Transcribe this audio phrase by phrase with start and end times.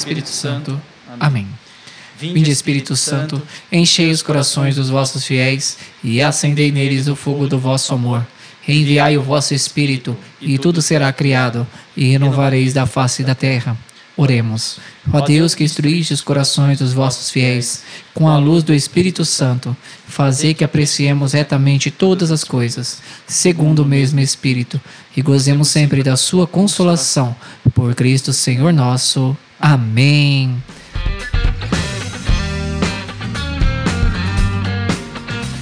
[0.00, 0.80] Espírito Santo.
[1.18, 1.46] Amém.
[2.18, 3.40] Vinde, Espírito Santo,
[3.72, 8.26] enchei os corações dos vossos fiéis e acendei neles o fogo do vosso amor.
[8.66, 11.66] Enviai o vosso Espírito, e tudo será criado,
[11.96, 13.76] e renovareis da face da terra.
[14.16, 14.78] Oremos.
[15.10, 19.74] Ó Deus que instruíste os corações dos vossos fiéis com a luz do Espírito Santo,
[20.06, 24.78] fazei que apreciemos retamente todas as coisas, segundo o mesmo Espírito,
[25.16, 27.34] e gozemos sempre da sua consolação.
[27.74, 29.34] Por Cristo Senhor nosso.
[29.60, 30.62] Amém.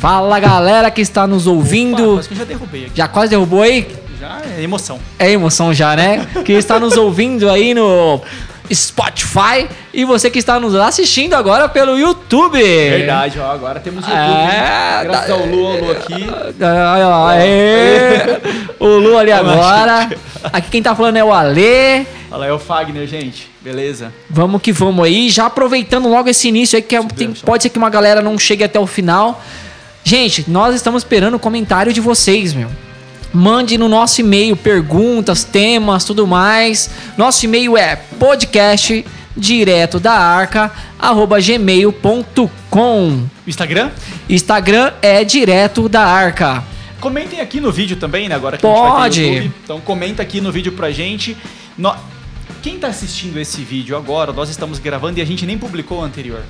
[0.00, 2.04] Fala galera que está nos ouvindo.
[2.04, 2.92] Opa, quase que já derrubei aqui.
[2.94, 3.88] Já quase derrubou aí?
[4.20, 5.00] Já é emoção.
[5.18, 6.24] É emoção já, né?
[6.44, 8.20] que está nos ouvindo aí no
[8.72, 9.66] Spotify
[9.98, 12.62] e você que está nos assistindo agora pelo YouTube.
[12.62, 14.20] Verdade, ó, agora temos YouTube.
[14.22, 15.00] É?
[15.02, 16.26] Graças tá- ao Lu, ao Lu aqui.
[16.60, 18.38] Ai, ó, aê.
[18.78, 20.08] o Lu ali agora.
[20.52, 22.06] Aqui quem tá falando é o Alê.
[22.30, 23.50] Olha lá, é o Fagner, gente.
[23.60, 24.12] Beleza?
[24.30, 25.28] Vamos que vamos aí.
[25.28, 28.38] Já aproveitando logo esse início aí, que é- tem- pode ser que uma galera não
[28.38, 29.42] chegue até o final.
[30.04, 32.68] Gente, nós estamos esperando o comentário de vocês, meu.
[33.34, 36.88] Mande no nosso e-mail perguntas, temas, tudo mais.
[37.16, 39.04] Nosso e-mail é podcast
[39.38, 43.26] direto da arca arroba gmail.com.
[43.46, 43.90] Instagram?
[44.28, 46.62] Instagram é direto da arca.
[47.00, 48.34] Comentem aqui no vídeo também, né?
[48.34, 49.22] Agora que a gente vai Pode.
[49.22, 49.52] YouTube.
[49.64, 51.36] Então comenta aqui no vídeo pra gente.
[51.76, 51.94] No-
[52.62, 56.02] Quem tá assistindo esse vídeo agora, nós estamos gravando e a gente nem publicou o
[56.02, 56.42] anterior.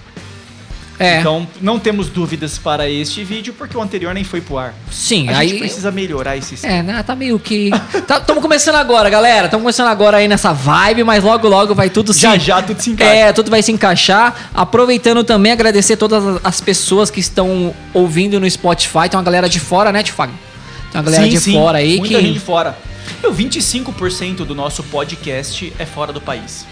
[0.98, 4.74] É, Então não temos dúvidas para este vídeo, porque o anterior nem foi pro ar.
[4.90, 7.02] sim, A aí gente precisa melhorar esse É, né?
[7.04, 7.70] Tá meio que.
[7.94, 9.44] Estamos começando agora, galera.
[9.46, 12.20] Estamos começando agora aí nessa vibe, mas logo, logo vai tudo se.
[12.20, 13.12] Já já tudo se encaixa.
[13.14, 14.50] É, tudo vai se encaixar.
[14.54, 19.08] Aproveitando também, agradecer todas as- as pessoas que estão ouvindo no Spotify.
[19.08, 20.32] Tem uma galera de fora, né, Tifag?
[20.90, 22.24] Tem uma galera Sim, de sim, fora aí muita que.
[22.26, 22.76] gente fora.
[23.22, 26.66] Meu, 25% do nosso podcast é fora do país.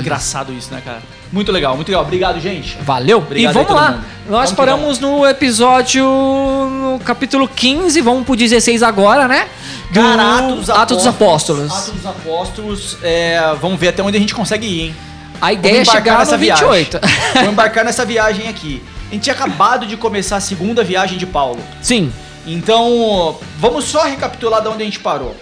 [0.00, 1.02] Engraçado isso, né, cara?
[1.32, 2.02] Muito legal, muito legal.
[2.02, 2.76] Obrigado, gente.
[2.82, 3.18] Valeu.
[3.18, 3.90] Obrigado e vamos lá.
[3.92, 4.04] mundo.
[4.28, 6.04] Nós Vamos paramos no episódio.
[6.04, 9.48] no capítulo 15, vamos pro 16 agora, né?
[9.90, 11.70] Do Cara, Atos, Atos dos Apóstolos.
[11.72, 12.96] Atos dos Apóstolos.
[13.02, 14.96] é, vamos ver até onde a gente consegue ir, hein?
[15.40, 16.98] A ideia é chegar nessa no 28.
[17.00, 17.18] viagem.
[17.34, 18.82] Vamos embarcar nessa viagem aqui.
[19.10, 21.60] A gente tinha acabado de começar a segunda viagem de Paulo.
[21.82, 22.10] Sim.
[22.46, 25.34] Então, vamos só recapitular de onde a gente parou.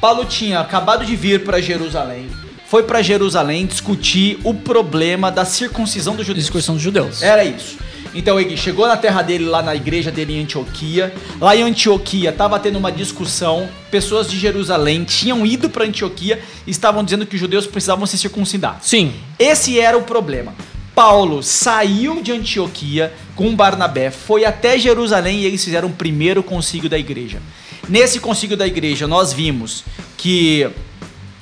[0.00, 2.28] Paulo tinha acabado de vir para Jerusalém.
[2.70, 6.44] Foi para Jerusalém discutir o problema da circuncisão dos judeus.
[6.44, 7.20] Discussão dos judeus.
[7.20, 7.76] Era isso.
[8.14, 11.12] Então ele chegou na terra dele, lá na igreja dele em Antioquia.
[11.40, 13.68] Lá em Antioquia estava tendo uma discussão.
[13.90, 18.16] Pessoas de Jerusalém tinham ido para Antioquia e estavam dizendo que os judeus precisavam se
[18.16, 18.78] circuncidar.
[18.80, 19.14] Sim.
[19.36, 20.54] Esse era o problema.
[20.94, 26.88] Paulo saiu de Antioquia com Barnabé, foi até Jerusalém e eles fizeram o primeiro concílio
[26.88, 27.42] da igreja.
[27.88, 29.82] Nesse concílio da igreja, nós vimos
[30.16, 30.70] que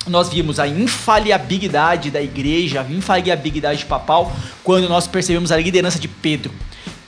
[0.08, 4.32] nós vimos a infalibilidade da igreja, a infalibilidade papal,
[4.62, 6.52] quando nós percebemos a liderança de Pedro.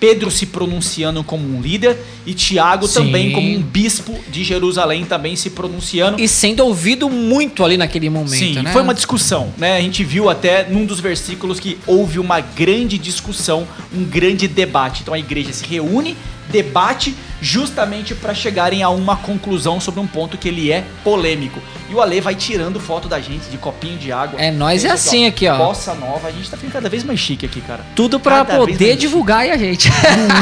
[0.00, 2.94] Pedro se pronunciando como um líder e Tiago Sim.
[2.94, 6.18] também como um bispo de Jerusalém também se pronunciando.
[6.18, 8.72] E sendo ouvido muito ali naquele momento, Sim, né?
[8.72, 9.76] foi uma discussão, né?
[9.76, 15.02] A gente viu até num dos versículos que houve uma grande discussão, um grande debate.
[15.02, 16.16] Então a igreja se reúne,
[16.50, 21.60] debate, justamente para chegarem a uma conclusão sobre um ponto que ele é polêmico.
[21.88, 24.40] E o Ale vai tirando foto da gente de copinho de água.
[24.40, 25.56] É, nós é assim aqui, ó.
[25.56, 27.84] Bossa nova, a gente tá ficando cada vez mais chique aqui, cara.
[27.96, 29.90] Tudo vez poder divulgar aí a gente.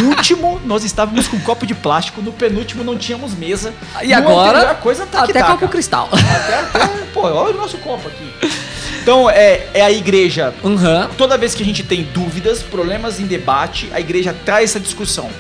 [0.03, 3.73] No último, nós estávamos com um copo de plástico, no penúltimo não tínhamos mesa.
[4.03, 5.73] E No agora, a coisa tá até tá, copo cara.
[5.73, 6.09] cristal.
[6.13, 8.59] Até, até, pô, olha o nosso copo aqui.
[9.03, 10.53] Então, é, é a igreja.
[10.63, 11.09] Uhum.
[11.17, 15.31] Toda vez que a gente tem dúvidas, problemas em debate, a igreja traz essa discussão.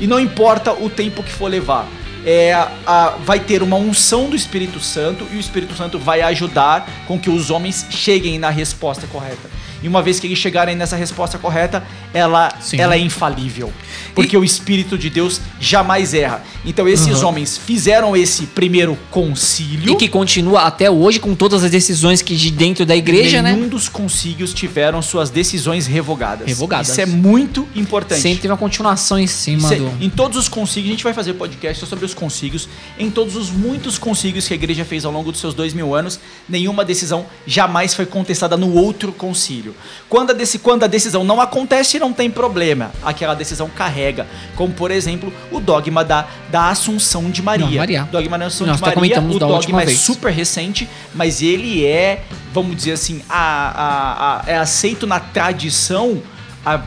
[0.00, 1.86] E não importa o tempo que for levar.
[2.24, 2.52] É,
[2.86, 7.18] a- vai ter uma unção do Espírito Santo e o Espírito Santo vai ajudar com
[7.18, 9.50] que os homens cheguem na resposta correta.
[9.82, 11.82] E uma vez que eles chegarem nessa resposta correta,
[12.14, 12.78] ela, Sim.
[12.80, 13.72] ela é infalível.
[14.14, 16.42] Porque o Espírito de Deus jamais erra.
[16.64, 17.28] Então esses Uhum.
[17.28, 19.92] homens fizeram esse primeiro concílio.
[19.92, 23.62] E que continua até hoje com todas as decisões que de dentro da igreja, Nenhum
[23.62, 23.68] né?
[23.68, 26.46] dos concílios tiveram suas decisões revogadas.
[26.46, 26.88] Revogadas.
[26.90, 28.20] Isso é muito importante.
[28.20, 30.04] Sempre teve uma continuação em cima Isso é- do.
[30.04, 32.68] Em todos os concílios, a gente vai fazer podcast sobre os concílios.
[32.98, 35.94] Em todos os muitos concílios que a igreja fez ao longo dos seus dois mil
[35.94, 39.71] anos, nenhuma decisão jamais foi contestada no outro concílio.
[40.08, 42.90] Quando a, quando a decisão não acontece, não tem problema.
[43.02, 44.26] Aquela decisão carrega.
[44.56, 47.66] Como, por exemplo, o dogma da, da Assunção de Maria.
[47.66, 48.08] Não, Maria.
[48.10, 49.20] Dogma da Assunção Nós de até Maria.
[49.20, 49.98] O dogma é vez.
[50.00, 56.22] super recente, mas ele é, vamos dizer assim, a- a- é aceito na tradição
[56.64, 56.80] há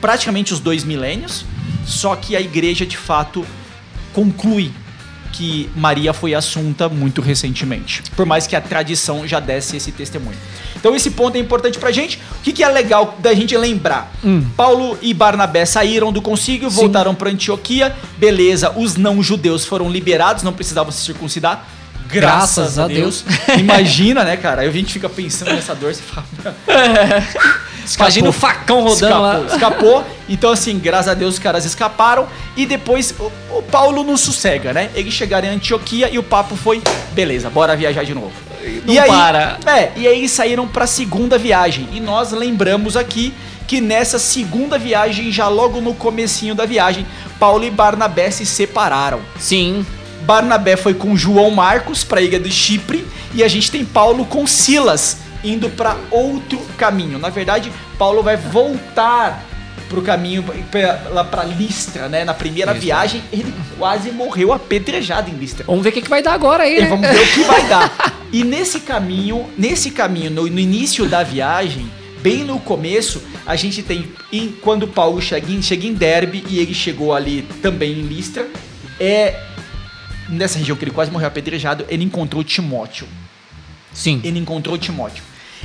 [0.00, 1.44] praticamente os dois milênios,
[1.84, 3.44] só que a igreja de fato
[4.12, 4.70] conclui
[5.32, 10.36] que Maria foi assunta muito recentemente, por mais que a tradição já desse esse testemunho.
[10.86, 12.16] Então esse ponto é importante pra gente.
[12.38, 14.12] O que, que é legal da gente lembrar?
[14.24, 14.46] Hum.
[14.56, 16.76] Paulo e Barnabé saíram do concílio, Sim.
[16.76, 17.92] voltaram pra Antioquia.
[18.16, 21.66] Beleza, os não-judeus foram liberados, não precisavam se circuncidar.
[22.08, 23.24] Graças, a Deus.
[23.58, 24.62] Imagina, né, cara?
[24.62, 26.24] Aí a gente fica pensando nessa dor, você fala.
[27.98, 29.54] Imagina o facão rodando escapou, lá.
[29.54, 30.04] escapou.
[30.28, 32.28] Então, assim, graças a Deus os caras escaparam.
[32.56, 34.90] E depois o, o Paulo não sossega, né?
[34.94, 36.80] Eles chegaram em Antioquia e o papo foi:
[37.10, 38.45] beleza, bora viajar de novo.
[38.84, 39.58] Não e aí, para.
[39.66, 41.88] É, e aí saíram pra segunda viagem.
[41.92, 43.32] E nós lembramos aqui
[43.66, 47.06] que nessa segunda viagem, já logo no comecinho da viagem,
[47.38, 49.20] Paulo e Barnabé se separaram.
[49.38, 49.84] Sim.
[50.22, 54.24] Barnabé foi com João Marcos para a ilha de Chipre e a gente tem Paulo
[54.24, 57.18] com Silas indo para outro caminho.
[57.18, 59.44] Na verdade, Paulo vai voltar
[59.88, 62.24] pro caminho pra- lá para Listra, né?
[62.24, 62.80] Na primeira Isso.
[62.80, 65.64] viagem, ele quase morreu apedrejado em Listra.
[65.66, 66.86] Vamos ver o que, que vai dar agora aí, né?
[66.88, 68.16] vamos ver o que vai dar.
[68.32, 71.88] E nesse caminho, nesse caminho, no, no início da viagem,
[72.20, 76.58] bem no começo, a gente tem em- quando Paulo chega em, chega em Derbe e
[76.58, 78.46] ele chegou ali também em Listra,
[78.98, 79.40] é
[80.28, 83.06] nessa região que ele quase morreu apedrejado, ele encontrou Timóteo.
[83.92, 84.20] Sim.
[84.24, 85.22] Ele encontrou Timóteo.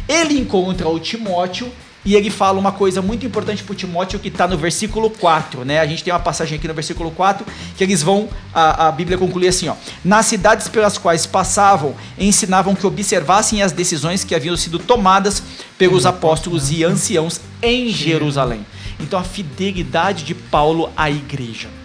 [0.07, 1.69] Ele encontra o Timóteo
[2.03, 5.79] e ele fala uma coisa muito importante pro Timóteo que tá no versículo 4, né?
[5.79, 7.45] A gente tem uma passagem aqui no versículo 4
[7.77, 9.75] que eles vão, a, a Bíblia conclui assim, ó.
[10.03, 15.43] Nas cidades pelas quais passavam, ensinavam que observassem as decisões que haviam sido tomadas
[15.77, 18.65] pelos apóstolos e anciãos em Jerusalém.
[18.99, 21.80] Então a fidelidade de Paulo à igreja.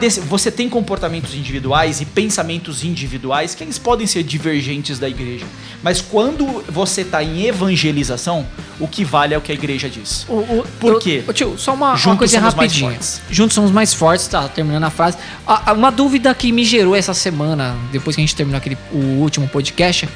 [0.00, 5.44] Desse- você tem comportamentos individuais e pensamentos individuais que eles podem ser divergentes da igreja.
[5.82, 8.46] Mas quando você está em evangelização,
[8.80, 10.24] o que vale é o que a igreja diz.
[10.28, 11.22] O, o, Por o- quê?
[11.28, 12.90] Ô, tio, só uma, uma Juntos somos mais rapidinha.
[12.90, 13.20] fortes.
[13.30, 15.18] Juntos somos mais fortes, tá terminando a frase.
[15.46, 18.78] Ah, ah, uma dúvida que me gerou essa semana, depois que a gente terminou aquele,
[18.90, 20.08] o último podcast.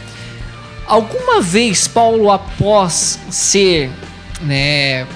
[0.87, 3.91] Alguma vez, Paulo, após ser,
[4.41, 5.07] né,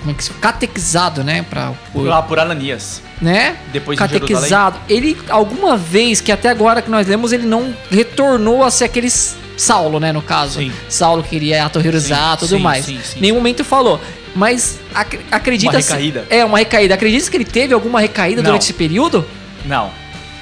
[0.00, 3.02] como é que se catequizado, né, pra, por, Lá por Ananias.
[3.20, 8.62] Né, Depois catequizado, ele, alguma vez, que até agora que nós lemos, ele não retornou
[8.62, 9.08] a ser aquele
[9.56, 10.60] Saulo, né, no caso.
[10.60, 10.70] Sim.
[10.88, 12.84] Saulo queria aterrorizar, Sim, tudo sim, mais.
[12.84, 13.20] sim, sim.
[13.20, 14.00] Nenhum momento falou.
[14.34, 16.26] Mas ac acredita Uma recaída.
[16.28, 16.94] É, uma recaída.
[16.94, 18.50] Acredita que ele teve alguma recaída Não.
[18.50, 19.24] durante esse período?
[19.64, 19.90] Não.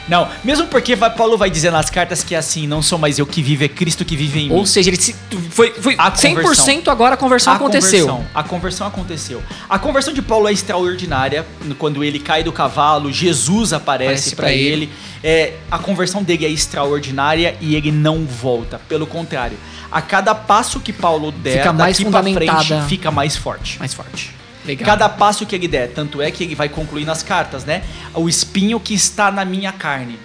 [0.08, 3.18] Não, mesmo porque vai- Paulo vai dizer nas cartas que é assim, não sou mais
[3.18, 4.54] eu que vivo, é Cristo que vive em mim.
[4.54, 5.14] Ou seja, ele se,
[5.50, 8.06] foi, foi A 100% agora a conversão aconteceu.
[8.06, 9.42] Conversão, a conversão aconteceu.
[9.68, 11.46] A conversão de Paulo é extraordinária.
[11.78, 14.84] Quando ele cai do cavalo, Jesus aparece para pra ele.
[14.84, 14.90] ele.
[15.22, 18.78] É, a conversão dele é extraordinária e ele não volta.
[18.88, 19.56] Pelo contrário,
[19.90, 23.78] a cada passo que Paulo der, Fica mais daqui pra frente, fica mais forte.
[23.78, 24.34] Mais forte.
[24.64, 24.84] Legal.
[24.86, 27.82] Cada passo que ele der, tanto é que ele vai concluir nas cartas, né?
[28.14, 30.18] O espinho que está na minha carne.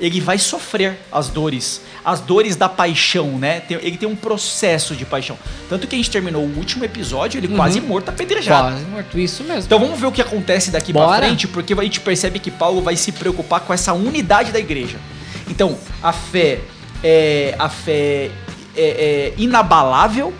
[0.00, 3.62] Ele vai sofrer as dores, as dores da paixão, né?
[3.70, 5.38] Ele tem um processo de paixão.
[5.68, 7.54] Tanto que a gente terminou o último episódio, ele Uhum.
[7.56, 8.70] quase morto, apedrejado.
[8.72, 9.62] Quase morto, isso mesmo.
[9.62, 11.24] Então vamos ver o que acontece daqui pra Bora.
[11.26, 14.98] frente, porque a gente percebe que Paulo vai se preocupar com essa unidade da igreja.
[15.48, 16.58] Então, a fé
[17.02, 18.30] é a fé
[18.76, 18.82] é,
[19.30, 20.34] é inabalável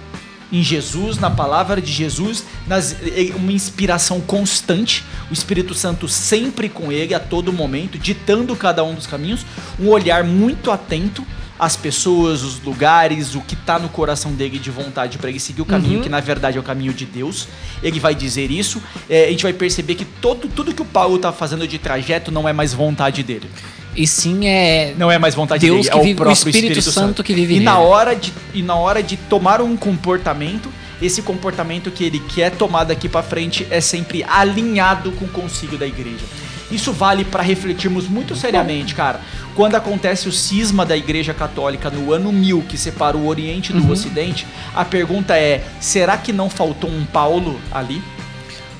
[0.55, 6.69] em Jesus, na palavra de Jesus, nas, é uma inspiração constante, o Espírito Santo sempre
[6.69, 9.45] com ele a todo momento, ditando cada um dos caminhos,
[9.81, 11.26] um olhar muito atento
[11.59, 15.62] às pessoas, os lugares, o que tá no coração dele de vontade para ele seguir
[15.62, 16.02] o caminho Uhum.
[16.02, 17.49] que na verdade é o caminho de Deus.
[17.83, 18.83] Ele vai dizer isso.
[19.09, 22.33] É, a gente vai perceber que todo, tudo que o Paulo tá fazendo de trajeto
[22.33, 23.49] não é mais vontade dele.
[23.97, 24.95] E sim é.
[24.99, 27.33] Não é mais vontade Deus dele, que é o vive- o próprio Espírito Santo que
[27.35, 27.87] vive e na nele.
[27.87, 30.69] hora de E na hora de tomar um comportamento,
[31.03, 35.77] esse comportamento que ele quer tomar daqui pra frente é sempre alinhado com o concílio
[35.79, 36.25] da igreja.
[36.71, 39.21] Isso vale para refletirmos muito seriamente, cara.
[39.55, 43.81] Quando acontece o cisma da Igreja Católica no ano 1000, que separa o Oriente do
[43.81, 43.91] Uhum.
[43.93, 48.03] Ocidente, a pergunta é: será que não faltou um Paulo ali?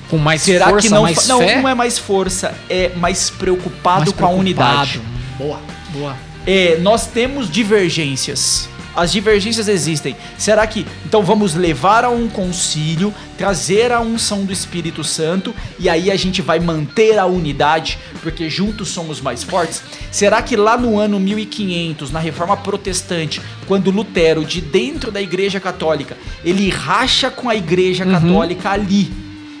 [0.09, 1.61] Com mais Será força, que não, mais não, fé?
[1.61, 4.99] não é mais força, é mais preocupado mais com a unidade.
[4.99, 5.37] preocupado.
[5.37, 5.59] Boa,
[5.93, 6.15] boa.
[6.45, 8.69] É, nós temos divergências.
[8.95, 10.15] As divergências existem.
[10.37, 15.89] Será que então vamos levar a um concílio, trazer a unção do Espírito Santo e
[15.89, 19.83] aí a gente vai manter a unidade porque juntos somos mais fortes?
[20.11, 25.59] Será que lá no ano 1500, na Reforma Protestante, quando Lutero de dentro da Igreja
[25.59, 28.11] Católica, ele racha com a Igreja Uhum.
[28.11, 29.11] Católica ali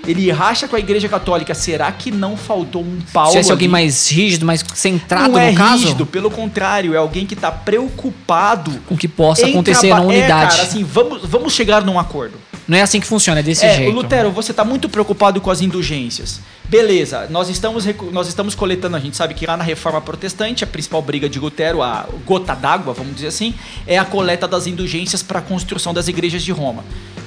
[0.07, 1.53] ele racha com a Igreja Católica.
[1.53, 3.31] Será que não faltou um Paulo?
[3.31, 6.97] Se é alguém mais rígido, mais centrado não é no caso, rígido, pelo contrário, é
[6.97, 10.55] alguém que está preocupado com que possa acontecer na unidade.
[10.55, 12.35] É, cara, assim, vamos, vamos chegar num acordo.
[12.67, 13.93] Não é assim que funciona, é desse é, jeito.
[13.93, 16.41] Lutero, você está muito preocupado com as indulgências.
[16.67, 20.67] Beleza, nós estamos, nós estamos coletando, a gente sabe que lá na Reforma Protestante, a
[20.67, 23.53] principal briga de Lutero, a gota d'água, vamos dizer assim,
[23.85, 26.83] é a coleta das indulgências para a construção das igrejas de Roma.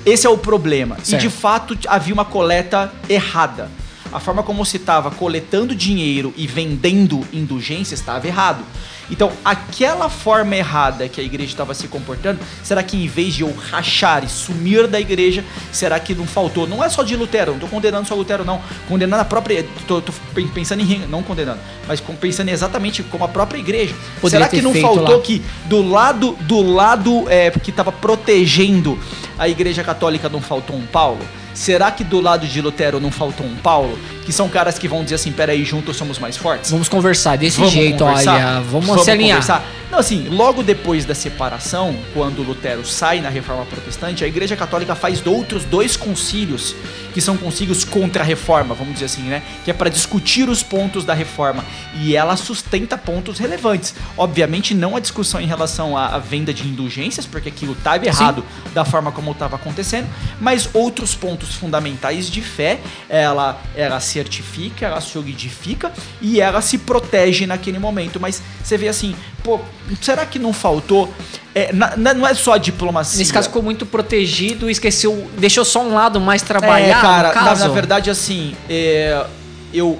[0.09, 0.97] Esse é o problema.
[1.03, 1.15] Certo.
[1.15, 3.71] E de fato havia uma coleta errada.
[4.13, 8.65] A forma como se estava coletando dinheiro e vendendo indulgências estava errado.
[9.11, 13.43] Então, aquela forma errada que a igreja estava se comportando, será que em vez de
[13.43, 16.67] eu rachar e sumir da igreja, será que não faltou?
[16.67, 18.61] Não é só de Lutero, não estou condenando só Lutero, não.
[18.89, 19.65] Condenando a própria.
[19.87, 20.13] Tô, tô
[20.55, 21.07] pensando em.
[21.07, 23.95] Não condenando, mas pensando exatamente como a própria igreja.
[24.21, 25.23] Poderia será que não faltou lá.
[25.23, 28.99] que do lado do lado é, que estava protegendo
[29.39, 31.21] a igreja católica não faltou um Paulo?
[31.59, 33.99] Será que do lado de Lutero não faltou um Paulo?
[34.25, 36.71] Que são caras que vão dizer assim, peraí, juntos somos mais fortes?
[36.71, 38.35] Vamos conversar desse Vamos jeito, conversar?
[38.35, 38.61] olha.
[38.61, 39.39] Vamos, se alinhar.
[39.41, 39.67] conversar?
[39.91, 44.95] Não, assim, logo depois da separação, quando Lutero sai na Reforma Protestante, a Igreja Católica
[44.95, 46.77] faz outros dois concílios,
[47.15, 49.43] que são concílios contra a Reforma, vamos dizer assim, né?
[49.65, 51.65] Que é para discutir os pontos da Reforma.
[51.95, 53.95] E ela sustenta pontos relevantes.
[54.17, 58.85] Obviamente, não a discussão em relação à, venda de indulgências, porque aquilo estava errado da
[58.85, 60.07] forma como estava acontecendo,
[60.39, 62.79] mas outros pontos fundamentais de fé,
[63.09, 65.91] ela, ela certifica, ela solidifica
[66.21, 68.21] e ela se protege naquele momento.
[68.21, 69.61] Mas você vê assim, pô,
[70.01, 71.13] será que não faltou?
[71.55, 73.19] É, na- na- não é só a diplomacia.
[73.19, 77.55] Nesse caso ficou muito protegido, esqueceu, deixou só um lado mais trabalhar, É, cara, na,
[77.55, 79.25] na verdade, assim, é,
[79.73, 79.99] eu.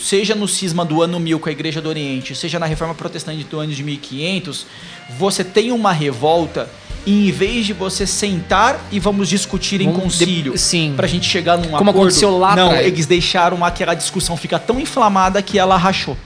[0.00, 3.42] Seja no cisma do ano 1000 com a Igreja do Oriente, seja na reforma protestante
[3.42, 4.64] do ano de 1500,
[5.18, 6.68] você tem uma revolta
[7.04, 10.92] e em vez de você sentar e vamos discutir em Vamos de- concílio sim.
[10.96, 11.90] pra gente chegar num Como acordo.
[11.98, 12.86] aconteceu lá Não, atrás.
[12.86, 16.16] eles deixaram aquela discussão ficar tão inflamada que ela rachou.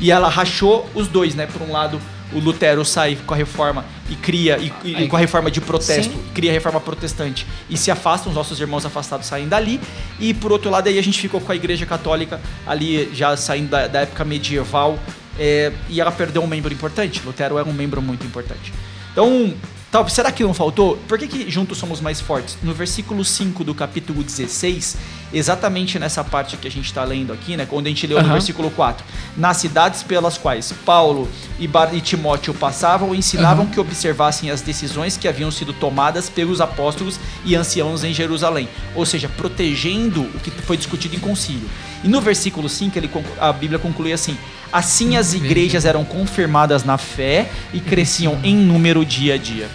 [0.00, 1.46] E ela rachou os dois, né?
[1.46, 2.00] Por um lado,
[2.32, 6.12] o Lutero sai com a reforma e cria, e, e com a reforma de protesto,
[6.12, 6.24] Sim.
[6.34, 9.80] cria a reforma protestante e se afastam, os nossos irmãos afastados saem dali.
[10.20, 13.70] E por outro lado, aí a gente ficou com a igreja católica ali já saindo
[13.70, 14.98] da, da época medieval
[15.38, 17.22] é, e ela perdeu um membro importante.
[17.24, 18.72] Lutero era um membro muito importante.
[19.12, 19.54] Então,
[19.90, 20.96] tal, será que não faltou?
[21.08, 22.58] Por que, que juntos somos mais fortes?
[22.62, 24.96] No versículo 5 do capítulo 16,
[25.32, 27.66] exatamente nessa parte que a gente está lendo aqui, né?
[27.66, 28.32] Quando a gente leu no Aham.
[28.32, 29.04] versículo 4.
[29.36, 33.72] Nas cidades pelas quais Paulo e, Bar e Timóteo passavam, ensinavam Aham.
[33.72, 38.68] que observassem as decisões que haviam sido tomadas pelos apóstolos e anciãos em Jerusalém.
[38.94, 41.68] Ou seja, protegendo o que foi discutido em concílio.
[42.02, 44.36] E no versículo 5, ele, a Bíblia conclui assim:
[44.72, 49.68] Assim as igrejas eram confirmadas na fé e cresciam em número dia a dia.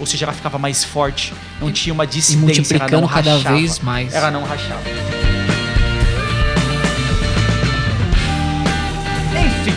[0.00, 2.34] Ou seja, ela ficava mais forte, não tinha uma dissidência,
[2.76, 3.56] ela não multiplicando cada rachava.
[3.56, 4.12] vez mais.
[4.14, 4.80] Ela não rachava.
[9.44, 9.76] Enfim,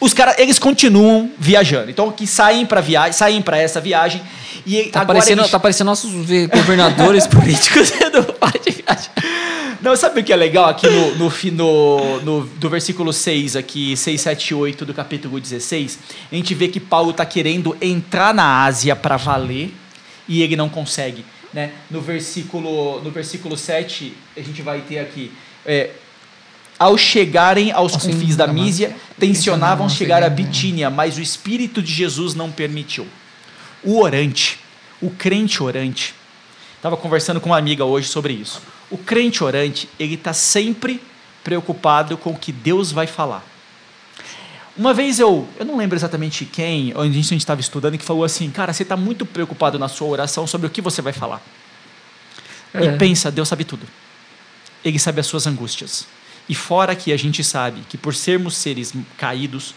[0.00, 1.90] os caras, eles continuam viajando.
[1.90, 4.20] Então, que saem para viagem, saem para essa viagem
[4.66, 9.10] e Tá agora parecendo, eles- tá parecendo nossos ve- governadores políticos do parte de viagem.
[9.84, 13.94] Não, sabe o que é legal aqui no, no, no, no- do versículo 6, aqui,
[13.94, 15.98] 6, 7 e 8 do capítulo 16,
[16.32, 19.74] a gente vê que Paulo está querendo entrar na Ásia para valer
[20.26, 21.22] e ele não consegue.
[21.52, 21.72] Né?
[21.90, 25.30] No, versículo, no versículo 7, a gente vai ter aqui.
[25.66, 25.90] é,
[26.78, 30.34] ao chegarem aos confins fins da Mísia, tensionavam chegar a né?
[30.34, 33.06] Bitínia, mas o Espírito de Jesus não permitiu.
[33.82, 34.58] O orante,
[35.02, 36.14] o crente orante,
[36.84, 38.60] Estava conversando com uma amiga hoje sobre isso.
[38.90, 41.00] O crente orante, ele está sempre
[41.42, 43.44] preocupado com o que Deus vai falar.
[44.76, 48.24] Uma vez eu, eu não lembro exatamente quem, onde a gente estava estudando, que falou
[48.24, 51.40] assim, cara, você está muito preocupado na sua oração sobre o que você vai falar.
[52.72, 52.84] É.
[52.86, 53.86] E pensa, Deus sabe tudo.
[54.84, 56.06] Ele sabe as suas angústias.
[56.48, 59.74] E fora que a gente sabe que por sermos seres caídos,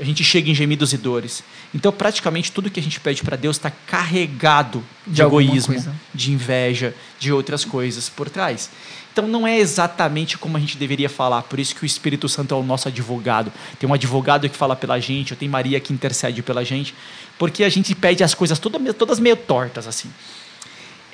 [0.00, 1.44] a gente chega em gemidos e dores.
[1.74, 5.74] Então, praticamente tudo que a gente pede para Deus está carregado de, De egoísmo,
[6.14, 8.70] de inveja, de outras coisas por trás.
[9.12, 11.42] Então, não é exatamente como a gente deveria falar.
[11.42, 13.52] Por isso que o Espírito Santo é o nosso advogado.
[13.78, 16.94] Tem um advogado que fala pela gente, eu tenho Maria que intercede pela gente,
[17.38, 20.10] porque a gente pede as coisas todas, meio- todas meio tortas assim.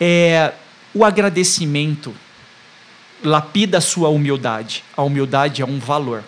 [0.00, 0.52] É,
[0.94, 2.14] o agradecimento
[3.24, 4.84] lapida a sua humildade.
[4.96, 6.22] A humildade é um valor.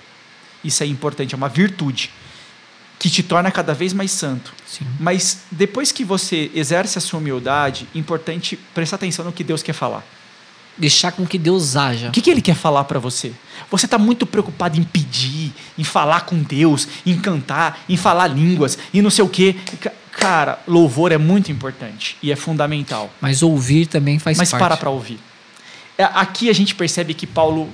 [0.64, 2.10] Isso é importante, é uma virtude
[2.98, 4.52] que te torna cada vez mais santo.
[4.66, 4.86] Sim.
[4.98, 9.72] Mas depois que você exerce a sua humildade, importante prestar atenção no que Deus quer
[9.72, 10.04] falar.
[10.76, 12.08] Deixar com que Deus haja.
[12.08, 13.32] O que, que ele quer falar para você?
[13.70, 18.78] Você está muito preocupado em pedir, em falar com Deus, em cantar, em falar línguas
[18.94, 19.56] e não sei o quê.
[19.80, 23.08] Ca- Cara, louvor é muito importante e é fundamental.
[23.20, 24.60] Mas ouvir também faz Mas parte.
[24.60, 25.20] para para ouvir.
[25.96, 27.68] é, aqui a gente percebe que Paulo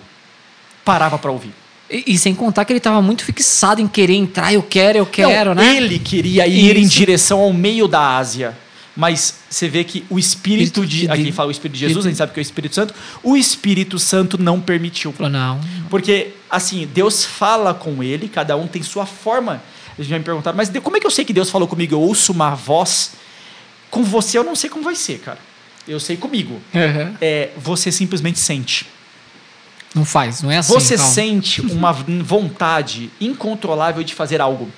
[0.84, 1.54] parava para ouvir.
[1.90, 5.06] E, e, sem contar que ele estava muito fixado em querer entrar, eu quero, eu
[5.06, 5.76] quero, Não, né?
[5.76, 6.80] Ele queria ir Isso.
[6.80, 8.56] em direção ao meio da Ásia.
[8.96, 11.00] Mas você vê que o Espírito Espírito de.
[11.06, 12.94] de Aqui fala o Espírito de Jesus, a gente sabe que é o Espírito Santo.
[13.22, 15.12] O Espírito Santo não permitiu.
[15.12, 15.60] Falou, não.
[15.90, 19.60] Porque, assim, Deus fala com ele, cada um tem sua forma.
[19.98, 21.94] Eles já me perguntaram, mas como é que eu sei que Deus falou comigo?
[21.94, 23.12] Eu ouço uma voz.
[23.90, 25.38] Com você eu não sei como vai ser, cara.
[25.86, 26.60] Eu sei comigo.
[27.20, 28.86] É, você simplesmente sente.
[29.94, 30.72] Não faz, não é assim.
[30.72, 31.12] Você calma.
[31.12, 34.68] sente uma vontade incontrolável de fazer algo.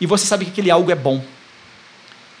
[0.00, 1.22] E você sabe que aquele algo é bom.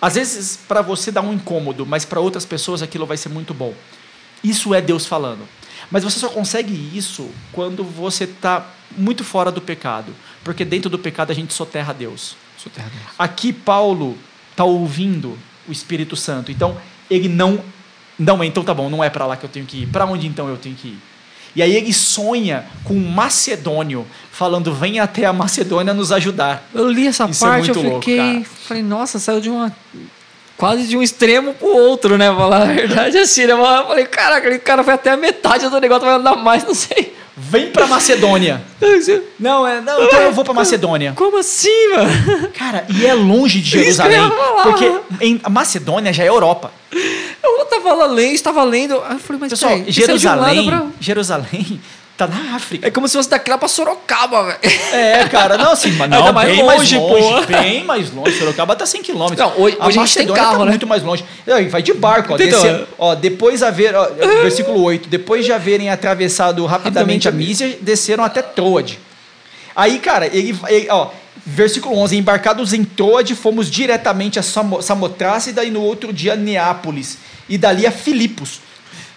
[0.00, 3.52] Às vezes, para você dá um incômodo, mas para outras pessoas aquilo vai ser muito
[3.52, 3.74] bom.
[4.42, 5.46] Isso é Deus falando.
[5.90, 8.66] Mas você só consegue isso quando você está
[8.96, 10.14] muito fora do pecado.
[10.44, 12.36] Porque dentro do pecado a gente soterra Deus.
[12.56, 13.06] Soterra Deus.
[13.18, 14.16] Aqui Paulo
[14.50, 16.50] está ouvindo o Espírito Santo.
[16.50, 16.76] Então
[17.10, 17.62] ele não
[18.18, 19.86] não, então tá bom, não é para lá que eu tenho que ir.
[19.88, 20.98] Para onde então eu tenho que ir?
[21.56, 26.68] E aí ele sonha com um macedônio falando: "Venha até a Macedônia nos ajudar".
[26.74, 28.18] Eu li essa Isso é parte, muito eu louco, fiquei.
[28.18, 28.44] cara.
[28.68, 29.74] falei, nossa, saiu de uma.
[30.58, 32.26] Quase de um extremo pro outro, né?
[32.34, 33.52] Falar a verdade, assim, né?
[33.54, 36.74] Eu falei, caraca, aquele cara foi até a metade do negócio, vai andar mais, não
[36.74, 37.15] sei.
[37.36, 38.62] Vem para Macedônia.
[39.38, 41.12] Não, é, não, então eu vou para Macedônia.
[41.14, 42.48] Como assim, mano?
[42.54, 44.18] Cara, e é longe de Jerusalém,
[44.62, 46.70] porque em a Macedônia já é Europa.
[47.42, 48.94] Eu tava lendo, estava lendo.
[48.94, 51.80] Eu falei, mas Pessoal, peraí, isso é um Jerusalém, pra- Jerusalém
[52.16, 52.86] tá na África.
[52.86, 54.58] É como se fosse daqui lá pra Sorocaba, velho.
[54.92, 57.46] É, cara, não assim, mas não, Ainda mais bem longe, mais longe, pô.
[57.46, 58.38] bem mais longe.
[58.38, 59.18] Sorocaba tá 100 km.
[59.36, 60.70] Não, hoje- hoje a gente tem carro, tá né?
[60.70, 61.24] muito mais longe.
[61.70, 64.06] Vai de barco, ó, Então, descer- ó, depois haver, ó,
[64.42, 68.98] versículo 8, depois de haverem atravessado rapidamente Rapidamente a Mísia, desceram até Troade.
[69.74, 71.10] Aí, cara, ele, ele- ó,
[71.44, 76.32] versículo 11, embarcados em Troade, fomos diretamente a Samo- Samotrace e daí no outro dia
[76.32, 77.18] a Neápolis
[77.48, 78.60] e dali a Filipos.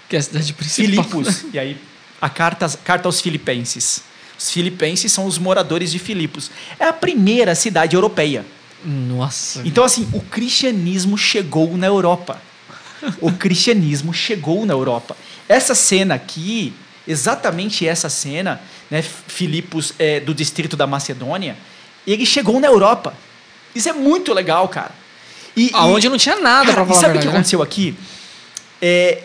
[0.09, 0.85] Que é a cidade principal.
[1.05, 1.45] Filipos.
[1.53, 1.77] E aí,
[2.21, 4.03] a carta, carta aos filipenses.
[4.37, 6.49] Os filipenses são os moradores de Filipos.
[6.79, 8.45] É a primeira cidade europeia.
[8.83, 9.61] Nossa.
[9.65, 12.41] Então, assim, o cristianismo chegou na Europa.
[13.19, 15.15] O cristianismo chegou na Europa.
[15.47, 16.73] Essa cena aqui,
[17.07, 21.57] exatamente essa cena, né, Filipos é, do distrito da Macedônia,
[22.07, 23.13] ele chegou na Europa.
[23.75, 24.91] Isso é muito legal, cara.
[25.55, 27.33] E, Aonde e- não tinha nada Cara, pra e falar a sabe o que né?
[27.33, 27.95] aconteceu aqui?
[28.81, 29.23] É,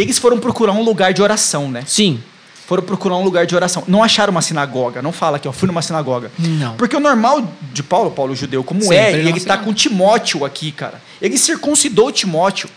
[0.00, 1.82] eles foram procurar um lugar de oração, né?
[1.86, 2.20] Sim.
[2.66, 3.82] Foram procurar um lugar de oração.
[3.88, 5.02] Não acharam uma sinagoga.
[5.02, 6.30] Não fala que eu fui numa sinagoga.
[6.38, 6.76] Não.
[6.76, 10.44] Porque o normal de Paulo, Paulo judeu, como Sempre é, e ele está com Timóteo
[10.44, 11.02] aqui, cara.
[11.20, 12.68] Ele circuncidou Timóteo.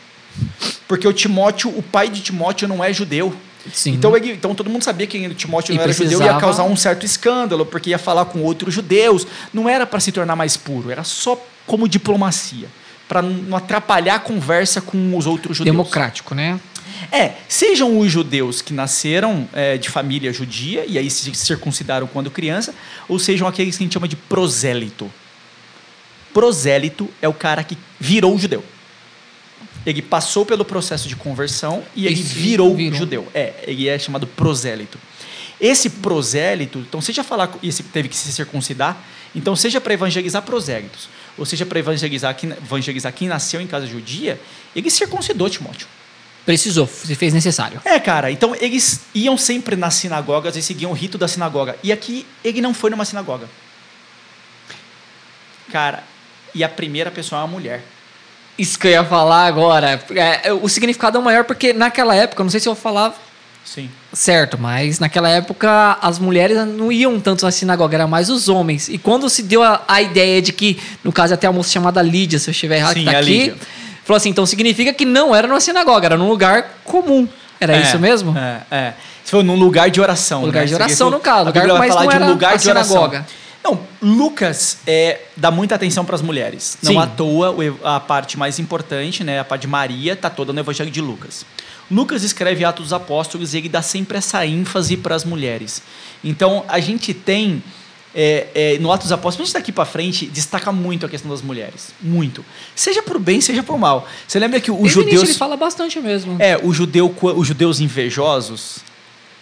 [0.87, 3.33] Porque o Timóteo, o pai de Timóteo não é judeu.
[3.71, 3.91] Sim.
[3.93, 6.63] Então, ele, então todo mundo sabia que Timóteo E não era judeu precisava- ia causar
[6.63, 9.25] um certo escândalo, porque ia falar com outros judeus.
[9.53, 12.67] Não era para se tornar mais puro, era só como diplomacia.
[13.07, 15.71] Para não atrapalhar a conversa com os outros judeus.
[15.73, 16.59] Democrático, né?
[17.11, 22.29] É, sejam os judeus que nasceram é, de família judia e aí se circuncidaram quando
[22.31, 22.73] criança,
[23.07, 25.11] ou sejam aqueles que a gente chama de prosélito.
[26.33, 28.63] Prosélito é o cara que virou judeu.
[29.85, 32.97] Ele passou pelo processo de conversão e ele virou, virou.
[32.97, 33.27] judeu.
[33.33, 34.97] É, ele é chamado prosélito.
[35.59, 39.01] Esse prosélito, então seja falar, com- esse teve que se circuncidar,
[39.35, 43.85] então seja para evangelizar prosélitos, ou seja para evangelizar quem, evangelizar quem nasceu em casa
[43.85, 44.39] judia,
[44.75, 45.87] ele circuncidou Timóteo.
[46.45, 47.81] Precisou, se fez necessário.
[47.85, 51.77] É, cara, então eles iam sempre nas sinagogas e seguiam o rito da sinagoga.
[51.81, 53.47] E aqui ele não foi numa sinagoga.
[55.71, 56.03] Cara,
[56.53, 57.83] e a primeira pessoa é uma mulher.
[58.57, 60.03] Isso que eu ia falar agora.
[60.15, 63.15] É, o significado é maior porque naquela época, não sei se eu falar
[63.65, 63.89] Sim.
[64.11, 68.89] certo, mas naquela época as mulheres não iam tanto na sinagoga, era mais os homens.
[68.89, 72.01] E quando se deu a, a ideia de que, no caso até a moça chamada
[72.01, 73.57] Lídia, se eu estiver errado, Sim, tá a aqui, Lídia.
[74.03, 77.27] Falou assim, então significa que não era numa sinagoga, era num lugar comum.
[77.59, 78.37] Era É, isso mesmo?
[78.37, 78.93] É, é.
[79.23, 80.43] Se foi num lugar de oração.
[80.43, 80.65] Um lugar né?
[80.67, 82.95] de oração, no caso, lugar- mas falar não de um era lugar a de oração.
[82.97, 83.25] sinagoga.
[83.63, 86.77] Não, Lucas é, dá muita atenção para as mulheres.
[86.83, 86.97] Não Sim.
[86.99, 90.91] à toa, a parte mais importante, né, a parte de Maria, está toda no Evangelho
[90.91, 91.45] de Lucas.
[91.89, 95.81] Lucas escreve Atos dos Apóstolos e ele dá sempre essa ênfase para as mulheres.
[96.21, 97.63] Então, a gente tem,
[98.15, 101.93] é, é, no Atos dos Apóstolos, daqui para frente, destaca muito a questão das mulheres.
[102.01, 102.45] Muito.
[102.75, 104.07] Seja por bem, seja por mal.
[104.27, 105.23] Você lembra que os o início judeus...
[105.23, 106.37] ele fala bastante mesmo.
[106.39, 108.77] É, o judeu, os judeus invejosos,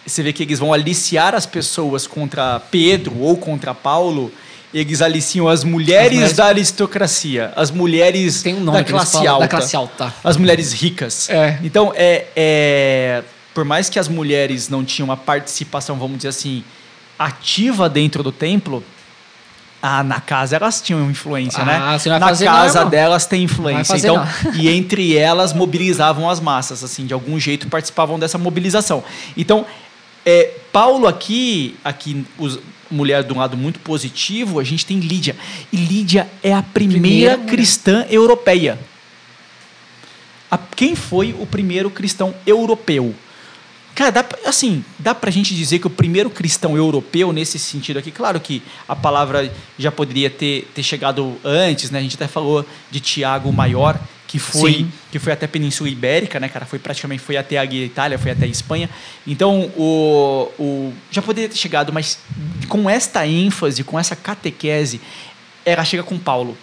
[0.06, 4.32] você vê que eles vão aliciar as pessoas contra Pedro ou contra Paulo,
[4.72, 9.12] eles aliciam as mulheres, As mulheres- da aristocracia, as mulheres Tem um nome da classe
[9.12, 10.14] falam, alta, da classe alta.
[10.24, 11.28] as mulheres ricas.
[11.28, 11.58] É.
[11.62, 16.64] Então, é, é, por mais que as mulheres não tinham uma participação, vamos dizer assim,
[17.18, 18.82] ativa dentro do templo,
[19.84, 21.76] Ah, na casa elas tinham influência, né?
[21.82, 23.96] Ah, você não vai na fazer casa delas tem influência.
[23.96, 29.02] Então, e entre elas mobilizavam as massas, assim, de algum jeito participavam dessa mobilização.
[29.36, 29.66] Então,
[30.24, 35.34] é, Paulo aqui, aqui os, mulher de um lado muito positivo, a gente tem Lídia.
[35.72, 37.50] E Lídia é a primeira, Primeira mulher.
[37.50, 38.78] cristã europeia.
[40.48, 43.14] A- quem foi o primeiro cristão europeu?
[43.94, 47.98] Cara, dá, pra- assim, dá pra gente dizer que o primeiro cristão europeu, nesse sentido
[47.98, 51.98] aqui, claro que a palavra já poderia ter, ter chegado antes, né?
[51.98, 54.92] A gente até falou de Tiago Maior, que foi, Sim.
[55.10, 56.64] que foi até a Península Ibérica, né, cara?
[56.64, 58.88] Foi praticamente foi até a Itália, foi até a Espanha.
[59.26, 62.18] Então, o, o, já poderia ter chegado, mas
[62.68, 65.02] com esta ênfase, com essa catequese,
[65.66, 66.56] ela chega com Paulo.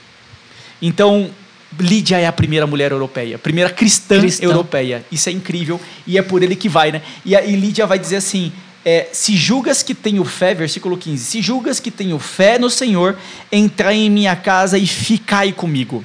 [0.81, 1.29] Então,
[1.77, 4.43] Lídia é a primeira mulher europeia, primeira cristã, Cristã.
[4.43, 5.05] europeia.
[5.11, 7.01] Isso é incrível e é por ele que vai, né?
[7.25, 8.51] E, a, e Lídia vai dizer assim:
[8.83, 13.17] é, se julgas que tenho fé, versículo 15: se julgas que tenho fé no Senhor,
[13.51, 16.03] entrai em minha casa e ficai comigo.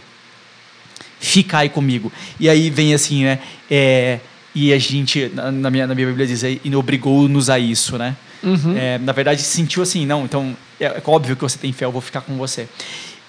[1.18, 2.12] Ficai comigo.
[2.38, 3.38] E aí vem assim, né?
[3.70, 4.20] é,
[4.54, 8.16] e a gente, na, na minha, na minha Bíblia diz, e obrigou-nos a isso, né?
[8.42, 8.76] Uhum.
[8.76, 11.92] É, na verdade, sentiu assim, não, então é, é óbvio que você tem fé, eu
[11.92, 12.68] vou ficar com você.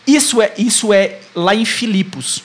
[0.05, 2.43] Isso é, isso é lá em Filipos.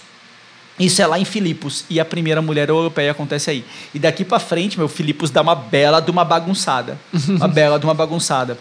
[0.78, 1.84] Isso é lá em Filipos.
[1.90, 3.64] E a primeira mulher europeia acontece aí.
[3.94, 6.98] E daqui pra frente, meu, Filipos dá uma bela de uma bagunçada.
[7.28, 8.58] uma bela de uma bagunçada.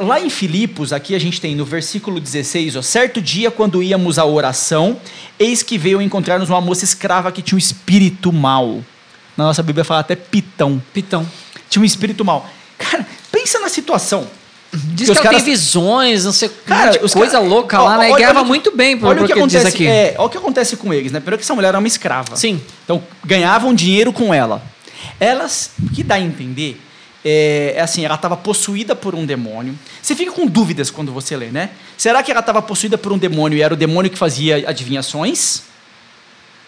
[0.00, 4.20] Lá em Filipos, aqui a gente tem no versículo 16, ó, certo dia, quando íamos
[4.20, 4.96] à oração,
[5.36, 8.84] eis que veio encontrar-nos uma moça escrava que tinha um espírito mau.
[9.36, 10.80] Na nossa Bíblia fala até pitão.
[10.92, 11.26] Pitão.
[11.68, 12.48] Tinha um espírito mau.
[12.78, 14.28] Cara, pensa na situação.
[14.76, 17.80] Diz Que que ela caras- tem visões, não sei Cara, Cara, os coisa cara- louca
[17.80, 18.10] Ó, lá, né?
[18.10, 19.86] E ganhava olha- muito bem por olha o que que acontece aqui.
[19.86, 21.20] É, olha o que acontece com eles, né?
[21.20, 22.36] Primeiro que essa mulher era uma escrava.
[22.36, 22.60] Sim.
[22.84, 24.62] Então, ganhavam dinheiro com ela.
[25.20, 26.80] Elas, o que dá a entender,
[27.24, 29.78] é, é assim, ela estava possuída por um demônio.
[30.02, 31.70] Você fica com dúvidas quando você lê, né?
[31.96, 35.62] Será que ela estava possuída por um demônio e era o demônio que fazia adivinhações?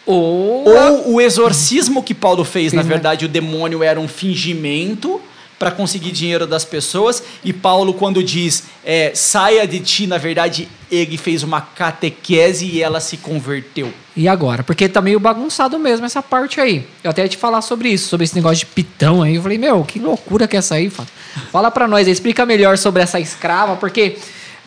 [0.04, 2.88] Ou, Ou o exorcismo que Paulo fez, na né?
[2.88, 5.20] verdade, o demônio era um fingimento
[5.58, 7.22] para conseguir dinheiro das pessoas.
[7.44, 12.82] E Paulo, quando diz é, saia de ti, na verdade, ele fez uma catequese e
[12.82, 13.92] ela se converteu.
[14.16, 14.62] E agora?
[14.62, 16.86] Porque tá meio bagunçado mesmo essa parte aí.
[17.02, 19.36] Eu até ia te falar sobre isso, sobre esse negócio de pitão aí.
[19.36, 21.12] Eu falei, meu, que loucura que é essa aí, Fábio.
[21.50, 24.16] Fala pra nós explica melhor sobre essa escrava, porque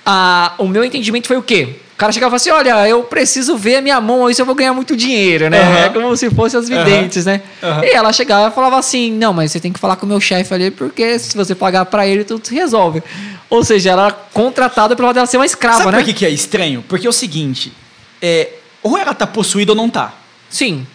[0.06, 1.76] ah, o meu entendimento foi o quê?
[2.00, 4.46] O cara chegava e falava assim: olha, eu preciso ver a minha mão, se eu
[4.46, 5.60] vou ganhar muito dinheiro, né?
[5.60, 5.78] Aham.
[5.80, 7.42] É como se fossem as videntes, né?
[7.62, 7.84] Aham.
[7.84, 10.22] E ela chegava e falava assim: não, mas você tem que falar com o meu
[10.22, 13.04] chefe ali, porque se você pagar pra ele, tudo se resolve.
[13.50, 15.98] Ou seja, ela era contratada pela dela ser uma escrava, Sabe né?
[15.98, 16.86] por que, que é estranho?
[16.88, 17.74] Porque é o seguinte:
[18.22, 18.48] é,
[18.82, 20.14] ou ela tá possuída ou não tá.
[20.50, 20.88] Sim.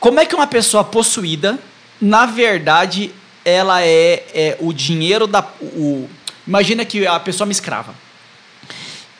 [0.00, 1.56] Como é que uma pessoa possuída,
[2.00, 3.12] na verdade,
[3.44, 5.46] ela é, é o dinheiro da.
[5.60, 6.08] O,
[6.44, 7.94] imagina que a pessoa é uma escrava.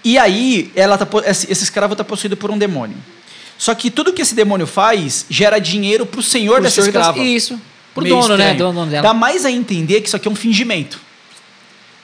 [0.04, 2.96] E aí, ela tá, esse, escravo está possuído por um demônio.
[3.56, 6.92] Só que tudo que esse demônio faz gera dinheiro para o senhor Pro dessa senhor
[6.92, 7.18] das- escrava.
[7.24, 7.60] Isso.
[7.94, 8.50] Pro Meio dono, né?
[8.52, 8.72] estranho.
[8.72, 9.02] Dono dela.
[9.02, 10.98] Dá mais a entender que isso aqui é um fingimento.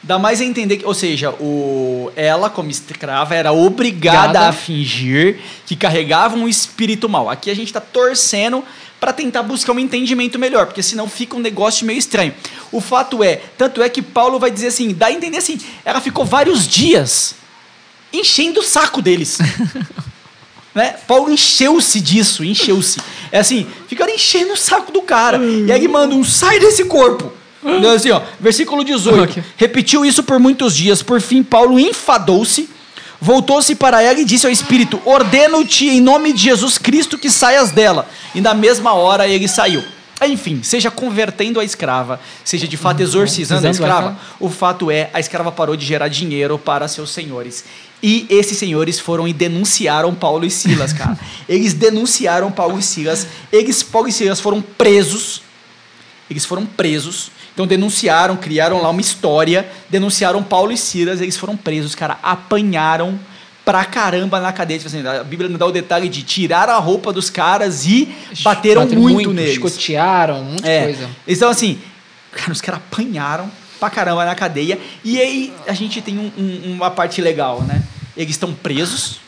[0.00, 4.48] Dá mais a entender que, ou seja, o, ela, como escrava, era obrigada Obrigada.
[4.48, 7.28] a fingir que carregava um espírito mal.
[7.28, 8.62] Aqui a gente está torcendo
[9.00, 12.32] para tentar buscar um entendimento melhor, porque senão fica um negócio meio estranho.
[12.70, 16.00] O fato é, tanto é que Paulo vai dizer assim, dá a entender assim, ela
[16.00, 17.34] ficou vários dias
[18.12, 19.38] enchendo o saco deles.
[20.74, 20.94] né?
[21.06, 23.00] Paulo encheu-se disso, encheu-se.
[23.32, 25.38] É assim, ficaram enchendo o saco do cara.
[25.38, 27.32] E aí manda um sai desse corpo.
[27.62, 29.22] Então, assim, ó, versículo 18.
[29.22, 29.42] Ok.
[29.56, 31.02] Repetiu isso por muitos dias.
[31.02, 32.68] Por fim, Paulo enfadou-se,
[33.20, 37.72] voltou-se para ela e disse ao Espírito: Ordeno-te em nome de Jesus Cristo que saias
[37.72, 38.08] dela.
[38.34, 39.82] E na mesma hora ele saiu.
[40.26, 44.18] Enfim, seja convertendo a escrava, seja de fato exorcizando a escrava, ela.
[44.40, 47.64] o fato é, a escrava parou de gerar dinheiro para seus senhores.
[48.02, 51.18] E esses senhores foram e denunciaram Paulo e Silas, cara.
[51.48, 53.26] Eles denunciaram Paulo e Silas.
[53.52, 55.42] Eles, Paulo e Silas foram presos.
[56.30, 57.30] Eles foram presos.
[57.52, 63.18] Então denunciaram, criaram lá uma história, denunciaram Paulo e Silas, eles foram presos, cara, apanharam
[63.64, 64.78] pra caramba na cadeia.
[64.78, 68.08] Tipo assim, a Bíblia não dá o detalhe de tirar a roupa dos caras e
[68.44, 69.54] bateram, muito, neles.
[69.54, 70.84] Chicotearam, um monte de É.
[70.84, 71.10] coisa.
[71.26, 71.80] Então, assim,
[72.30, 74.78] cara, os caras apanharam pra caramba na cadeia.
[75.04, 77.82] E aí a gente tem um- um- uma parte legal, né?
[78.16, 79.20] Eles estão presos.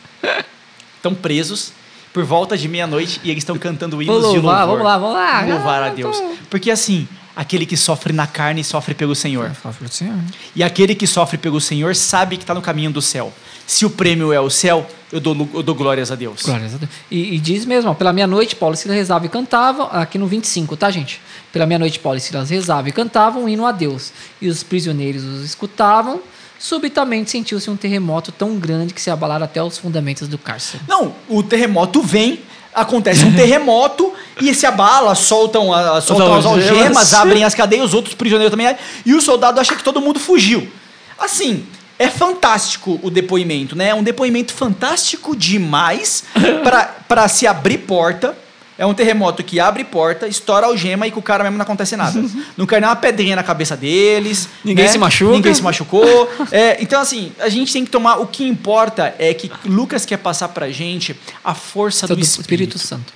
[0.97, 1.73] Estão presos
[2.13, 4.67] por volta de meia-noite e eles estão cantando hinos Vamos de louvor.
[4.67, 5.41] vamos lá, vamos lá.
[5.45, 6.19] Louvar a Ah, Deus.
[6.19, 6.29] tá.
[6.49, 9.49] Porque assim, aquele que sofre na carne sofre pelo Senhor.
[9.51, 10.15] Fala pro Senhor.
[10.55, 13.33] E aquele que sofre pelo Senhor sabe que está no caminho do céu.
[13.65, 16.43] Se o prêmio é o céu, eu dou, eu dou glórias a Deus.
[16.43, 16.91] Glórias a Deus.
[17.09, 20.25] E, e diz mesmo, ó, pela meia-noite, Paulo e Silas rezavam e cantavam, aqui no
[20.25, 21.21] 25, tá, gente?
[21.51, 24.13] Pela meia-noite, Paulo e Silas rezavam e cantavam um hino a Deus.
[24.41, 26.21] E os prisioneiros os escutavam,
[26.57, 30.81] subitamente sentiu-se um terremoto tão grande que se abalaram até os fundamentos do cárcere.
[30.87, 32.39] Não, o terremoto vem,
[32.73, 37.93] acontece um terremoto e se abala, soltam, a, soltam as algemas, abrem as cadeias, os
[37.93, 38.73] outros prisioneiros também,
[39.05, 40.71] e o soldado acha que todo mundo fugiu.
[41.19, 41.65] Assim,
[42.03, 43.89] é fantástico o depoimento, né?
[43.89, 46.23] É um depoimento fantástico demais
[47.07, 48.35] para se abrir porta
[48.81, 51.95] é um terremoto que abre porta, estoura algema e com o cara mesmo não acontece
[51.95, 52.19] nada.
[52.57, 54.49] não cai nem uma pedrinha na cabeça deles.
[54.65, 54.91] Ninguém né?
[54.91, 55.33] se machuca.
[55.33, 56.27] Ninguém se machucou.
[56.51, 58.15] é, então, assim, a gente tem que tomar.
[58.17, 62.75] O que importa é que Lucas quer passar pra gente a força do, do Espírito.
[62.75, 63.13] Espírito Santo.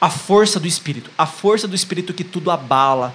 [0.00, 1.10] A força do Espírito.
[1.18, 3.12] A força do Espírito que tudo abala.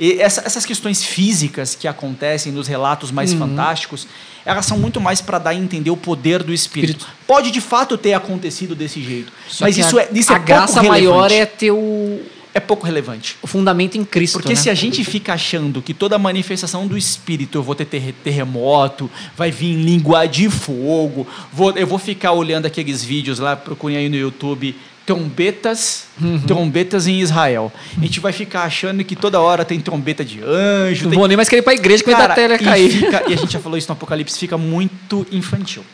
[0.00, 3.40] E essa, essas questões físicas que acontecem nos relatos mais uhum.
[3.40, 4.06] fantásticos,
[4.44, 6.98] elas são muito mais para dar a entender o poder do Espírito.
[6.98, 7.16] Espírito.
[7.26, 10.38] Pode de fato ter acontecido desse jeito, Só mas isso a, é isso a é
[10.38, 12.20] graça maior é ter o
[12.54, 13.36] é pouco relevante.
[13.40, 14.34] O fundamento em Cristo.
[14.34, 14.56] Porque né?
[14.56, 19.50] se a gente fica achando que toda manifestação do Espírito eu vou ter terremoto, vai
[19.50, 24.16] vir língua de fogo, vou, eu vou ficar olhando aqueles vídeos lá, procurem aí no
[24.16, 26.40] YouTube, trombetas, uhum.
[26.40, 27.72] trombetas em Israel.
[27.96, 31.04] A gente vai ficar achando que toda hora tem trombeta de anjo.
[31.04, 31.18] Não tem...
[31.18, 32.86] vou nem mais querer ir para a igreja que vai dar tela cair.
[32.86, 35.84] E, fica, e a gente já falou isso no Apocalipse, fica muito infantil.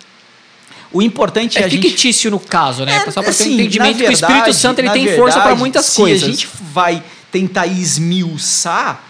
[0.93, 2.31] O importante é, é a fictício gente...
[2.31, 2.97] no caso, né?
[3.07, 5.41] É, Só para ter um entendimento verdade, que o Espírito Santo ele tem verdade, força
[5.41, 6.21] para muitas se coisas.
[6.21, 9.05] Se a gente vai tentar esmiuçar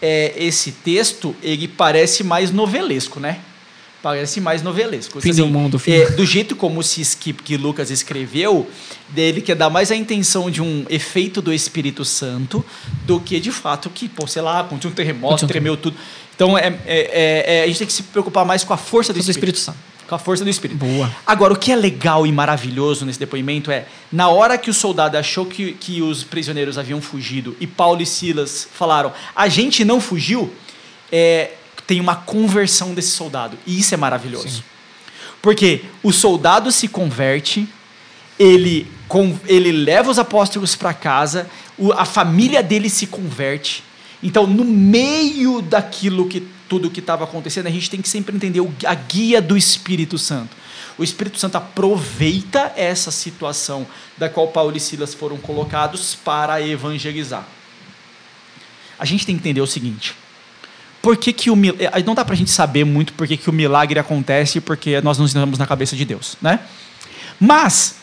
[0.00, 3.38] é, esse texto, ele parece mais novelesco, né?
[4.04, 5.18] Parece mais novelesco.
[5.18, 5.92] Fim assim, do mundo, fim.
[5.92, 8.68] É, do jeito como se skip que Lucas escreveu,
[9.08, 12.62] dele quer dar mais a intenção de um efeito do Espírito Santo
[13.06, 15.96] do que de fato que, pô, sei lá, aconteceu um terremoto, tremeu tudo.
[16.34, 19.18] Então é, é, é, a gente tem que se preocupar mais com a força do,
[19.18, 19.38] Espírito.
[19.38, 19.78] Espírito Santo.
[20.06, 20.84] Com a força do Espírito.
[20.84, 21.10] Boa.
[21.26, 25.16] Agora, o que é legal e maravilhoso nesse depoimento é, na hora que o soldado
[25.16, 29.98] achou que, que os prisioneiros haviam fugido e Paulo e Silas falaram, a gente não
[29.98, 30.52] fugiu,
[31.10, 31.52] é,
[31.86, 33.58] tem uma conversão desse soldado.
[33.66, 34.48] E isso é maravilhoso.
[34.48, 34.62] Sim.
[35.42, 37.68] Porque o soldado se converte,
[38.38, 38.90] ele,
[39.46, 41.48] ele leva os apóstolos para casa,
[41.96, 43.84] a família dele se converte.
[44.22, 48.60] Então, no meio daquilo que tudo que estava acontecendo, a gente tem que sempre entender
[48.86, 50.56] a guia do Espírito Santo.
[50.96, 57.46] O Espírito Santo aproveita essa situação da qual Paulo e Silas foram colocados para evangelizar.
[58.98, 60.14] A gente tem que entender o seguinte:
[61.04, 63.50] por que, que o eh, não dá para a gente saber muito por que, que
[63.50, 66.60] o milagre acontece porque nós não estamos na cabeça de Deus, né?
[67.38, 67.96] Mas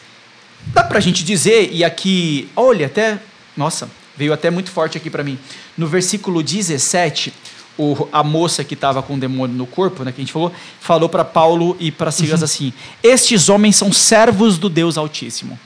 [0.67, 3.19] dá para a gente dizer e aqui, olha até,
[3.57, 5.39] nossa, veio até muito forte aqui para mim.
[5.75, 7.33] No versículo 17,
[7.75, 10.53] o, a moça que estava com o demônio no corpo, né, que a gente falou,
[10.79, 12.45] falou para Paulo e para Silas uhum.
[12.45, 15.59] assim: Estes homens são servos do Deus Altíssimo,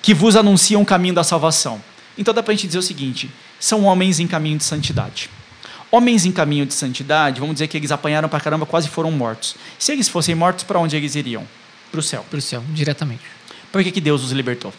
[0.00, 1.82] que vos anunciam o caminho da salvação.
[2.16, 5.28] Então dá para a gente dizer o seguinte: são homens em caminho de santidade.
[5.96, 9.56] Homens em caminho de santidade, vamos dizer que eles apanharam para caramba, quase foram mortos.
[9.78, 11.42] Se eles fossem mortos, para onde eles iriam?
[11.90, 12.22] Para o céu.
[12.28, 13.22] Para o céu, diretamente.
[13.72, 14.74] Por que, que Deus os libertou?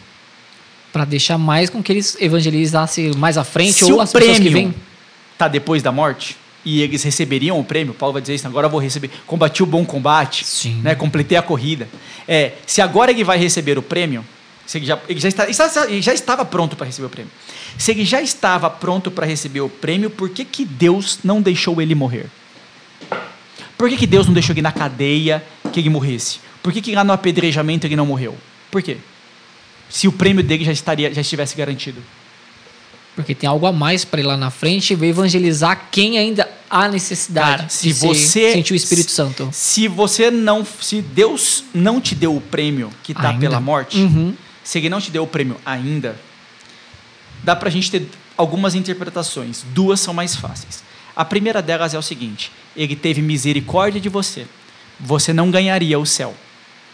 [0.92, 4.48] Para deixar mais com que eles evangelizassem mais à frente Se ou as pessoas que
[4.48, 4.72] vêm.
[5.32, 7.94] Está depois da morte e eles receberiam o prêmio.
[7.94, 8.46] Paulo vai dizer isso.
[8.46, 9.10] Agora eu vou receber.
[9.26, 10.44] Combati o bom combate.
[10.44, 10.80] Sim.
[10.82, 10.94] Né?
[10.94, 11.88] Completei a corrida.
[12.28, 14.24] É, se agora ele vai receber o prêmio,
[14.76, 17.32] ele já, ele já, está, ele já estava pronto para receber o prêmio.
[17.78, 21.80] Se ele já estava pronto para receber o prêmio, por que, que Deus não deixou
[21.80, 22.26] ele morrer?
[23.78, 26.40] Por que, que Deus não deixou ele na cadeia que ele morresse?
[26.62, 28.36] Por que, que lá no apedrejamento ele não morreu?
[28.70, 28.98] Por quê?
[29.88, 32.02] Se o prêmio dele já, estaria, já estivesse garantido.
[33.16, 36.46] Porque tem algo a mais para ir lá na frente e ver evangelizar quem ainda
[36.68, 39.48] há necessidade Cara, se você sentir o Espírito Santo.
[39.50, 44.34] Se você não, se Deus não te deu o prêmio que está pela morte, uhum
[44.68, 46.14] se ele não te deu o prêmio ainda,
[47.42, 49.64] dá para a gente ter algumas interpretações.
[49.70, 50.84] Duas são mais fáceis.
[51.16, 54.46] A primeira delas é o seguinte: ele teve misericórdia de você.
[55.00, 56.34] Você não ganharia o céu.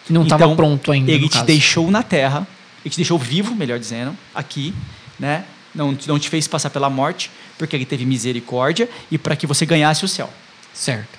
[0.08, 1.10] Não estava então, pronto ainda.
[1.10, 1.46] Ele te caso.
[1.46, 2.46] deixou na terra,
[2.84, 4.72] ele te deixou vivo, melhor dizendo, aqui,
[5.18, 5.44] né?
[5.74, 9.66] Não, não te fez passar pela morte, porque ele teve misericórdia e para que você
[9.66, 10.30] ganhasse o céu.
[10.72, 11.18] Certo.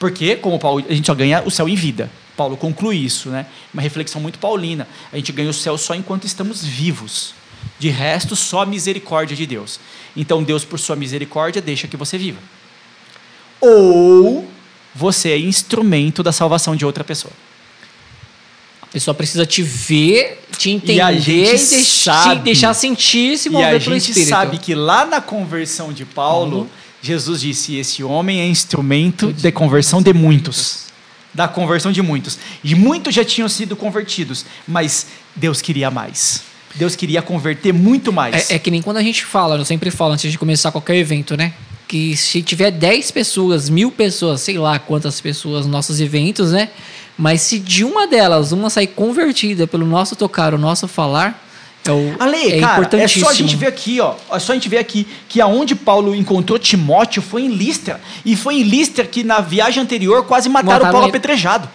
[0.00, 2.10] Porque, como Paulo, a gente só ganha o céu em vida.
[2.36, 3.46] Paulo conclui isso, né?
[3.72, 4.86] Uma reflexão muito paulina.
[5.12, 7.34] A gente ganha o céu só enquanto estamos vivos.
[7.78, 9.80] De resto, só a misericórdia de Deus.
[10.16, 12.38] Então, Deus, por sua misericórdia, deixa que você viva.
[13.60, 14.48] Ou
[14.94, 17.32] você é instrumento da salvação de outra pessoa.
[18.82, 23.50] A pessoa precisa te ver, te entender e, a gente e deixar, deixar sentir se
[23.50, 24.18] mover pelo Espírito.
[24.18, 26.68] E a gente sabe que lá na conversão de Paulo, uhum.
[27.02, 30.84] Jesus disse: esse homem é instrumento de conversão de muitos
[31.34, 32.38] da conversão de muitos.
[32.62, 36.42] E muitos já tinham sido convertidos, mas Deus queria mais.
[36.74, 38.50] Deus queria converter muito mais.
[38.50, 40.96] É, é, que nem quando a gente fala, eu sempre falo antes de começar qualquer
[40.96, 41.52] evento, né?
[41.86, 46.70] que se tiver 10 pessoas, mil pessoas, sei lá quantas pessoas nos nossos eventos, né?
[47.16, 51.40] Mas se de uma delas, uma sair convertida pelo nosso tocar, o nosso falar,
[51.86, 54.14] é o Ale, é cara, é só a gente ver aqui, ó.
[54.32, 58.00] É só a gente ver aqui que aonde Paulo encontrou Timóteo foi em Listra.
[58.24, 61.10] E foi em Listra que na viagem anterior quase mataram, Mataram Paulo ele.
[61.10, 61.68] apedrejado.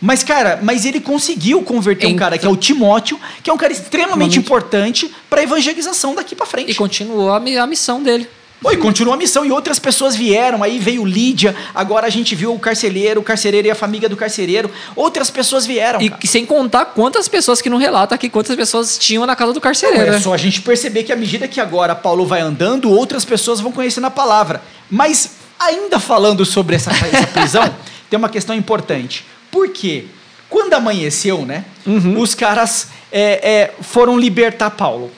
[0.00, 3.52] Mas, cara, mas ele conseguiu converter um Então- cara que é o Timóteo, que é
[3.52, 6.72] um cara extremamente importante para evangelização daqui para frente.
[6.72, 8.28] E continuou a, a missão dele.
[8.60, 10.62] Pô, e continua a missão e outras pessoas vieram.
[10.62, 14.16] Aí veio Lídia, agora a gente viu o carcereiro, o carcereiro e a família do
[14.16, 14.70] carcereiro.
[14.96, 16.00] Outras pessoas vieram.
[16.00, 16.22] E, cara.
[16.26, 19.60] sem contar quantas pessoas que não relata aqui, quantas pessoas tinham na casa do Não,
[19.60, 20.06] carcereiro.
[20.06, 20.20] é né?
[20.20, 23.70] só a gente perceber que à medida que agora Paulo vai andando, outras pessoas vão
[23.70, 24.62] conhecendo a palavra.
[24.90, 27.74] Mas ainda falando sobre essa, essa prisão,
[28.08, 29.24] tem uma questão importante.
[29.50, 30.06] Por quê?
[30.48, 31.64] Quando amanheceu, né?
[31.86, 32.20] Uhum.
[32.20, 35.10] Os caras é, é, foram libertar Paulo.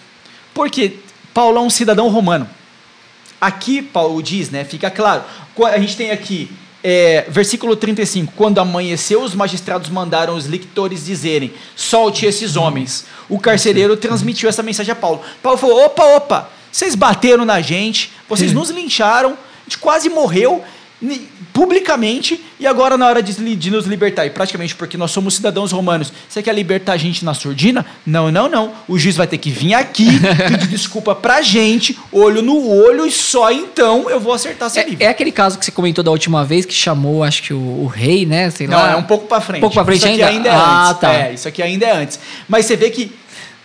[0.53, 0.99] Porque
[1.33, 2.49] Paulo é um cidadão romano.
[3.41, 4.65] Aqui, Paulo diz, né?
[4.65, 5.23] Fica claro.
[5.73, 6.51] A gente tem aqui,
[6.83, 8.33] é, versículo 35.
[8.37, 13.07] Quando amanheceu, os magistrados mandaram os lictores dizerem: solte esses homens.
[13.29, 15.21] O carcereiro transmitiu essa mensagem a Paulo.
[15.43, 20.65] Paulo falou: opa, opa, vocês bateram na gente, vocês nos lincharam, a gente quase morreu
[21.53, 25.73] publicamente e agora na hora de, de nos libertar, e praticamente porque nós somos cidadãos
[25.73, 27.85] romanos, você quer libertar a gente na surdina?
[28.05, 28.73] Não, não, não.
[28.89, 30.07] O juiz vai ter que vir aqui,
[30.49, 35.03] pedir desculpa pra gente, olho no olho, e só então eu vou acertar seu livro.
[35.03, 37.59] É, é aquele caso que você comentou da última vez que chamou, acho que o,
[37.59, 38.51] o rei, né?
[38.51, 38.93] Sei Não, lá.
[38.93, 39.59] é um pouco pra frente.
[39.59, 40.49] Um pouco pra frente isso aqui ainda?
[40.49, 41.01] é Ah, antes.
[41.01, 41.13] tá.
[41.15, 42.19] É, isso aqui ainda é antes.
[42.49, 43.13] Mas você vê que.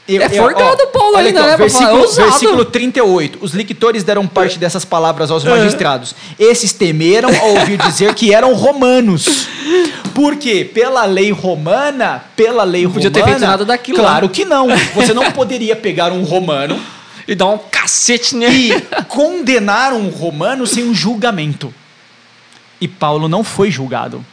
[0.07, 2.29] Eu- É forgado ó, Paulo ainda, ó, né, Versículo, ousado.
[2.29, 3.39] versículo 38.
[3.41, 5.33] Os lictores deram parte dessas palavras É.
[5.33, 6.15] aos magistrados.
[6.39, 9.47] Esses temeram ao ouvir dizer que eram romanos.
[10.13, 14.43] Porque pela lei romana, pela lei Não podia ter romana, feito nada daquilo Claro que
[14.43, 14.67] não.
[14.93, 16.77] Você não poderia pegar um romano
[17.27, 18.49] E dá um cacete, né?
[18.51, 21.73] e condenar um romano sem um julgamento.
[22.81, 24.25] E Paulo não foi julgado.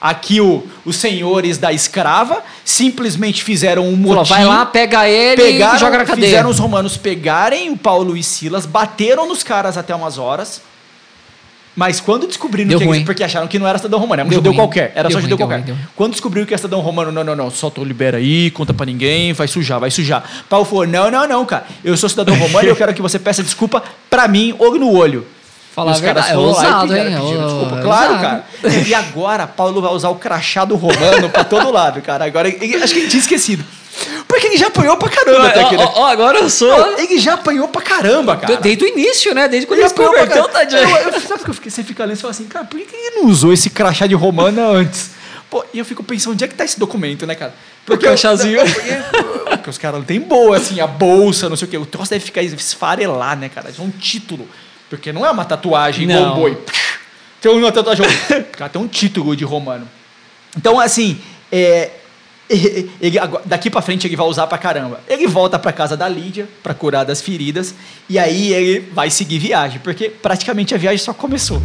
[0.00, 4.14] Aqui o, os senhores da escrava simplesmente fizeram um motim.
[4.14, 6.26] Falou, vai lá, pega ele pegaram, e joga na cadeia.
[6.28, 10.62] fizeram os romanos pegarem o Paulo e Silas, bateram nos caras até umas horas.
[11.74, 13.04] Mas quando descobriram Deu que ruim.
[13.04, 14.58] porque acharam que não era cidadão romano, era um Deu judeu ruim.
[14.58, 15.74] qualquer, era Deu só ruim, judeu deu qualquer.
[15.94, 19.32] Quando descobriu que é cidadão romano, não, não, não, solta, libera aí, conta pra ninguém,
[19.32, 20.24] vai sujar, vai sujar.
[20.48, 23.16] Paulo falou: não, não, não, cara, eu sou cidadão romano e eu quero que você
[23.16, 25.24] peça desculpa pra mim, olho no olho.
[25.78, 27.20] Falar os caras verdade, é foram lá e pediram- hein?
[27.20, 27.64] pediram É desculpa.
[27.76, 27.82] ousado.
[27.82, 28.44] Claro, cara.
[28.88, 32.24] E agora Paulo vai usar o crachado romano pra todo lado, cara.
[32.24, 33.64] Agora, acho que ele tinha esquecido.
[34.26, 35.84] Porque ele já apanhou pra caramba até aqui, né?
[35.84, 36.68] ó, ó, agora eu sou.
[36.68, 38.56] Não, Ele já apanhou pra caramba, cara.
[38.56, 39.48] Desde o início, né?
[39.48, 40.82] Desde quando Ele ele se apanhou pra converteu, tadinho.
[40.82, 42.94] Eu, eu, sabe que eu fiquei, você fica lendo e fala assim, cara, por que
[42.94, 45.10] ele não usou esse crachá de romana antes?
[45.50, 47.54] Pô, e eu fico pensando, onde é que tá esse documento, né, cara?
[47.88, 48.60] O crachazinho.
[48.68, 48.92] Porque,
[49.56, 51.78] porque os caras não tem boa, assim, a bolsa, não sei o quê.
[51.78, 53.70] O troço deve ficar esfarelar, né, cara?
[53.76, 54.46] É um título.
[54.88, 56.58] Porque não é uma tatuagem igual um boi.
[57.40, 58.04] Tem uma tatuagem.
[58.06, 59.88] O cara tem um título de romano.
[60.56, 61.20] Então, assim,
[61.52, 61.90] é,
[62.48, 65.00] ele, daqui pra frente ele vai usar pra caramba.
[65.06, 67.74] Ele volta pra casa da Lídia pra curar das feridas
[68.08, 71.62] e aí ele vai seguir viagem, porque praticamente a viagem só começou.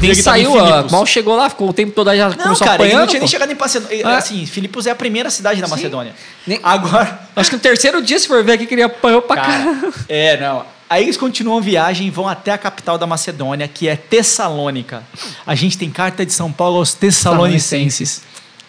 [0.00, 0.92] Nem em saiu, ó, Filipos.
[0.92, 3.00] mal chegou lá, ficou o tempo todo aí já Não, começou cara, ele apanhando.
[3.00, 3.30] não tinha nem pô.
[3.32, 4.02] chegado em Macedônia.
[4.06, 4.16] Ah.
[4.18, 5.68] Assim, Filipos é a primeira cidade da.
[5.68, 6.14] Macedônia.
[6.46, 9.36] Nem- Agora, Acho que no terceiro dia, se for ver aqui, que ele apanhou pra
[9.36, 9.92] Cara, caramba.
[10.08, 10.64] é, não.
[10.90, 15.02] Aí eles continuam a viagem e vão até a capital da Macedônia, que é Tessalônica.
[15.46, 18.20] A gente tem carta de São Paulo aos Tessalonicenses.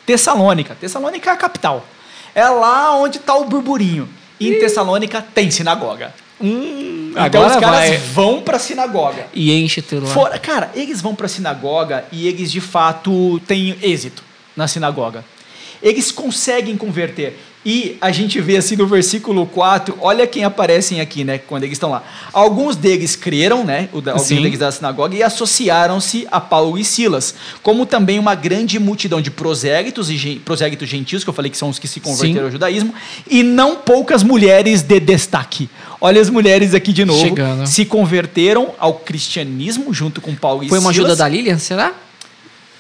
[0.06, 0.76] Tessalônica.
[0.80, 1.86] Tessalônica é a capital.
[2.34, 4.08] É lá onde está o burburinho.
[4.40, 6.14] E em Tessalônica tem sinagoga.
[6.42, 7.98] Hum, Então agora os caras vai.
[7.98, 9.28] vão pra sinagoga.
[9.34, 10.14] E enche tudo lá.
[10.14, 14.24] Fora, cara, eles vão pra sinagoga e eles de fato têm êxito
[14.56, 15.24] na sinagoga.
[15.82, 17.38] Eles conseguem converter.
[17.66, 21.76] E a gente vê assim no versículo 4, olha quem aparecem aqui, né, quando eles
[21.76, 22.04] estão lá.
[22.34, 24.42] Alguns deles creram, né, o alguns Sim.
[24.42, 29.32] deles da sinagoga, e associaram-se a Paulo e Silas, como também uma grande multidão de
[29.32, 32.46] prosélitos e prosélitos gentios, que eu falei que são os que se converteram Sim.
[32.46, 32.94] ao judaísmo,
[33.30, 35.70] e não poucas mulheres de destaque.
[36.02, 37.66] Olha as mulheres aqui de novo, Chegando.
[37.66, 41.12] se converteram ao cristianismo junto com Paulo e Foi uma Silas.
[41.12, 41.94] ajuda da Lilian, será?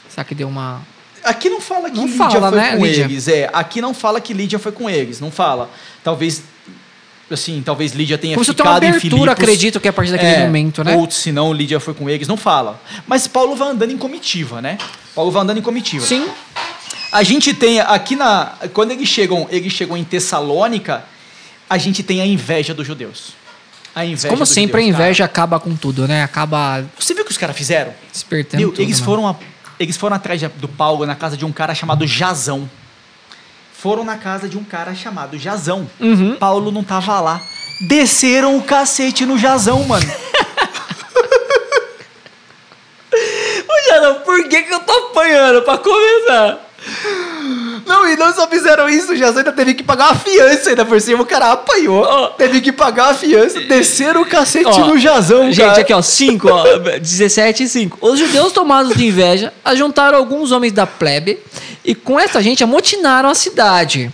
[0.10, 0.82] Será que deu uma.
[1.24, 3.04] Aqui não fala que Não Lídia fala, foi né, com Lídia?
[3.04, 3.28] eles.
[3.28, 5.20] É, aqui não fala que Lídia foi com eles.
[5.20, 5.70] Não fala.
[6.04, 6.44] Talvez,
[7.32, 9.32] assim, talvez Lídia tenha Como uma ficado em abertura, Filipos.
[9.34, 10.96] acredito que é a partir daquele É, momento, né?
[10.96, 12.28] Ou se não, Lídia foi com eles.
[12.28, 12.80] Não fala.
[13.08, 14.78] Mas Paulo vai andando em comitiva, né?
[15.15, 16.06] Paulo vai andando em comitiva.
[16.06, 16.28] Sim.
[17.12, 18.54] A gente tem aqui na...
[18.74, 21.06] Quando eles chegam, eles chegam em Tessalônica,
[21.69, 23.34] a gente tem a inveja dos judeus.
[23.96, 25.04] A inveja Como sempre, a judeus, cara.
[25.08, 26.24] inveja acaba com tudo, né?
[26.24, 27.94] Acaba Você viu o que os caras fizeram?
[28.12, 29.06] despertando Meu, tudo, eles né?
[29.06, 29.36] foram a-
[29.80, 32.69] Eles foram atrás do Paulo na casa de um cara chamado Jazão.
[33.74, 35.90] Foram na casa de um cara chamado Jazão.
[36.00, 36.36] Uhum.
[36.36, 37.42] Paulo não tava lá.
[37.88, 40.06] Desceram o cacete no Jazão, mano.
[43.13, 46.73] Ô, Jadão, por que, que eu tô apanhando pra começar?
[47.86, 50.86] Não, e não só fizeram isso, o Jazão ainda teve que pagar uma fiança ainda
[50.86, 51.21] por cima.
[51.21, 52.27] O cara apanhou, Ó.
[52.29, 53.60] teve que pagar a fiança.
[53.62, 55.81] Desceram o cacete Ó, no Jazão, Gente, cara.
[55.81, 56.63] aqui ó, 5, ó,
[57.00, 57.98] 17 e 5.
[58.02, 61.40] Os judeus tomados de inveja ajuntaram alguns homens da plebe
[61.84, 64.12] e com essa gente amotinaram a cidade.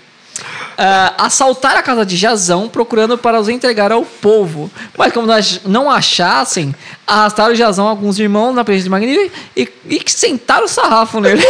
[0.81, 4.71] Ah, assaltaram a casa de Jazão, procurando para os entregar ao povo.
[4.97, 6.73] Mas como nós não achassem,
[7.05, 11.43] arrastaram Jazão alguns irmãos na presença de Magnífico e, e sentaram o sarrafo nele.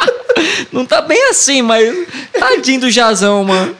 [0.72, 3.76] não tá bem assim, mas tadinho do Jazão, mano.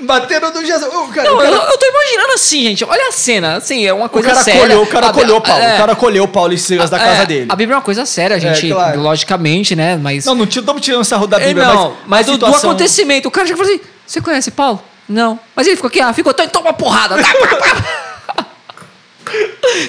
[0.00, 0.58] Bateram no.
[0.60, 2.84] Ô, cara, Não, o cara- eu, eu tô imaginando assim, gente.
[2.84, 4.60] Olha a cena, assim, é uma O coisa cara séria.
[4.60, 5.62] colheu, o cara A- colheu Paulo.
[5.62, 7.46] é, O cara colheu Paulo e Silas da casa é, dele.
[7.48, 8.68] A Bíblia é uma coisa séria, gente.
[8.70, 9.00] claro.
[9.00, 9.96] Logicamente, né?
[9.96, 10.24] Mas.
[10.26, 13.26] Não, não estamos tirando sarro da É, Bíblia, não, mas, mas do, do situação- acontecimento,
[13.26, 14.82] o cara e fala assim: Você conhece Paulo?
[15.08, 15.38] Não.
[15.54, 17.16] Mas ele ficou aqui, ah, ficou, então toma uma porrada.
[17.16, 17.28] Pá,
[18.34, 18.46] pá.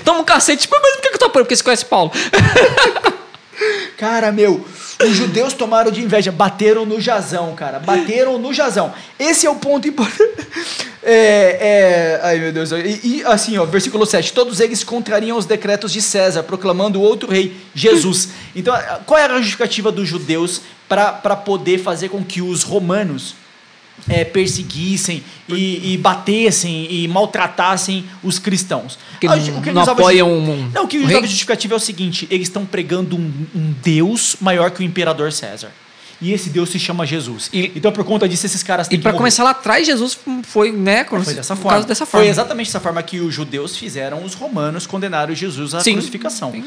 [0.06, 0.62] toma um cacete.
[0.64, 1.46] Tipo, mas por que que eu tô apanhando?
[1.46, 2.12] Porque você conhece Paulo.
[3.98, 4.66] Cara, meu,
[5.04, 7.80] os judeus tomaram de inveja, bateram no Jazão, cara.
[7.80, 8.94] Bateram no Jazão.
[9.20, 10.48] Esse é o ponto importante.
[11.10, 12.70] É, é, ai, meu Deus.
[12.74, 14.34] E, e, assim, ó, versículo 7.
[14.34, 18.30] Todos eles contrariam os decretos de César, proclamando outro rei, Jesus.
[18.54, 23.36] Então, qual era a justificativa dos judeus para poder fazer com que os romanos
[24.10, 28.98] é, perseguissem e, e batessem e maltratassem os cristãos?
[29.20, 31.74] Que Ah, não- o que não apoiam de- um- Não, o que um de justificativa
[31.74, 35.72] é o seguinte: eles estão pregando um, um Deus maior que o imperador César.
[36.20, 37.48] E esse Deus se chama Jesus.
[37.54, 39.20] E- então, por conta disso, esses caras E têm pra morrer.
[39.20, 41.06] começar lá atrás, Jesus foi, né?
[41.06, 41.84] Foi dessa forma.
[41.84, 42.24] dessa forma.
[42.26, 46.52] Foi exatamente dessa forma que os judeus fizeram, os romanos condenaram Jesus à Sim, crucificação.
[46.52, 46.64] sim.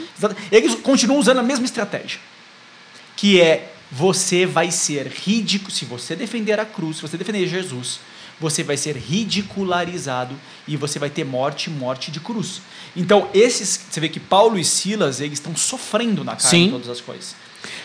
[0.52, 2.20] Eles continuam usando a mesma estratégia.
[3.16, 5.70] Que é, você vai ser ridículo.
[5.70, 8.00] Se você defender a cruz, se você defender Jesus,
[8.40, 10.34] você vai ser ridicularizado
[10.66, 12.62] e você vai ter morte, morte de cruz.
[12.96, 16.70] Então, esses, você vê que Paulo e Silas, eles estão sofrendo na carne Sim.
[16.70, 17.34] todas as coisas.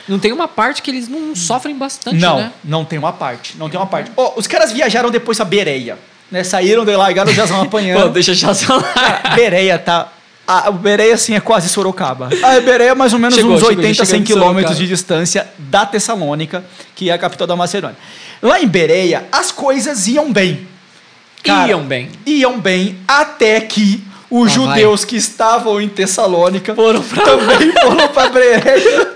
[0.07, 2.53] Não tem uma parte que eles não sofrem bastante, não, né?
[2.63, 3.57] não tem uma parte.
[3.57, 4.11] Não tem uma parte.
[4.15, 5.99] Ó, os caras viajaram depois pra Bereia.
[6.31, 6.43] Né?
[6.43, 8.03] Saíram de lá, largaram o Jazão apanhando.
[8.07, 8.83] Pô, deixa já só lá.
[8.93, 10.11] Cara, Bereia tá.
[10.47, 12.29] A, o Bereia, assim, é quase Sorocaba.
[12.43, 14.77] A Bereia é mais ou menos Chegou, uns chegou, 80, já 100 chegamos em quilômetros
[14.77, 16.63] de distância da Tessalônica,
[16.95, 17.97] que é a capital da Macedônia.
[18.41, 20.67] Lá em Bereia, as coisas iam bem.
[21.43, 22.09] Cara, Iam bem.
[22.25, 28.07] Iam bem até que os Lá judeus que estavam em Tessalônica Foram pra também foram
[28.07, 29.15] pra Bereia.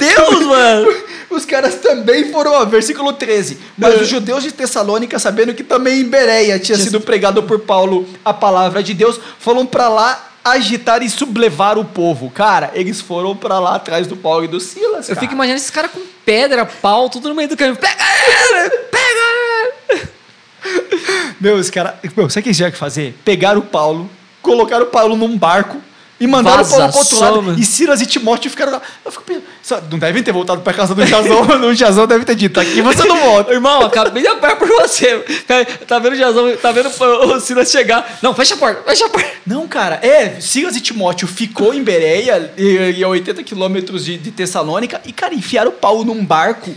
[0.00, 1.11] Deus, mano!
[1.32, 3.58] Os caras também foram, ó, versículo 13.
[3.76, 8.06] Mas os judeus de Tessalônica, sabendo que também em Bereia tinha sido pregado por Paulo
[8.24, 12.30] a palavra de Deus, foram pra lá agitar e sublevar o povo.
[12.30, 15.08] Cara, eles foram pra lá atrás do Paulo e do Silas.
[15.08, 15.20] Eu cara.
[15.20, 17.76] fico imaginando esses caras com pedra, pau, tudo no meio do caminho.
[17.76, 17.96] Pega!
[18.90, 20.08] Pega!
[21.40, 21.94] Meu, os caras.
[22.16, 23.16] Meu, sabe o que eles tiveram que fazer?
[23.24, 24.08] Pegaram o Paulo,
[24.40, 25.80] colocaram o Paulo num barco.
[26.20, 27.54] E mandaram o Vaza pro outro só, lado.
[27.58, 28.82] E Silas e Timóteo ficaram lá.
[29.04, 31.42] Eu fico pensando, não devem ter voltado pra casa do Jazão.
[31.66, 33.50] o Jazão deve ter dito: aqui você não volta.
[33.52, 35.18] Irmão, acabei de apanhar por você.
[35.86, 38.18] Tá vendo o Jazão, tá vendo o Silas chegar.
[38.22, 39.30] Não, fecha a porta, fecha a porta.
[39.44, 44.16] Não, cara, é, Silas e Timóteo ficou em Bereia, e, e a 80 quilômetros de,
[44.16, 46.72] de Tessalônica, e, cara, enfiaram o Paulo num barco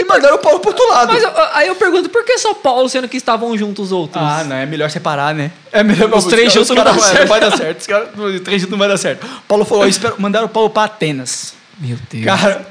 [0.00, 1.12] e mandaram o Paulo pro outro lado.
[1.12, 4.22] Mas eu- aí eu pergunto, por que só Paulo, sendo que estavam juntos os outros?
[4.24, 5.50] Ah, não, é melhor separar, né?
[5.72, 7.20] É melhor Os três juntos não caras- dá certo.
[7.20, 7.80] Não vai dar certo.
[7.80, 9.26] Os, caras- os três juntos não vai dar certo.
[9.46, 11.54] Paulo falou, espero, mandaram o Paulo pra Atenas.
[11.78, 12.24] Meu Deus.
[12.24, 12.66] Cara,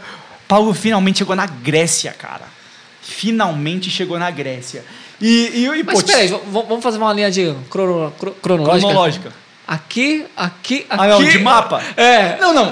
[0.47, 2.45] Paulo finalmente chegou na Grécia, cara.
[3.01, 4.84] Finalmente chegou na Grécia.
[5.19, 8.88] E, e, e Mas pô, peraí, vamos fazer uma linha de crono- cro- cronológica?
[8.88, 9.34] cronológica.
[9.67, 11.03] Aqui, aqui, aqui.
[11.03, 11.82] Ah, não, de mapa?
[11.95, 12.38] É.
[12.39, 12.71] Não, não.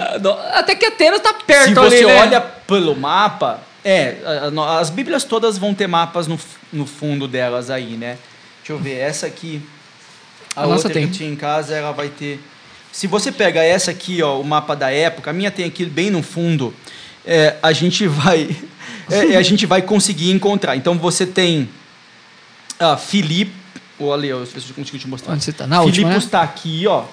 [0.54, 2.22] Até que Atenas tá perto Se você ali, né?
[2.22, 6.38] olha pelo mapa, é, a- a- as Bíblias todas vão ter mapas no,
[6.74, 8.18] no fundo delas aí, né?
[8.60, 9.62] Deixa eu ver, essa aqui,
[10.56, 12.42] a, A nossa outra que tinha em casa, ela vai ter...
[12.92, 16.10] Se você pega essa aqui, ó, o mapa da época, a minha tem aqui bem
[16.10, 16.74] no fundo,
[17.26, 18.50] é, a gente vai...
[19.10, 20.76] é, é, a gente vai conseguir encontrar.
[20.76, 21.70] Então você tem
[22.80, 23.54] ah, Filipe...
[24.00, 25.34] Eu se eu consigo te mostrar.
[25.34, 25.66] Onde você tá?
[25.66, 26.18] Na última, né?
[26.18, 27.06] está aqui, ó.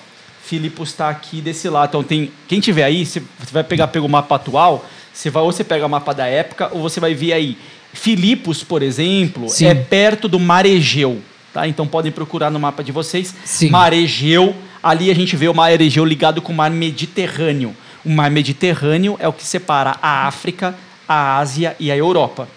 [0.45, 1.89] Filipos está aqui desse lado.
[1.89, 2.31] Então tem.
[2.47, 5.89] Quem tiver aí, você vai pegar pelo mapa atual, você vai ou você pega o
[5.89, 7.57] mapa da época, ou você vai ver aí.
[7.93, 9.67] Filipos, por exemplo, Sim.
[9.67, 11.21] é perto do Mar Egeu.
[11.53, 11.69] Tá?
[11.69, 13.33] Então podem procurar no mapa de vocês.
[13.45, 13.71] Sim.
[13.71, 14.55] Mar Egeu.
[14.83, 17.75] Ali a gente vê o Mar Egeu ligado com o Mar Mediterrâneo.
[18.05, 20.75] O Mar Mediterrâneo é o que separa a África,
[21.09, 22.49] a Ásia e a Europa.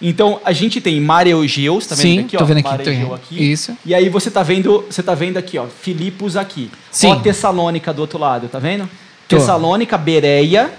[0.00, 2.44] Então a gente tem Mar Egeu, você tá vendo Sim, aqui, ó?
[2.44, 3.52] vendo aqui, Mar Egeu aqui.
[3.52, 3.76] Isso.
[3.84, 6.70] E aí você tá vendo, você tá vendo aqui, ó, Filipos aqui.
[6.92, 7.08] Sim.
[7.08, 8.88] Ó Tessalônica do outro lado, tá vendo?
[9.26, 9.36] Tô.
[9.36, 10.72] Tessalônica, Bereia,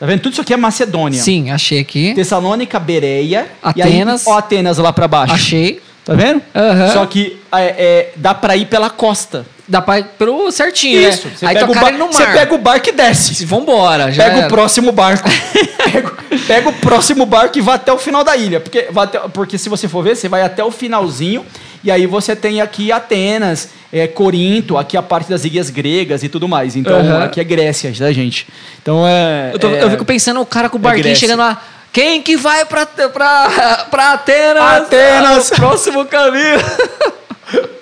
[0.00, 0.20] Tá vendo?
[0.22, 1.20] Tudo isso aqui é Macedônia.
[1.22, 2.14] Sim, achei aqui.
[2.14, 3.46] Tessalônica, Bereia.
[3.62, 4.24] Atenas.
[4.24, 5.34] E aí, ó, Atenas lá pra baixo.
[5.34, 5.80] Achei.
[6.04, 6.40] Tá vendo?
[6.54, 6.92] Aham.
[6.94, 9.44] Só que é, é, dá pra ir pela costa.
[9.68, 11.28] Dá pra ir pelo certinho, Isso.
[11.28, 11.32] né?
[11.36, 13.44] Você Aí pega, o bar- você pega o barco e desce.
[13.44, 14.46] Vambora, já Pega era.
[14.46, 15.28] o próximo barco.
[15.92, 16.12] pega,
[16.48, 18.58] pega o próximo barco e vai até o final da ilha.
[18.58, 21.44] Porque, até- porque se você for ver, você vai até o finalzinho.
[21.82, 26.28] E aí você tem aqui Atenas, é, Corinto, aqui a parte das ilhas gregas e
[26.28, 26.76] tudo mais.
[26.76, 27.24] Então Aham.
[27.24, 28.46] aqui é Grécia, tá, gente?
[28.82, 29.50] Então é.
[29.54, 31.20] Eu, tô- é- eu fico pensando o cara com o barquinho Grécia.
[31.20, 31.62] chegando lá.
[31.92, 34.62] Quem que vai pra, pra, pra Atenas?
[34.62, 35.50] Atenas.
[35.52, 36.60] Ah, próximo caminho.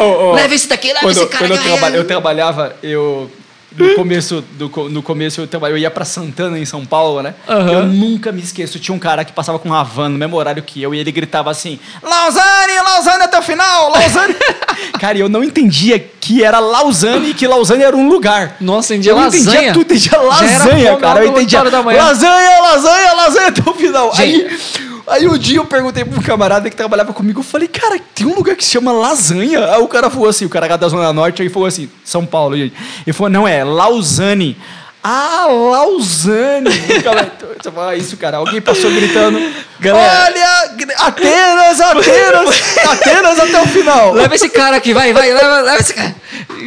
[0.00, 1.46] Ô, Leva esse daqui, leva quando, esse cara.
[1.46, 3.30] quando eu, traba- eu trabalhava, eu.
[3.76, 7.34] No começo, do, no começo eu, eu ia pra Santana, em São Paulo, né?
[7.48, 7.72] Aham.
[7.72, 8.78] Eu nunca me esqueço.
[8.78, 11.12] Tinha um cara que passava com uma van no mesmo horário que eu e ele
[11.12, 14.34] gritava assim: Lausanne, Lausanne até o final, Lausanne.
[15.00, 18.56] cara, e eu não entendia que era Lausanne e que Lausanne era um lugar.
[18.60, 19.42] Nossa, entendia eu lasanha.
[19.42, 21.24] entendia tudo, entendia lasanha, cara.
[21.24, 24.14] Eu entendia lasanha, lasanha, lasanha até o final.
[24.14, 24.46] Gente.
[24.46, 28.26] Aí, aí um dia eu perguntei pro camarada que trabalhava comigo, eu falei, cara, tem
[28.26, 29.64] um lugar que se chama lasanha?
[29.72, 32.24] Aí o cara falou assim, o cara era da Zona Norte, aí falou assim, São
[32.24, 32.74] Paulo, gente.
[33.06, 34.56] Ele falou, não, é Lausanne.
[35.04, 36.70] Ah, Lausanne.
[36.70, 38.36] Você fala isso, cara.
[38.36, 39.36] Alguém passou gritando.
[39.80, 40.26] Galera.
[40.26, 44.12] Olha, Atenas, Atenas, Atenas até o final.
[44.12, 46.14] Leva esse cara aqui, vai, vai, leva, leva esse cara.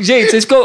[0.02, 0.60] Gente, vocês ficam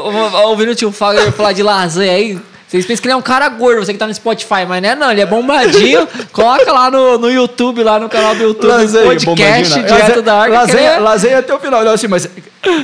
[0.46, 2.40] ouvindo o tio Fagner falar de lasanha aí.
[2.70, 4.90] Vocês pensam que ele é um cara gordo, você que tá no Spotify, mas não
[4.90, 6.06] é não, ele é bombadinho.
[6.30, 8.70] Coloca lá no, no YouTube, lá no canal do YouTube,
[9.02, 9.82] podcast bombadinho, não.
[9.82, 10.54] direto Lasanha- da arca.
[10.54, 11.82] Lasanha, é- lasanha até o final.
[11.84, 12.28] Não, assim, mas.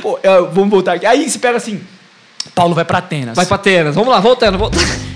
[0.01, 1.05] pô, é, vamos voltar aqui.
[1.05, 1.79] Aí você pega assim.
[2.53, 3.33] Paulo vai pra Atenas.
[3.33, 3.95] Vai pra Atenas.
[3.95, 4.83] Vamos lá, voltando, voltando.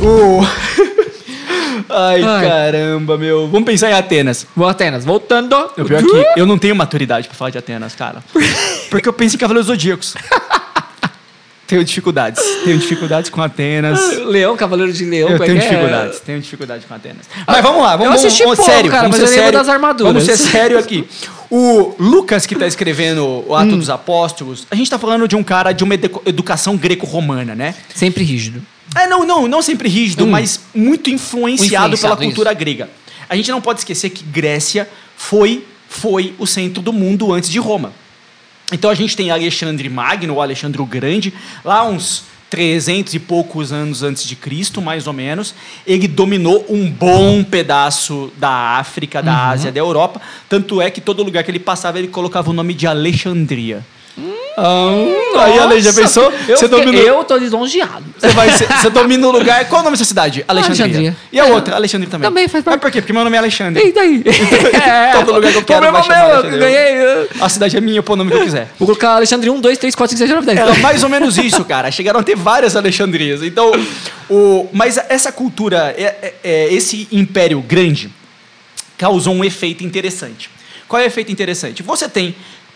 [0.00, 0.42] O-
[1.88, 2.48] Ai, Ai.
[2.48, 3.48] caramba, meu.
[3.48, 4.46] Vamos pensar em Atenas.
[4.56, 5.54] Vamos Atenas, voltando.
[5.76, 8.22] O pior é que eu não tenho maturidade pra falar de Atenas, cara.
[8.90, 10.14] Porque eu penso em Cavaleiros Zodíacos.
[11.66, 12.42] tenho dificuldades.
[12.64, 14.00] Tenho dificuldades com Atenas.
[14.24, 15.60] Leão, Cavaleiro de Leão, Eu é tenho é?
[15.60, 17.26] dificuldades, tenho dificuldade com Atenas.
[17.46, 19.58] Mas vamos lá, vamos, Eu assisti vamos, pouco, sério, cara, vamos mas ser eu sério.
[19.58, 20.12] das armaduras.
[20.14, 21.06] Vamos ser sério aqui.
[21.50, 23.78] O Lucas, que está escrevendo o Ato Hum.
[23.78, 27.74] dos Apóstolos, a gente está falando de um cara de uma edu- educação greco-romana, né?
[27.94, 28.62] Sempre rígido.
[28.96, 30.30] É, não, não, não sempre rígido, Hum.
[30.30, 32.88] mas muito influenciado, Influenciado, pela cultura grega.
[33.28, 37.58] A gente não pode esquecer que Grécia foi, foi o centro do mundo antes de
[37.58, 37.92] Roma.
[38.72, 41.32] Então a gente tem Alexandre Magno, ou Alexandre o Grande,
[41.64, 45.54] lá uns 300 e poucos anos antes de Cristo, mais ou menos.
[45.86, 49.38] Ele dominou um bom pedaço da África, da Uhum.
[49.50, 50.20] Ásia, da Europa.
[50.48, 53.84] Tanto é que todo lugar que ele passava, ele colocava o nome de Alexandria.
[54.60, 54.90] Ah,
[55.44, 56.24] aí, Ale, já Hum, Nossa, pensou?
[56.48, 57.06] Eu, Você fiquei- dominou.
[57.18, 58.04] eu tô lisonjeado.
[58.18, 59.64] Você, vai, ser- você domina o lugar.
[59.68, 60.44] Qual o nome dessa cidade?
[60.48, 60.84] Alexandria.
[60.84, 61.16] Alexandria.
[61.32, 61.76] E a outra?
[61.76, 62.28] Alexandria também.
[62.28, 62.74] Também faz parte.
[62.76, 63.00] Mas por quê?
[63.00, 63.86] Porque meu nome é Alexandre.
[63.86, 64.22] E daí?
[64.88, 67.28] É, Todo lugar que eu quero problema chamar meu, eu ganhei.
[67.40, 68.68] A cidade é minha, eu pôr o nome que eu quiser.
[68.78, 70.76] Vou colocar Alexandre 1, 2, 3, 4, 5, 6, 7, 8, 9, 10.
[70.78, 71.90] Era mais ou menos isso, cara.
[71.90, 73.42] Chegaram a ter várias Alexandrias.
[73.42, 73.70] Então,
[74.28, 78.10] o, mas essa cultura, é- é- é, esse império grande,
[78.96, 80.50] causou um efeito interessante.
[80.88, 81.82] Qual é o efeito interessante?
[81.82, 82.34] Você tem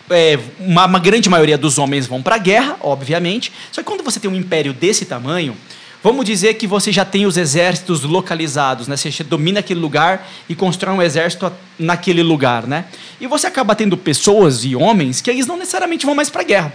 [0.09, 3.51] é, uma, uma grande maioria dos homens vão para a guerra, obviamente.
[3.71, 5.55] Só que quando você tem um império desse tamanho,
[6.03, 8.97] vamos dizer que você já tem os exércitos localizados, né?
[8.97, 12.85] Você domina aquele lugar e constrói um exército naquele lugar, né?
[13.19, 16.45] E você acaba tendo pessoas e homens que eles não necessariamente vão mais para a
[16.45, 16.73] guerra.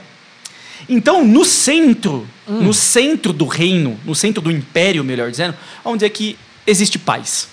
[0.88, 5.54] Então, no centro, no centro do reino, no centro do império, melhor dizendo,
[5.84, 7.48] onde é que existe paz.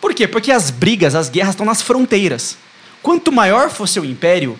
[0.00, 0.26] Por quê?
[0.26, 2.56] Porque as brigas, as guerras estão nas fronteiras.
[3.02, 4.58] Quanto maior for seu império,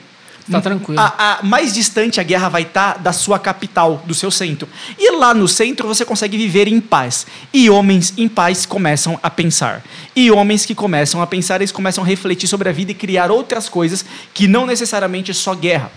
[0.51, 1.01] Tá tranquilo.
[1.01, 4.69] a- a- mais distante a guerra vai estar da sua capital, do seu centro.
[4.99, 7.27] E lá no centro você consegue viver em paz.
[7.53, 9.83] E homens em paz começam a pensar.
[10.15, 13.31] E homens que começam a pensar, eles começam a refletir sobre a vida e criar
[13.31, 15.91] outras coisas que não necessariamente só guerra.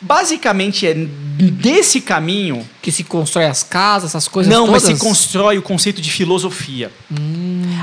[0.00, 4.84] Basicamente é desse caminho Que se constrói as casas, essas coisas não, todas.
[4.84, 6.90] mas se constrói o conceito de filosofia.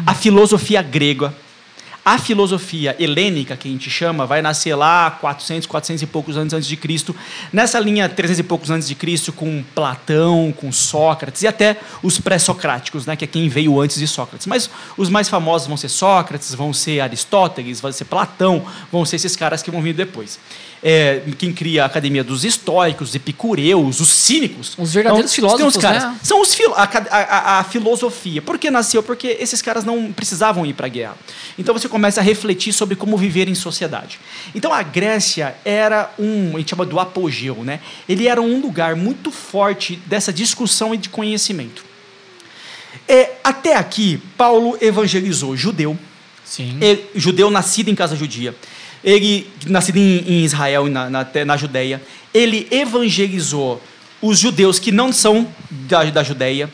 [0.07, 1.33] A filosofia grega,
[2.05, 6.53] a filosofia helênica, que a gente chama, vai nascer lá 400, 400 e poucos anos
[6.53, 7.15] antes de Cristo.
[7.51, 12.19] Nessa linha 300 e poucos antes de Cristo, com Platão, com Sócrates e até os
[12.19, 14.45] pré-socráticos, né, que é quem veio antes de Sócrates.
[14.45, 19.15] Mas os mais famosos vão ser Sócrates, vão ser Aristóteles, vai ser Platão, vão ser
[19.15, 20.37] esses caras que vão vir depois.
[20.87, 24.75] É, quem cria a academia dos estoicos, os epicureus, os cínicos.
[24.77, 26.03] Os verdadeiros Então, filósofos, caras.
[26.03, 26.19] né?
[26.21, 28.39] São os filo- a, a- a- a filosofia.
[28.39, 29.01] Por que nasceu?
[29.01, 31.17] Porque esses caras não precisavam ir para a guerra.
[31.57, 34.19] Então você começa a refletir sobre como viver em sociedade.
[34.53, 37.79] Então a Grécia era um, a gente chama do apogeu, né?
[38.07, 41.83] Ele era um lugar muito forte dessa discussão e de conhecimento.
[43.07, 45.97] É, até aqui, Paulo evangelizou judeu,
[46.43, 46.77] Sim.
[46.81, 48.55] é, judeu nascido em casa judia.
[49.05, 52.01] Ele, nascido em, em Israel, na, na, na Judéia,
[52.33, 53.79] ele evangelizou
[54.19, 56.67] os judeus que não são da, da Judéia,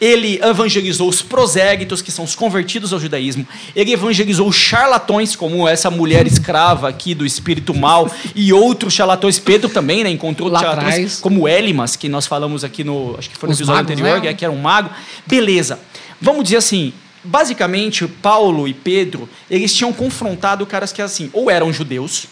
[0.00, 3.46] ele evangelizou os prosélitos, que são os convertidos ao judaísmo.
[3.74, 9.38] Ele evangelizou os charlatões, como essa mulher escrava aqui do espírito mal, e outros charlatões.
[9.38, 10.10] Pedro também, né?
[10.10, 11.20] Encontrou Lá charlatões, atrás.
[11.20, 13.14] como Elimas, que nós falamos aqui no.
[13.18, 14.34] Acho que foi no Os episódio magos, anterior, né?
[14.34, 14.90] que era um mago.
[15.26, 15.78] Beleza.
[16.20, 16.92] Vamos dizer assim.
[17.26, 22.26] Basicamente, Paulo e Pedro, eles tinham confrontado caras que assim, ou eram judeus,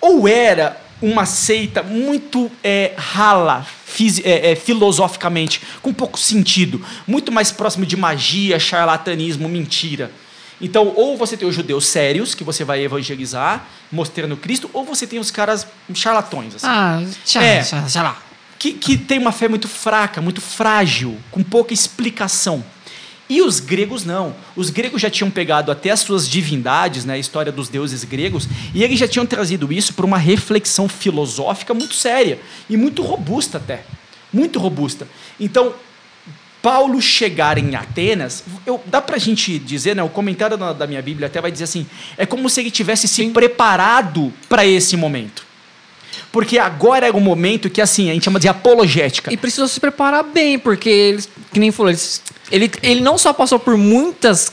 [0.00, 3.66] ou era uma seita muito é, rala
[4.24, 10.10] é, é, filosoficamente, com pouco sentido, muito mais próximo de magia, charlatanismo, mentira.
[10.60, 15.06] Então, ou você tem os judeus sérios, que você vai evangelizar, mostrando Cristo, ou você
[15.06, 16.54] tem os caras charlatões.
[16.54, 17.02] assim Ah,
[17.44, 17.58] É.
[18.62, 22.64] que, que tem uma fé muito fraca, muito frágil, com pouca explicação.
[23.28, 24.34] E os gregos não.
[24.54, 28.48] Os gregos já tinham pegado até as suas divindades, né, a história dos deuses gregos,
[28.74, 33.58] e eles já tinham trazido isso para uma reflexão filosófica muito séria e muito robusta
[33.58, 33.84] até.
[34.32, 35.06] Muito robusta.
[35.38, 35.74] Então,
[36.62, 41.02] Paulo chegar em Atenas, eu, dá pra gente dizer, né, o comentário da, da minha
[41.02, 45.51] Bíblia até vai dizer assim, é como se ele tivesse se preparado para esse momento.
[46.32, 49.32] Porque agora é o momento que assim, a gente chama de apologética.
[49.32, 53.32] E precisou se preparar bem, porque eles, que nem falou, eles- ele, ele não só
[53.34, 54.50] passou por muitas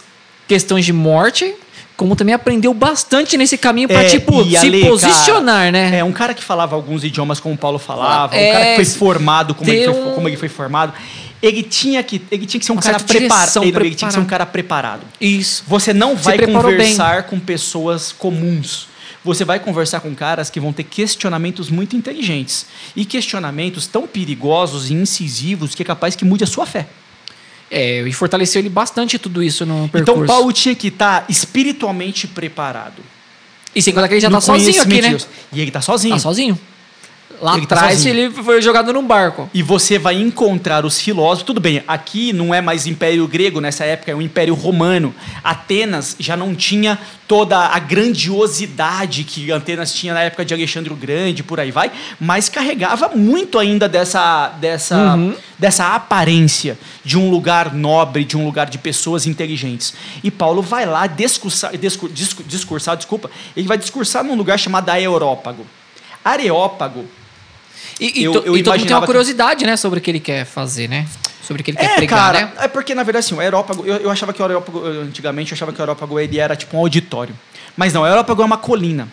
[0.48, 1.54] questões de morte,
[1.96, 6.00] como também aprendeu bastante nesse caminho pra, É, tipo, se Ale, posicionar, cara, né?
[6.00, 8.76] É, um cara que falava alguns idiomas como o Paulo falava, um É, cara que
[8.76, 10.94] foi formado como, ele foi, um- como ele foi formado,
[11.42, 13.64] ele tinha que, ele tinha que ser um Uma cara preparado.
[13.64, 15.02] Ele, ele tinha que ser um cara preparado.
[15.22, 15.64] Isso.
[15.68, 16.78] Você não vai preparou bem.
[16.80, 18.88] conversar com pessoas comuns.
[19.24, 22.66] Você vai conversar com caras que vão ter questionamentos muito inteligentes.
[22.96, 26.88] E questionamentos tão perigosos e incisivos que é capaz que mude a sua fé.
[27.72, 30.24] É, e fortaleceu ele bastante tudo isso no percurso.
[30.24, 33.04] Então Paulo tinha que estar espiritualmente preparado.
[33.76, 35.18] E sem contar que ele já no tá sozinho aqui, né?
[35.54, 36.16] E ele tá sozinho.
[36.16, 36.60] Tá sozinho.
[37.42, 38.16] Lá Ele tá atrás sozinho.
[38.16, 39.50] ele foi jogado num barco.
[39.54, 41.44] E você vai encontrar os filósofos.
[41.44, 45.14] Tudo bem, aqui não é mais Império Grego, nessa época é o Império Romano.
[45.44, 50.96] Atenas já não tinha toda a grandiosidade que Atenas tinha na época de Alexandre o
[50.96, 55.36] Grande, por aí vai, mas carregava muito ainda dessa, dessa, Uhum.
[55.58, 59.94] dessa aparência de um lugar nobre, de um lugar de pessoas inteligentes.
[60.24, 64.90] E Paulo vai lá discursar, discur, discu- discursar desculpa, ele vai discursar num lugar chamado
[64.90, 65.66] Areópago.
[66.26, 67.06] Areópago
[68.00, 70.02] E, e Eu- to- eu e todo mundo tem uma que- curiosidade, né, sobre o
[70.02, 71.06] que ele quer fazer, né?
[71.44, 72.52] Sobre o que ele quer É, pregar, cara, né?
[72.62, 75.56] é porque na verdade assim, o aerópago, eu, eu achava que o aerópago, antigamente eu
[75.56, 77.34] achava que o aerópago ele era tipo um auditório.
[77.76, 79.08] Mas não, o aerópago é uma colina.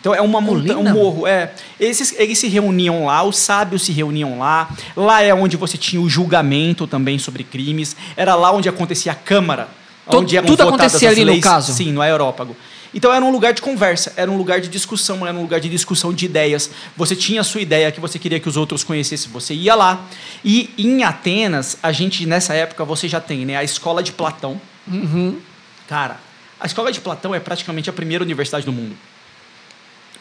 [0.00, 1.52] Então é uma montanha, um morro, é.
[1.78, 4.70] Eles, eles se reuniam lá, os sábios se reuniam lá.
[4.96, 7.94] Lá é onde você tinha o julgamento também sobre crimes.
[8.16, 9.68] Era lá onde acontecia a câmara,
[10.06, 11.44] onde eram tudo acontecia ali no leis.
[11.44, 11.72] caso?
[11.74, 12.56] Sim, no aerópago.
[12.92, 15.68] Então era um lugar de conversa, era um lugar de discussão, era um lugar de
[15.68, 16.70] discussão de ideias.
[16.96, 20.04] Você tinha a sua ideia que você queria que os outros conhecessem, você ia lá.
[20.44, 24.60] E em Atenas, a gente nessa época você já tem, né, a escola de Platão.
[24.88, 25.38] Uhum.
[25.88, 26.18] Cara,
[26.58, 28.96] a escola de Platão é praticamente a primeira universidade do mundo.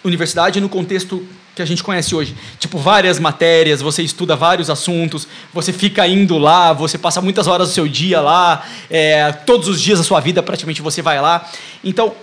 [0.03, 2.33] Universidade no contexto que a gente conhece hoje.
[2.57, 7.69] Tipo, várias matérias, você estuda vários assuntos, você fica indo lá, você passa muitas horas
[7.69, 11.49] do seu dia lá, é, todos os dias da sua vida praticamente você vai lá.
[11.83, 12.15] Então,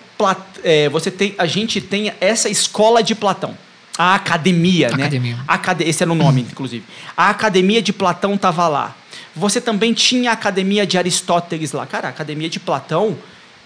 [0.63, 3.57] é, você tem, a gente tem essa escola de Platão.
[3.99, 5.37] A academia, Academia.
[5.37, 5.45] né?
[5.49, 6.85] Acad esse era o nome, inclusive.
[7.17, 8.95] A academia de Platão estava lá.
[9.35, 11.87] Você também tinha a academia de Aristóteles lá.
[11.87, 13.17] Cara, a academia de Platão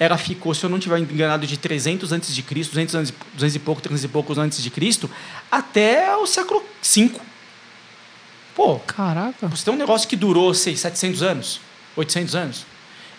[0.00, 3.54] ela ficou, se eu não estiver enganado, de 300 antes de Cristo, 200, anos, 200
[3.54, 5.10] e pouco, 300 e poucos antes de Cristo,
[5.52, 7.10] até o século V.
[8.54, 9.46] Pô, Caraca.
[9.48, 11.60] você tem um negócio que durou, sei, 700 anos,
[11.96, 12.66] 800 anos.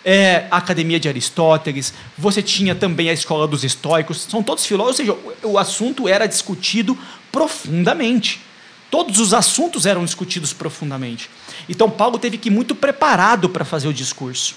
[0.04, 5.08] É, a Academia de Aristóteles, você tinha também a Escola dos Estoicos, são todos filósofos,
[5.08, 6.98] ou seja, o, o assunto era discutido
[7.30, 8.40] profundamente.
[8.90, 11.30] Todos os assuntos eram discutidos profundamente.
[11.68, 14.54] Então, Paulo teve que ir muito preparado para fazer o discurso.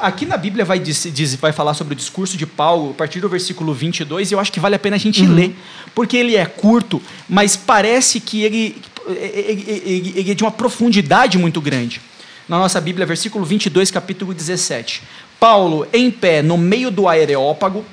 [0.00, 3.20] Aqui na Bíblia vai, diz, diz- vai falar sobre o discurso de Paulo, a partir
[3.20, 5.54] do versículo 22, e eu acho que vale a pena a gente ler,
[5.94, 8.76] porque ele é curto, mas parece que ele,
[9.06, 12.00] ele, ele- ele é de uma profundidade muito grande.
[12.48, 15.02] Na nossa Bíblia, versículo 22, capítulo 17.
[15.38, 17.84] Paulo, em pé, no meio do aereópago,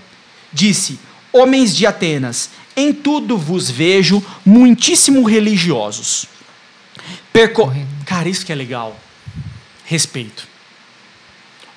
[0.54, 0.98] disse:
[1.34, 6.26] Homens de Atenas, em tudo vos vejo muitíssimo religiosos.
[7.34, 7.72] Perco...
[8.06, 8.98] Cara, isso que é legal.
[9.84, 10.48] Respeito.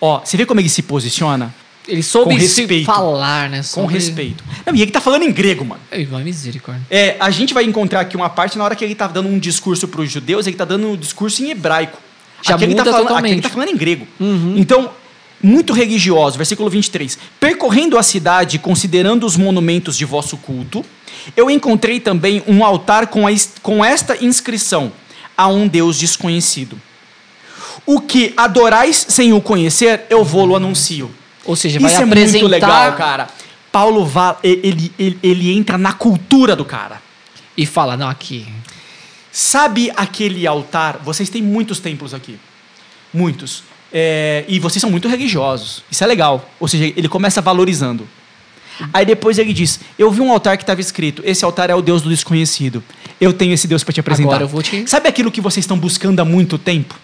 [0.01, 1.53] Ó, você vê como ele se posiciona?
[1.87, 2.87] Ele soube Com se respeito.
[2.87, 3.59] falar, né?
[3.59, 4.45] Com sobre- respeito.
[4.65, 5.81] Não, e ele tá falando em grego, mano.
[6.11, 6.83] Vai misericórdia.
[6.91, 9.39] É, a gente vai encontrar aqui uma parte na hora que ele tá dando um
[9.39, 11.99] discurso para os judeus, ele tá dando um discurso em hebraico.
[12.43, 13.43] Já aqui tá muda falando, aqui ele totalmente.
[13.43, 14.07] tá falando em grego.
[14.21, 14.55] Uhum.
[14.57, 14.91] Então,
[15.43, 17.19] muito religiosos, versículo 23.
[17.39, 20.85] Percorrendo a cidade, considerando os monumentos de vosso culto,
[21.37, 23.31] eu encontrei também um altar com, a,
[23.63, 24.93] com esta inscrição:
[25.37, 26.81] a um Deus desconhecido.
[27.87, 31.11] O que adorais sem o conhecer, eu vou-lo anuncio.
[31.45, 32.39] Ou seja, vai Isso apresentar...
[32.39, 33.29] é muito legal, cara.
[33.73, 37.01] Paulo vai, ele, ele, ele entra na cultura do cara.
[37.57, 38.47] E fala, não, aqui.
[39.31, 41.01] Sabe aquele altar?
[41.05, 42.39] Vocês têm muitos templos aqui.
[43.13, 43.63] Muitos.
[43.93, 45.83] É, e vocês são muito religiosos.
[45.91, 46.49] Isso é legal.
[46.61, 48.09] Ou seja, ele começa valorizando.
[48.93, 51.83] Aí depois ele diz: Eu vi um altar que estava escrito: Esse altar é o
[51.83, 52.83] Deus do desconhecido.
[53.21, 54.29] Eu tenho esse Deus para te apresentar.
[54.29, 54.89] Agora eu vou te...
[54.89, 56.95] Sabe aquilo que vocês estão buscando há muito tempo?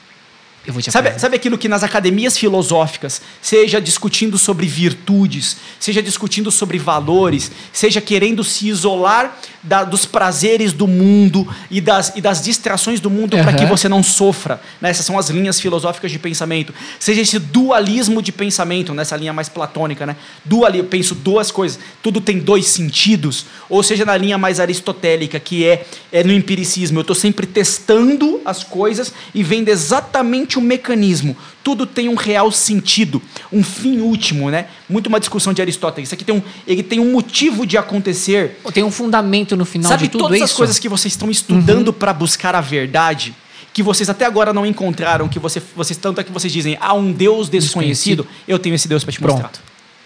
[0.66, 6.02] Eu vou te sabe, sabe aquilo que nas academias filosóficas, seja discutindo sobre virtudes, seja
[6.02, 12.20] discutindo sobre valores, seja querendo se isolar da, dos prazeres do mundo e das, e
[12.20, 13.42] das distrações do mundo uhum.
[13.42, 14.60] para que você não sofra.
[14.80, 14.90] Né?
[14.90, 16.72] Essas são as linhas filosóficas de pensamento.
[16.98, 20.06] Seja esse dualismo de pensamento, nessa linha mais platônica.
[20.06, 20.16] Né?
[20.44, 23.46] Dual, eu penso duas coisas, tudo tem dois sentidos.
[23.68, 26.98] Ou seja, na linha mais aristotélica, que é, é no empiricismo.
[26.98, 32.14] Eu estou sempre testando as coisas e vendo exatamente existe um mecanismo, tudo tem um
[32.14, 33.20] real sentido,
[33.52, 34.66] um fim último, né?
[34.88, 36.08] Muito uma discussão de Aristóteles.
[36.08, 38.60] Isso aqui tem um, ele tem um motivo de acontecer.
[38.72, 40.44] Tem um fundamento no final Sabe de tudo todas isso?
[40.44, 41.94] as coisas que vocês estão estudando uhum.
[41.94, 43.34] para buscar a verdade?
[43.72, 46.94] que vocês até agora não encontraram, que você, vocês tanto é que vocês dizem, há
[46.94, 48.44] um Deus desconhecido, desconhecido.
[48.46, 49.42] eu tenho esse Deus para te Pronto.
[49.42, 49.50] mostrar.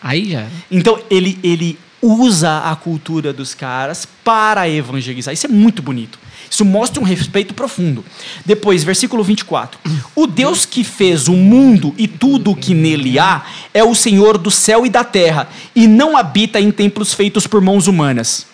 [0.01, 0.47] Aí já.
[0.71, 5.35] Então ele, ele usa a cultura dos caras para evangelizar.
[5.35, 6.19] Isso é muito bonito.
[6.51, 8.05] Isso mostra um respeito profundo.
[8.45, 9.79] Depois, versículo 24.
[10.15, 13.45] O Deus que fez o mundo e tudo o que nele há
[13.75, 17.61] é o Senhor do céu e da terra, e não habita em templos feitos por
[17.61, 18.47] mãos humanas.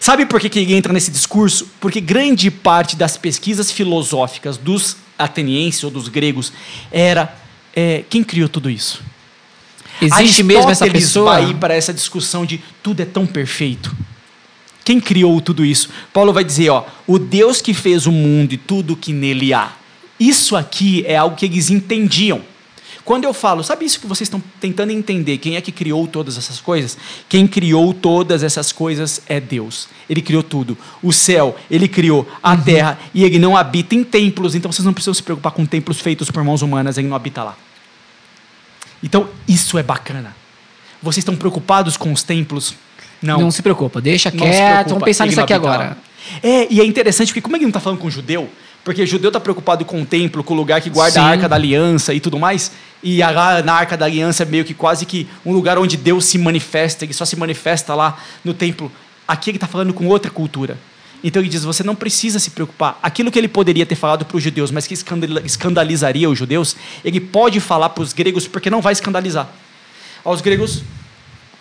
[0.00, 1.68] Sabe por que, que ele entra nesse discurso?
[1.80, 6.52] Porque grande parte das pesquisas filosóficas dos atenienses ou dos gregos
[6.90, 7.34] era
[7.74, 9.02] é, quem criou tudo isso?
[10.00, 11.32] Existe mesmo essa pessoa?
[11.32, 13.94] vai para essa discussão de tudo é tão perfeito.
[14.88, 15.90] Quem criou tudo isso?
[16.14, 19.72] Paulo vai dizer, ó, o Deus que fez o mundo e tudo que nele há.
[20.18, 22.40] Isso aqui é algo que eles entendiam.
[23.04, 25.36] Quando eu falo, sabe isso que vocês estão tentando entender?
[25.36, 26.96] Quem é que criou todas essas coisas?
[27.28, 29.90] Quem criou todas essas coisas é Deus.
[30.08, 30.78] Ele criou tudo.
[31.02, 32.62] O céu, ele criou a uhum.
[32.62, 36.00] terra e ele não habita em templos, então vocês não precisam se preocupar com templos
[36.00, 37.58] feitos por mãos humanas, ele não habita lá.
[39.02, 40.34] Então, isso é bacana.
[41.02, 42.74] Vocês estão preocupados com os templos?
[43.20, 43.40] Não.
[43.40, 45.96] Não se preocupa, deixa não quieto, preocupa, vamos pensar nisso aqui agora.
[46.42, 48.48] É, e é interessante porque como é que ele não está falando com judeu?
[48.84, 51.20] Porque judeu está preocupado com o templo, com o lugar que guarda Sim.
[51.20, 52.72] a arca da aliança e tudo mais.
[53.02, 56.24] E lá na arca da aliança é meio que quase que um lugar onde Deus
[56.24, 58.90] se manifesta, ele só se manifesta lá no templo.
[59.26, 60.78] Aqui ele está falando com outra cultura.
[61.22, 62.98] Então ele diz: você não precisa se preocupar.
[63.02, 64.94] Aquilo que ele poderia ter falado para os judeus, mas que
[65.44, 69.48] escandalizaria os judeus, ele pode falar para os gregos porque não vai escandalizar.
[70.24, 70.82] Aos gregos,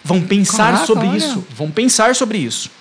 [0.07, 1.17] Vão pensar Caraca, sobre olha.
[1.17, 1.45] isso.
[1.55, 2.71] Vão pensar sobre isso.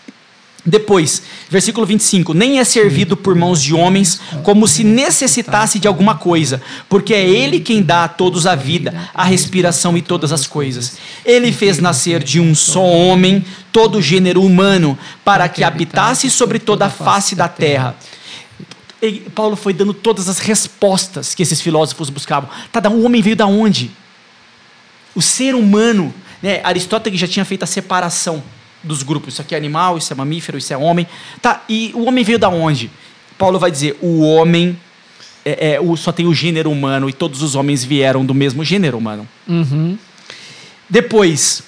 [0.64, 6.16] Depois, versículo 25: Nem é servido por mãos de homens, como se necessitasse de alguma
[6.16, 10.46] coisa, porque é Ele quem dá a todos a vida, a respiração e todas as
[10.46, 10.98] coisas.
[11.24, 16.58] Ele fez nascer de um só homem todo o gênero humano, para que habitasse sobre
[16.58, 17.96] toda a face da terra.
[19.00, 22.48] E Paulo foi dando todas as respostas que esses filósofos buscavam.
[22.72, 23.90] Tá, o homem veio da onde?
[25.14, 26.12] O ser humano
[26.42, 26.60] né?
[26.62, 28.42] Aristóteles já tinha feito a separação
[28.82, 29.34] dos grupos.
[29.34, 31.06] Isso aqui é animal, isso é mamífero, isso é homem.
[31.40, 32.90] Tá, e o homem veio da onde?
[33.38, 34.78] Paulo vai dizer: o homem
[35.44, 38.64] é, é, o, só tem o gênero humano e todos os homens vieram do mesmo
[38.64, 39.28] gênero humano.
[39.46, 39.96] Uhum.
[40.88, 41.62] Depois,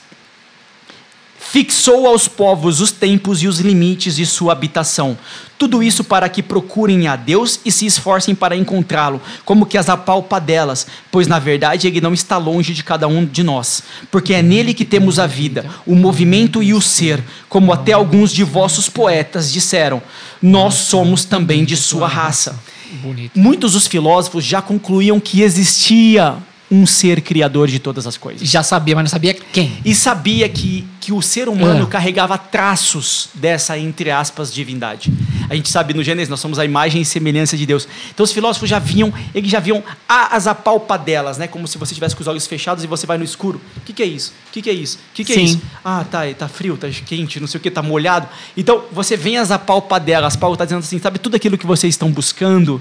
[1.51, 5.17] fixou aos povos os tempos e os limites de sua habitação.
[5.57, 9.89] Tudo isso para que procurem a Deus e se esforcem para encontrá-lo, como que as
[9.89, 14.43] apalpadelas, pois na verdade ele não está longe de cada um de nós, porque é
[14.43, 18.89] nele que temos a vida, o movimento e o ser, como até alguns de vossos
[18.89, 20.03] poetas disseram.
[20.41, 22.61] Nós somos também de sua raça.
[23.03, 23.39] Bonito.
[23.39, 26.37] Muitos dos filósofos já concluíam que existia
[26.71, 28.47] um ser criador de todas as coisas.
[28.49, 29.79] Já sabia, mas não sabia quem.
[29.85, 31.87] E sabia que, que o ser humano é.
[31.87, 35.13] carregava traços dessa, entre aspas, divindade.
[35.49, 37.89] A gente sabe no Gênesis, nós somos a imagem e semelhança de Deus.
[38.13, 41.47] Então os filósofos já viam, eles já viam as apalpadelas, né?
[41.47, 43.61] Como se você tivesse com os olhos fechados e você vai no escuro.
[43.79, 44.35] O que, que é isso?
[44.49, 44.99] O que, que é isso?
[44.99, 45.61] O que, que é isso?
[45.83, 48.29] Ah, tá, tá frio, tá quente, não sei o que, tá molhado.
[48.57, 52.11] Então você vem as apalpadelas, Paulo está dizendo assim, sabe tudo aquilo que vocês estão
[52.11, 52.81] buscando?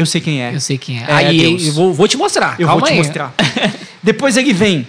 [0.00, 0.54] Eu sei quem é.
[0.54, 1.04] Eu sei quem é.
[1.06, 2.56] é aí eu vou, vou, te mostrar.
[2.58, 2.98] Eu Calma vou te aí.
[2.98, 3.34] mostrar.
[4.02, 4.86] Depois ele vem.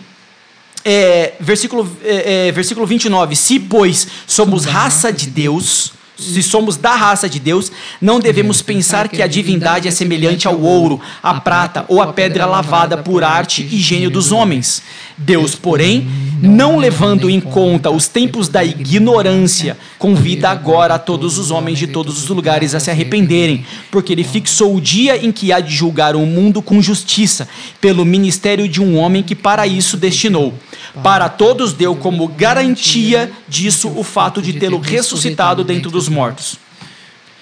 [0.84, 3.36] É, versículo, é, é versículo 29.
[3.36, 9.10] Se, pois, somos raça de Deus, se somos da raça de Deus, não devemos pensar
[9.10, 13.68] que a divindade é semelhante ao ouro, à prata ou à pedra lavada por arte
[13.70, 14.82] e gênio dos homens.
[15.18, 16.08] Deus, porém,
[16.42, 21.88] não levando em conta os tempos da ignorância, convida agora a todos os homens de
[21.88, 25.74] todos os lugares a se arrependerem, porque ele fixou o dia em que há de
[25.74, 27.48] julgar o mundo com justiça,
[27.80, 30.54] pelo ministério de um homem que para isso destinou.
[31.04, 36.58] Para todos deu como garantia disso o fato de tê-lo ressuscitado dentro dos mortos.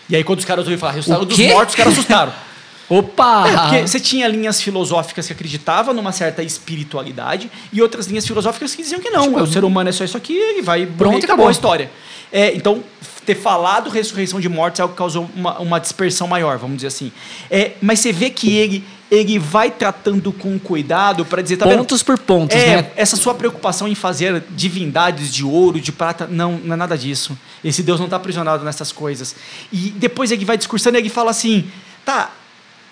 [0.10, 2.49] E aí, quando os caras ouviram falar ressuscitado dos mortos, os caras assustaram.
[2.90, 3.48] Opa!
[3.48, 8.74] É, porque você tinha linhas filosóficas que acreditavam numa certa espiritualidade e outras linhas filosóficas
[8.74, 11.22] que diziam que não, tipo, o ser humano é só isso aqui, ele vai pronto
[11.22, 11.92] e acabou a história.
[12.32, 12.84] É, então,
[13.26, 16.88] ter falado ressurreição de mortos é algo que causou uma, uma dispersão maior, vamos dizer
[16.88, 17.12] assim.
[17.50, 22.02] É, mas você vê que ele ele vai tratando com cuidado para dizer tá pontos
[22.02, 22.06] vendo?
[22.06, 22.92] por pontos, é, né?
[22.96, 27.36] Essa sua preocupação em fazer divindades de ouro, de prata, não, não é nada disso.
[27.64, 29.36] Esse Deus não está aprisionado nessas coisas.
[29.74, 31.68] E depois ele vai discursando e ele fala assim,
[32.06, 32.32] tá,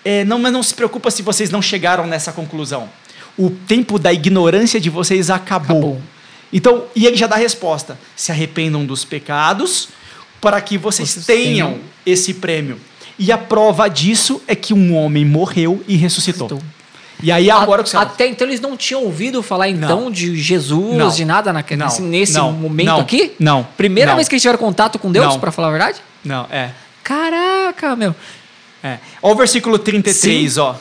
[0.08, 2.88] é, não, mas não se preocupa se vocês não chegaram nessa conclusão.
[3.36, 5.76] O tempo da ignorância de vocês acabou.
[5.76, 6.02] acabou.
[6.50, 9.90] Então, e ele já dá a resposta: se arrependam dos pecados
[10.40, 12.80] para que vocês, vocês tenham, tenham esse prêmio.
[13.18, 16.48] E a prova disso é que um homem morreu e ressuscitou.
[16.48, 16.78] ressuscitou.
[17.22, 20.10] E aí agora a, Até então eles não tinham ouvido falar então não.
[20.10, 21.10] de Jesus, não.
[21.10, 21.84] de nada na, não.
[21.84, 23.32] nesse, nesse momento aqui?
[23.38, 23.66] Não.
[23.76, 26.00] Primeira vez que eles tiveram contato com Deus, para falar a verdade?
[26.24, 26.70] Não, é.
[27.04, 28.14] Caraca, meu.
[28.82, 28.98] É.
[29.22, 30.60] Olha o versículo 33, Sim.
[30.60, 30.74] ó.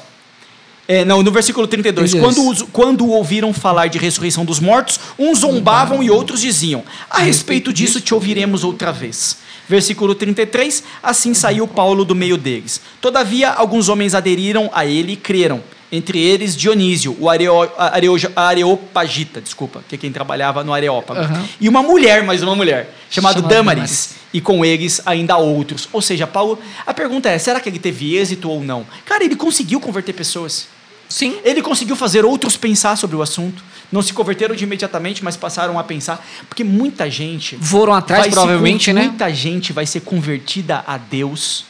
[0.87, 2.13] É, não, no versículo 32.
[2.13, 7.73] Quando, quando ouviram falar de ressurreição dos mortos, uns zombavam e outros diziam: A respeito
[7.73, 9.37] disso te ouviremos outra vez.
[9.67, 10.83] Versículo 33.
[11.03, 12.79] Assim saiu Paulo do meio deles.
[13.01, 15.61] Todavia, alguns homens aderiram a ele e creram.
[15.89, 21.21] Entre eles, Dionísio, o areo, areo, Areopagita, desculpa, que é quem trabalhava no Areópago.
[21.21, 21.45] Uhum.
[21.61, 23.55] E uma mulher, mais uma mulher, chamada Damaris.
[23.65, 25.87] Damaris e com eles ainda outros.
[25.91, 28.85] Ou seja, Paulo, a pergunta é: será que ele teve êxito ou não?
[29.05, 30.67] Cara, ele conseguiu converter pessoas.
[31.09, 31.39] Sim.
[31.43, 33.63] Ele conseguiu fazer outros pensar sobre o assunto.
[33.91, 36.25] Não se converteram de imediatamente, mas passaram a pensar.
[36.49, 37.57] Porque muita gente.
[37.57, 39.03] Foram atrás, provavelmente, né?
[39.03, 41.65] Muita gente vai ser convertida a Deus.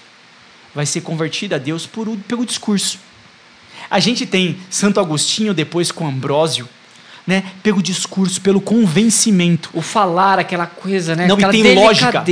[0.73, 2.99] Vai ser convertida a Deus por, pelo discurso.
[3.89, 6.67] A gente tem Santo Agostinho depois com Ambrósio,
[7.25, 9.69] né, pelo discurso, pelo convencimento.
[9.73, 11.27] O falar, aquela coisa, né?
[11.27, 12.23] Não, aquela e tem lógica.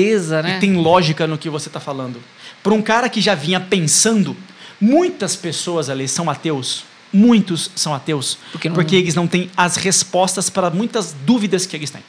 [0.41, 0.55] Né?
[0.55, 2.21] E tem lógica no que você está falando.
[2.63, 4.35] Para um cara que já vinha pensando,
[4.79, 6.85] muitas pessoas ali são ateus.
[7.11, 8.37] Muitos são ateus.
[8.51, 8.75] Porque, não...
[8.75, 12.01] porque eles não têm as respostas para muitas dúvidas que eles têm.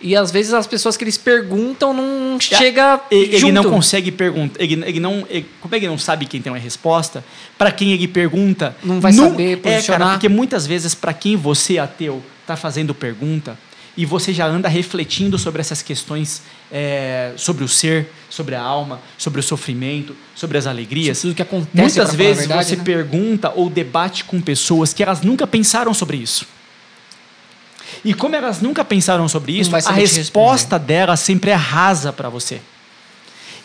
[0.00, 4.62] E às vezes as pessoas que eles perguntam não chega ele, ele não consegue perguntar,
[4.62, 7.24] ele, ele não, ele, como é que ele não sabe quem tem uma resposta?
[7.56, 10.00] Para quem ele pergunta, não vai não, saber posicionar.
[10.00, 13.58] É, cara, porque muitas vezes para quem você ateu está fazendo pergunta
[13.96, 19.00] e você já anda refletindo sobre essas questões, é, sobre o ser, sobre a alma,
[19.16, 21.22] sobre o sofrimento, sobre as alegrias.
[21.22, 21.74] Tudo que acontece.
[21.74, 22.84] Muitas vezes verdade, você né?
[22.84, 26.46] pergunta ou debate com pessoas que elas nunca pensaram sobre isso.
[28.04, 32.60] E como elas nunca pensaram sobre isso, a resposta delas sempre é rasa para você.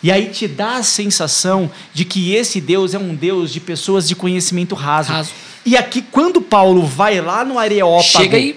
[0.02, 4.08] E aí te dá a sensação de que esse Deus é um Deus de pessoas
[4.08, 5.12] de conhecimento raso.
[5.12, 5.30] raso.
[5.64, 8.02] E aqui, quando Paulo vai lá no Areópago...
[8.02, 8.56] Chega.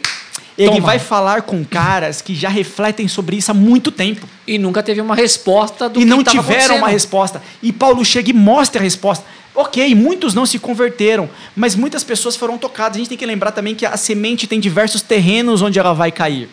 [0.57, 0.87] Ele Toma.
[0.87, 4.27] vai falar com caras que já refletem sobre isso há muito tempo.
[4.47, 7.43] E nunca teve uma resposta do e que E não tiveram uma resposta.
[7.61, 9.25] E Paulo chega e mostra a resposta.
[9.55, 12.97] Ok, muitos não se converteram, mas muitas pessoas foram tocadas.
[12.97, 16.11] A gente tem que lembrar também que a semente tem diversos terrenos onde ela vai
[16.11, 16.49] cair.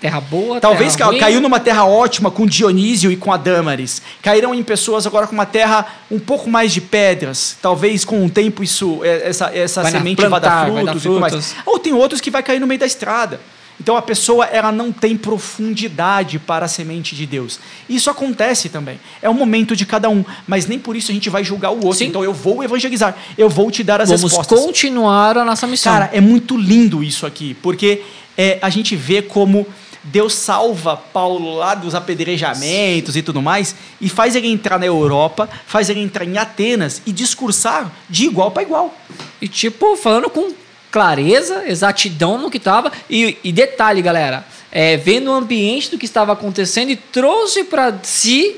[0.00, 4.02] Terra boa, Talvez terra caiu numa terra ótima com Dionísio e com a Dâmaris.
[4.20, 7.56] Caíram em pessoas agora com uma terra um pouco mais de pedras.
[7.62, 11.00] Talvez com o tempo isso é, essa, essa semente plantar, vá dar frutos, vai dar
[11.00, 11.04] frutos.
[11.04, 11.56] e tudo mais.
[11.64, 13.40] Ou tem outros que vai cair no meio da estrada.
[13.80, 17.58] Então a pessoa ela não tem profundidade para a semente de Deus.
[17.88, 19.00] Isso acontece também.
[19.20, 21.76] É o momento de cada um, mas nem por isso a gente vai julgar o
[21.76, 21.94] outro.
[21.94, 22.06] Sim.
[22.06, 24.58] Então eu vou evangelizar, eu vou te dar as Vamos respostas.
[24.58, 25.92] Vamos continuar a nossa missão.
[25.92, 28.02] Cara, é muito lindo isso aqui, porque
[28.38, 29.66] é, a gente vê como
[30.04, 35.48] Deus salva Paulo lá dos apedrejamentos e tudo mais e faz ele entrar na Europa,
[35.66, 38.94] faz ele entrar em Atenas e discursar de igual para igual.
[39.40, 40.52] E tipo, falando com
[40.94, 42.92] clareza, exatidão no que estava.
[43.10, 47.98] E, e, detalhe, galera, é, vendo o ambiente do que estava acontecendo e trouxe para
[48.04, 48.54] si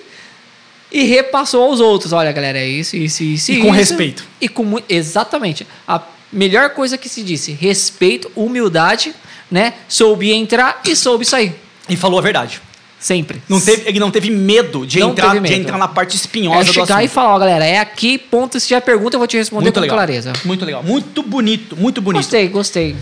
[0.92, 2.12] e repassou aos outros.
[2.12, 3.52] Olha, galera, é isso, isso, isso.
[3.52, 4.22] E com respeito.
[4.38, 5.66] E com exatamente.
[5.88, 9.14] A melhor coisa que se disse: respeito, humildade,
[9.50, 9.72] né?
[9.88, 11.54] Soube entrar e soube sair.
[11.88, 12.60] E falou a verdade.
[13.06, 13.40] Sempre.
[13.48, 15.46] Não teve, ele não teve medo de, não entrar, medo.
[15.46, 17.04] de entrar na parte espinhosa é do chegar assunto.
[17.04, 18.58] e falar, ó, galera, é aqui, ponto.
[18.58, 19.96] Se tiver pergunta, eu vou te responder muito com legal.
[19.96, 20.32] clareza.
[20.44, 20.82] Muito legal.
[20.82, 22.24] Muito bonito, muito bonito.
[22.24, 22.96] Gostei, gostei.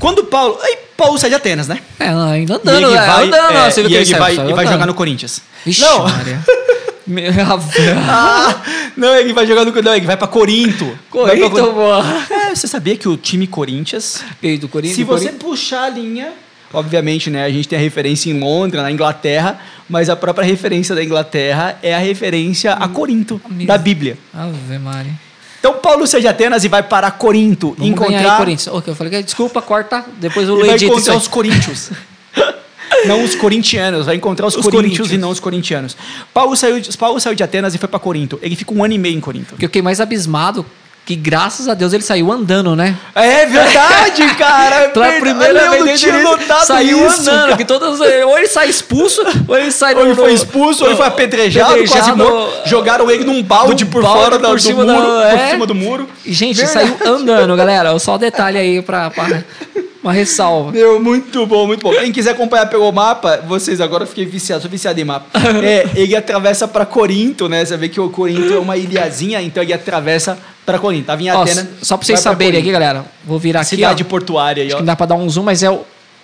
[0.00, 0.58] Quando Paulo.
[0.60, 1.78] Aí Paulo sai de Atenas, né?
[2.00, 3.90] É, ainda andando, é, é, e ele vai, andando.
[3.90, 5.40] E ele, vai, jogar no Corinthians.
[5.64, 6.04] Vixe, não.
[8.08, 8.62] ah,
[8.96, 9.72] não, ele vai jogar no.
[9.82, 10.98] Não, ele vai pra Corinto.
[11.12, 12.46] Vai pra.
[12.48, 14.96] É, você sabia que o time Corinthians E do Corinthians.
[14.96, 16.32] Se você puxar a linha,
[16.72, 20.94] obviamente, né, a gente tem a referência em Londres, na Inglaterra, mas a própria referência
[20.94, 23.66] da Inglaterra é a referência a Corinto, Amigo.
[23.66, 24.16] da Bíblia.
[24.32, 25.12] Ave Maria.
[25.60, 28.74] Então Paulo sai de Atenas e vai para Corinto Vamos ganhar aí, encontrar Corinthians.
[28.74, 31.90] Ok, eu falei, desculpa, corta, depois eu ele vai encontrar os coríntios.
[33.06, 35.96] não os corintianos, vai encontrar os, Os coríntios e não os corintianos.
[36.32, 38.38] Paulo saiu, de- Paulo saiu de Atenas e foi para Corinto.
[38.42, 39.48] Ele fica um ano e meio em Corinto.
[39.50, 40.64] Porque eu fiquei mais abismado
[41.06, 42.96] que graças a Deus ele saiu andando, né?
[43.14, 44.76] É verdade, cara.
[44.76, 45.20] é Pela verdade.
[45.20, 47.56] primeira Eu vez não tinha ele notado saiu isso, andando, cara.
[47.58, 50.88] que todas ou ele sai expulso, ou ele sai Ou ele no- foi expulso, ou
[50.90, 52.68] ele foi apedrejado, quase apedrejado, morto.
[52.68, 54.96] Jogaram ele num balde por balde fora da- por do cima muro.
[54.96, 55.50] da- Por é.
[55.50, 56.08] cima do muro.
[56.24, 56.96] E, Gente, Verdade.
[56.96, 57.98] saiu andando, galera.
[57.98, 59.44] Só um detalhe aí pra, pra
[60.04, 60.70] uma ressalva.
[60.70, 61.90] Meu, muito bom, muito bom.
[61.94, 65.26] Quem quiser acompanhar pelo mapa, vocês agora eu fiquei viciado, sou viciado em mapa.
[65.64, 67.64] É, ele atravessa pra Corinto, né?
[67.64, 70.36] Você vê que o Corinto é uma ilhazinha, então ele atravessa
[70.66, 71.06] pra Corinto.
[71.06, 71.46] Tava em Ó,
[71.80, 73.04] só pra vocês saberem aqui, galera.
[73.24, 74.78] Vou virar aqui, Cidade portuária aí, Acho ó.
[74.78, 75.78] que não dá pra dar um zoom, mas é o...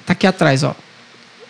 [0.04, 0.74] Tá aqui atrás, ó.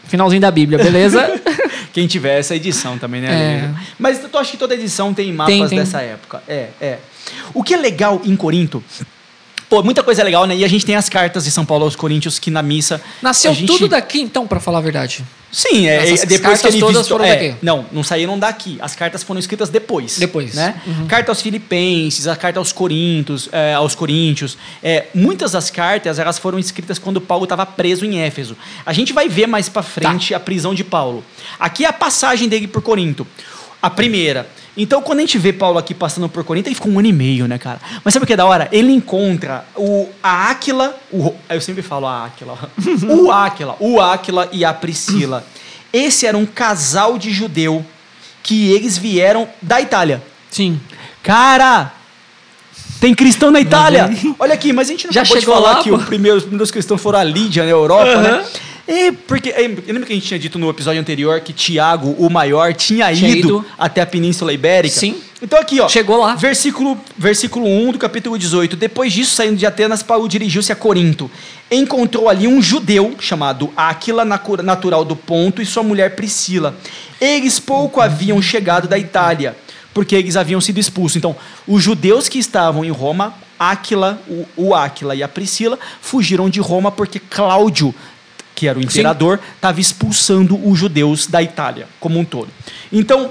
[0.05, 1.41] Finalzinho da Bíblia, beleza?
[1.93, 3.29] Quem tiver essa edição também, né?
[3.33, 3.71] É.
[3.99, 5.79] Mas eu acho que toda edição tem mapas Tem, tem.
[5.79, 6.43] dessa época.
[6.47, 6.99] É, é.
[7.53, 8.83] O que é legal em Corinto.
[9.71, 10.57] Pô, muita coisa legal, né?
[10.57, 13.01] E a gente tem as cartas de São Paulo aos Coríntios que na missa.
[13.23, 15.25] Nasceu gente- tudo daqui, então, pra falar a verdade.
[15.53, 17.55] Sim, é, Essas é, depois que cartas ele todas visitou, foram é, daqui.
[17.63, 18.79] Não, não saíram daqui.
[18.81, 20.19] As cartas foram escritas depois.
[20.19, 20.55] Depois.
[20.55, 20.75] Né?
[20.85, 21.07] Uhum.
[21.07, 24.59] Carta aos Filipenses, a carta aos Coríntios, é, aos Coríntios.
[24.83, 28.57] É, muitas das cartas elas foram escritas quando Paulo estava preso em Éfeso.
[28.85, 31.25] A gente vai ver mais para frente a prisão de Paulo.
[31.61, 33.25] Aqui é a passagem dele por Corinto.
[33.81, 34.49] A primeira.
[34.83, 37.13] Então, quando a gente vê Paulo aqui passando por Corinto, ele ficou um ano e
[37.13, 37.79] meio, né, cara?
[38.03, 38.67] Mas sabe o que é da hora?
[38.73, 42.59] Ele encontra o, a Áquila, o, eu sempre falo a Áquila,
[43.07, 45.45] o Áquila, o Áquila e a Priscila.
[45.93, 47.85] Esse era um casal de judeu
[48.43, 50.23] que eles vieram da Itália.
[50.51, 50.81] Sim.
[51.23, 51.93] Cara,
[53.01, 54.11] tem cristão na Itália.
[54.39, 55.97] Olha aqui, mas a gente não Já acabou de chegou falar lá, que pô?
[55.97, 58.47] os primeiros, os primeiros cristãos foram a Lídia, na Europa, né?
[58.93, 62.29] É, porque é, lembra que a gente tinha dito no episódio anterior que Tiago, o
[62.29, 63.67] maior, tinha, Tinha ido, ido.
[63.79, 64.99] até a Península Ibérica?
[64.99, 65.15] Sim.
[65.41, 65.89] Então aqui, ó.
[65.89, 66.35] Chegou lá.
[66.35, 68.75] Versículo, versículo 1 do capítulo 18.
[68.75, 71.31] Depois disso, saindo de Atenas, Paulo dirigiu-se a Corinto.
[71.71, 76.75] Encontrou ali um judeu chamado Áquila, natural do Ponto, e sua mulher Priscila.
[77.21, 79.57] Eles pouco haviam chegado da Itália,
[79.95, 81.15] porque eles haviam sido expulsos.
[81.15, 86.51] Então, os judeus que estavam em Roma, Áquila, o, o Áquila e a Priscila, fugiram
[86.51, 87.95] de Roma porque Cláudio
[88.61, 92.49] que era o imperador, estava expulsando os judeus da Itália como um todo.
[92.93, 93.31] Então,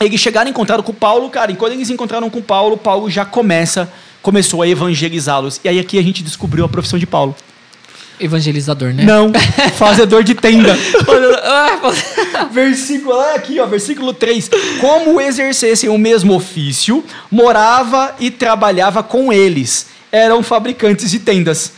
[0.00, 3.24] eles chegaram e encontraram com Paulo, cara, e quando eles encontraram com Paulo, Paulo já
[3.24, 3.88] começa,
[4.20, 5.60] começou a evangelizá-los.
[5.62, 7.36] E aí aqui a gente descobriu a profissão de Paulo.
[8.18, 9.04] Evangelizador, né?
[9.04, 9.30] Não,
[9.78, 10.76] fazedor de tenda.
[11.44, 11.92] Ah,
[12.50, 14.50] versículo, olha aqui, ó, versículo 3.
[14.80, 19.86] Como exercessem o mesmo ofício, morava e trabalhava com eles.
[20.10, 21.72] Eram fabricantes de tendas.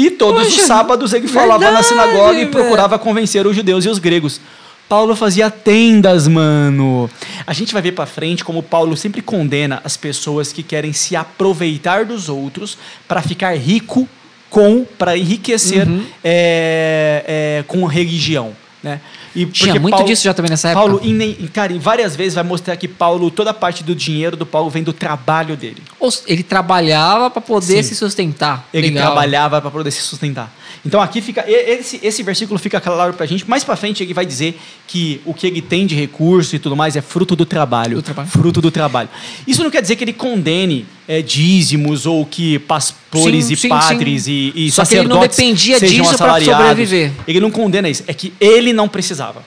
[0.00, 2.50] E todos Poxa, os sábados ele falava na verdade, sinagoga e velho.
[2.50, 4.40] procurava convencer os judeus e os gregos.
[4.88, 7.10] Paulo fazia tendas, mano.
[7.46, 11.14] A gente vai ver pra frente como Paulo sempre condena as pessoas que querem se
[11.16, 14.08] aproveitar dos outros para ficar rico
[14.48, 16.04] com, para enriquecer Uhum.
[16.24, 18.52] é, é, com religião,
[18.82, 19.00] né?
[19.34, 20.86] E Tinha muito disso já também nessa época.
[20.86, 24.36] Paulo, em, cara, em várias vezes vai mostrar que Paulo, toda a parte do dinheiro
[24.36, 25.82] do Paulo vem do trabalho dele.
[25.98, 27.90] Ou Ele trabalhava pra poder Sim.
[27.90, 28.68] se sustentar.
[28.72, 29.06] Ele Legal.
[29.06, 30.52] trabalhava para poder se sustentar.
[30.86, 33.48] Então aqui fica esse, esse versículo fica claro pra gente.
[33.48, 36.76] Mais pra frente ele vai dizer que o que ele tem de recurso e tudo
[36.76, 37.96] mais é fruto do trabalho.
[37.96, 38.28] Do trabalho.
[38.28, 39.08] Fruto do trabalho.
[39.46, 43.68] Isso não quer dizer que ele condene é, dízimos ou que pastores Sim, e sim,
[43.68, 44.52] padres sim.
[44.54, 46.66] e, e Só que ele não sacerdotes dependia disso assalariados.
[46.66, 47.12] sobreviver.
[47.26, 48.04] Ele não condena isso.
[48.06, 49.42] É que ele não precisava.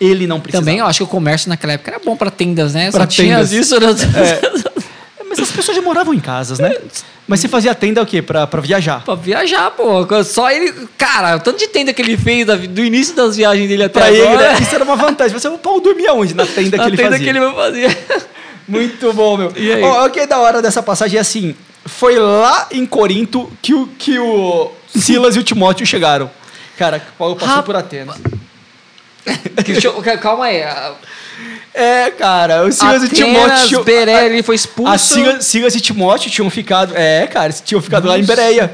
[0.00, 0.64] Ele não precisava.
[0.64, 2.90] Também eu acho que o comércio naquela época era bom pra tendas, né?
[2.90, 3.52] Pra Só tinha tendas.
[3.52, 3.78] isso.
[3.78, 3.86] Né?
[3.88, 4.73] É,
[5.38, 6.74] Mas as pessoas já moravam em casas, né?
[7.26, 8.20] Mas você fazia tenda o quê?
[8.22, 9.02] Pra, pra viajar.
[9.04, 10.06] pra viajar, pô.
[10.24, 10.72] Só ele.
[10.96, 14.00] Cara, o tanto de tenda que ele fez da- do início das viagens dele até
[14.00, 14.52] Pra ele, agora.
[14.52, 14.58] né?
[14.60, 15.38] Isso era uma vantagem.
[15.38, 16.34] Você, o Paulo dormia onde?
[16.34, 17.32] Na tenda que ele tenda fazia.
[17.32, 17.98] que ele fazer.
[18.68, 19.52] Muito bom, meu.
[19.56, 19.82] E aí?
[19.82, 21.54] O que é da hora dessa passagem é assim:
[21.84, 26.30] foi lá em Corinto que o, que o Silas e o Timóteo chegaram.
[26.78, 28.16] Cara, Paulo passou Rap- por Atenas.
[30.20, 30.62] Calma aí.
[31.74, 33.66] É, cara, o Silas e Timóteo.
[33.66, 34.92] tinham- Bereia, ele foi expulso.
[34.92, 36.94] A Silas, Silas e Timóteo tinham ficado.
[36.96, 38.36] É, cara, tinham ficado lá em Nossa.
[38.36, 38.72] Bereia.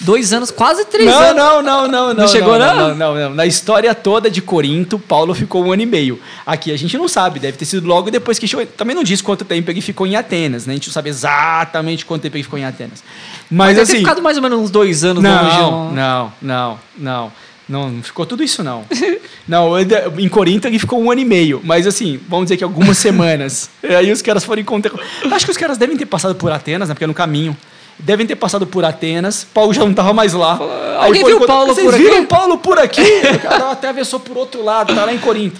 [0.00, 1.36] Dois anos, quase três não, anos.
[1.36, 2.14] Não, não, não, não.
[2.14, 2.74] Não chegou, não?
[2.74, 2.88] não?
[2.88, 3.34] Não, não, não.
[3.34, 6.20] Na história toda de Corinto, Paulo ficou um ano e meio.
[6.44, 8.66] Aqui a gente não sabe, deve ter sido logo depois que chegou.
[8.66, 10.72] Também não diz quanto tempo ele ficou em Atenas, né?
[10.72, 13.02] A gente não sabe exatamente quanto tempo ele ficou em Atenas.
[13.48, 14.02] Mas Mas, deve ter assim.
[14.02, 15.58] ficado mais ou menos uns dois anos longe.
[15.58, 17.32] Não, não, não, não.
[17.72, 18.84] Não, não ficou tudo isso, não.
[19.48, 19.72] não,
[20.18, 21.58] em Corinto ele ficou um ano e meio.
[21.64, 23.70] Mas assim, vamos dizer que algumas semanas.
[23.82, 24.92] Aí os caras foram encontrar.
[25.30, 26.94] Acho que os caras devem ter passado por Atenas, né?
[26.94, 27.56] Porque é no caminho.
[27.98, 29.46] Devem ter passado por Atenas.
[29.54, 30.58] Paulo já não estava mais lá.
[30.98, 32.02] Alguém foi viu encontrar- Paulo Vocês por aqui?
[32.04, 33.00] viram Paulo por aqui?
[33.00, 35.58] o cara atravessou por outro lado, tá lá em Corinto.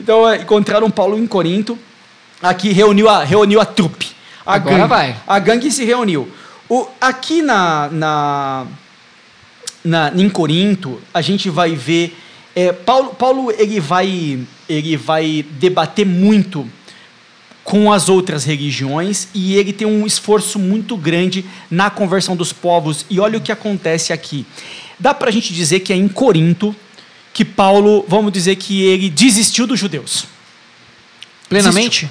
[0.00, 1.78] Então é, encontraram Paulo em Corinto.
[2.42, 4.08] Aqui reuniu a, reuniu a trupe.
[4.44, 4.88] A Agora gangue.
[4.88, 5.16] vai.
[5.26, 6.28] A gangue se reuniu.
[6.68, 8.66] O, aqui na, na,
[9.84, 12.16] na, em Corinto, a gente vai ver.
[12.56, 16.68] é, Paulo, Paulo ele vai, ele vai debater muito
[17.62, 23.06] com as outras religiões e ele tem um esforço muito grande na conversão dos povos.
[23.08, 24.46] E olha o que acontece aqui.
[24.98, 26.74] Dá para a gente dizer que é em Corinto
[27.32, 30.26] que Paulo, vamos dizer que ele desistiu dos judeus.
[31.48, 32.08] Plenamente?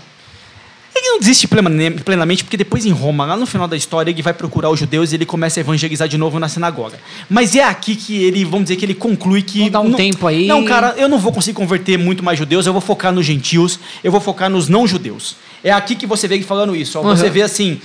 [0.95, 1.69] Ele não desiste plena-
[2.05, 5.11] plenamente, porque depois em Roma, lá no final da história, ele vai procurar os judeus
[5.11, 6.99] e ele começa a evangelizar de novo na sinagoga.
[7.29, 9.61] Mas é aqui que ele, vamos dizer, que ele conclui que.
[9.61, 10.45] Vou dar um não- tempo aí.
[10.45, 13.79] Não, cara, eu não vou conseguir converter muito mais judeus, eu vou focar nos gentios,
[14.03, 15.35] eu vou focar nos não-judeus.
[15.63, 16.99] É aqui que você vê ele falando isso.
[16.99, 17.01] ó.
[17.01, 17.31] Você Uhum.
[17.31, 17.81] vê assim.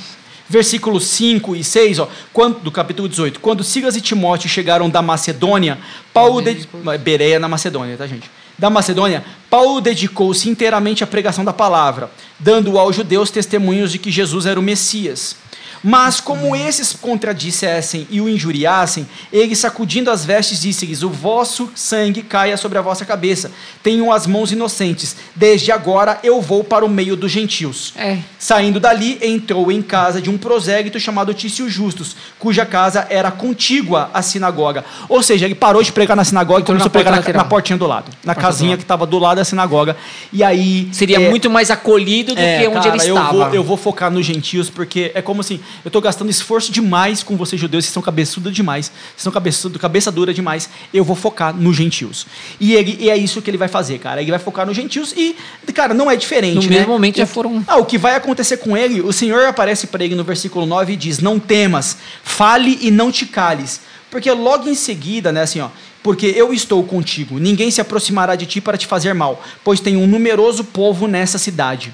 [0.50, 3.38] Versículos 5 e 6, ó, quando, do capítulo 18.
[3.38, 5.76] Quando Silas e Timóteo chegaram da Macedônia,
[6.12, 6.40] Paulo.
[6.40, 6.66] De...
[7.02, 8.30] Bereia na Macedônia, tá, gente?
[8.58, 14.10] Da Macedônia, Paulo dedicou-se inteiramente à pregação da palavra, dando aos judeus testemunhos de que
[14.10, 15.36] Jesus era o Messias.
[15.82, 22.22] Mas como esses contradissessem e o injuriassem, ele, sacudindo as vestes, disse-lhes: O vosso sangue
[22.22, 23.50] caia sobre a vossa cabeça.
[23.82, 25.16] Tenham as mãos inocentes.
[25.34, 27.92] Desde agora eu vou para o meio dos gentios.
[27.96, 28.18] É.
[28.38, 34.10] Saindo dali, entrou em casa de um prosélito chamado Tício Justus, cuja casa era contígua
[34.12, 34.84] à sinagoga.
[35.08, 37.78] Ou seja, ele parou de pregar na sinagoga e começou a pregar na, na portinha
[37.78, 38.78] do lado, na Porta casinha lado.
[38.78, 39.96] que estava do lado da sinagoga.
[40.32, 40.88] E aí.
[40.92, 43.32] Seria é, muito mais acolhido do é, que onde cara, ele eu estava.
[43.32, 47.22] vou, eu vou focar nos gentios, porque é como assim, eu estou gastando esforço demais
[47.22, 51.16] com vocês judeus, vocês são cabeçuda demais, vocês são cabeçudo, cabeça dura demais, eu vou
[51.16, 52.26] focar nos gentios.
[52.60, 54.20] E, ele, e é isso que ele vai fazer, cara.
[54.20, 55.36] Ele vai focar nos gentios e,
[55.74, 56.78] cara, não é diferente, No né?
[56.78, 59.86] mesmo momento O- já foram- Ah, o que vai acontecer com ele, o Senhor aparece
[59.86, 63.80] para ele no versículo 9 e diz: Não temas, fale e não te cales.
[64.10, 65.68] Porque logo em seguida, né, assim, ó,
[66.02, 69.96] porque eu estou contigo, ninguém se aproximará de ti para te fazer mal, pois tem
[69.98, 71.92] um numeroso povo nessa cidade.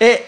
[0.00, 0.22] É,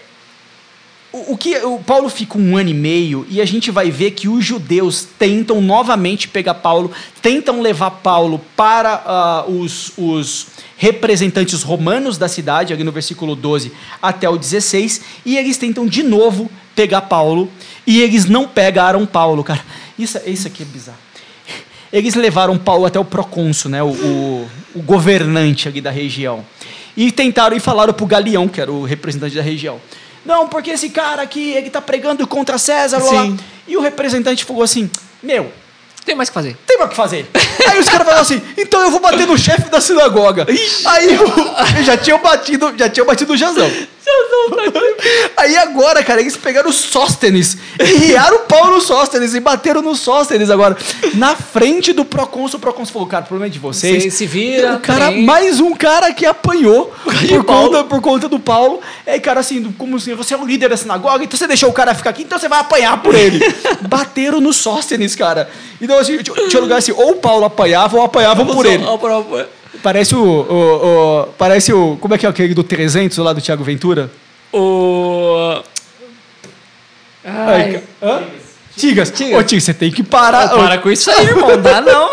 [1.13, 4.27] o, que o Paulo fica um ano e meio e a gente vai ver que
[4.27, 6.91] os judeus tentam novamente pegar Paulo,
[7.21, 13.71] tentam levar Paulo para ah, os, os representantes romanos da cidade, ali no versículo 12
[14.01, 17.47] até o 16, e eles tentam de novo pegar Paulo
[17.85, 19.63] e eles não pegaram Paulo, cara.
[19.97, 20.97] Isso, isso aqui é bizarro.
[21.91, 26.43] Eles levaram Paulo até o procônsul, né, o, o, o governante ali da região.
[26.97, 29.79] E tentaram e falaram para o Galeão, que era o representante da região.
[30.25, 33.21] Não, porque esse cara aqui, ele tá pregando contra César, blá, blá.
[33.23, 33.39] Sim.
[33.67, 34.89] E o representante falou assim,
[35.21, 35.51] meu,
[36.05, 36.57] Tem mais o que fazer.
[36.67, 37.29] tem mais o que fazer.
[37.69, 40.45] Aí os caras falaram assim, então eu vou bater no chefe da sinagoga.
[40.85, 43.69] Aí eu, já tinham batido, já tinham batido o Jazão.
[45.37, 49.81] Aí agora, cara, eles pegaram o Sóstenes e riaram o pau no Sóstenes e bateram
[49.81, 50.77] no Sóstenes agora.
[51.15, 54.03] Na frente do Procônsul, o Procônsul falou, cara, o problema é de vocês.
[54.03, 56.93] Você se vira, O cara, mais um cara que apanhou
[57.29, 58.81] por conta, por conta do Paulo.
[59.05, 61.73] É, cara, assim, como assim, você é o líder da sinagoga, então você deixou o
[61.73, 63.39] cara ficar aqui, então você vai apanhar por ele.
[63.87, 65.49] Bateram no Sóstenes, cara.
[65.81, 68.83] Então, assim, tinha tinha lugar assim, ou o Paulo apanhava ou apanhavam por ele.
[69.83, 71.97] Parece o, o, o- Parece o.
[71.99, 74.09] Como é que é aquele do 300 lá do Thiago Ventura?
[74.51, 75.61] O.
[77.25, 78.23] Ai, Ai, Hã?
[78.75, 79.11] Tigas.
[79.11, 79.39] Tigas.
[79.39, 80.49] Ô, Tigas, você tem que parar.
[80.49, 81.55] para com isso aí, irmão.
[81.61, 82.09] Dá não.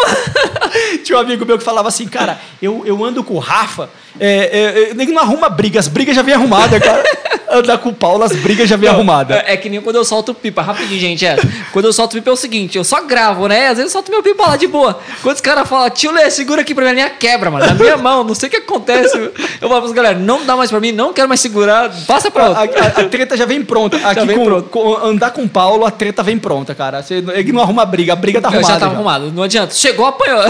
[1.03, 4.29] Tinha um amigo meu que falava assim, cara, eu, eu ando com o Rafa, é,
[4.29, 7.03] é, é, ele não arruma brigas, as brigas já vem arrumada, cara.
[7.53, 9.43] Andar com o Paulo, as brigas já vem arrumada.
[9.47, 10.63] É, é que nem quando eu solto pipa.
[10.63, 11.27] Rapidinho, gente.
[11.27, 11.37] É.
[11.73, 13.69] Quando eu solto pipa é o seguinte: eu só gravo, né?
[13.69, 14.99] Às vezes eu solto meu pipa lá de boa.
[15.23, 17.67] Quando os caras falam, tio Lê, segura aqui pra mim, a linha quebra, mano.
[17.67, 19.17] Na minha mão, não sei o que acontece.
[19.61, 22.45] Eu falo pros galera, não dá mais pra mim, não quero mais segurar, passa pra
[22.47, 22.79] A, outro.
[22.83, 23.97] a- a treta já vem pronta.
[23.97, 24.69] Aqui vem com, pronto.
[24.69, 27.03] com- andar com o Paulo, a treta vem pronta, cara.
[27.03, 28.75] Você, ele não arruma briga, a briga tá arrumada.
[28.75, 28.97] já tava já.
[28.97, 29.75] arrumado, não adianta.
[29.75, 30.41] Chegou, apanhou.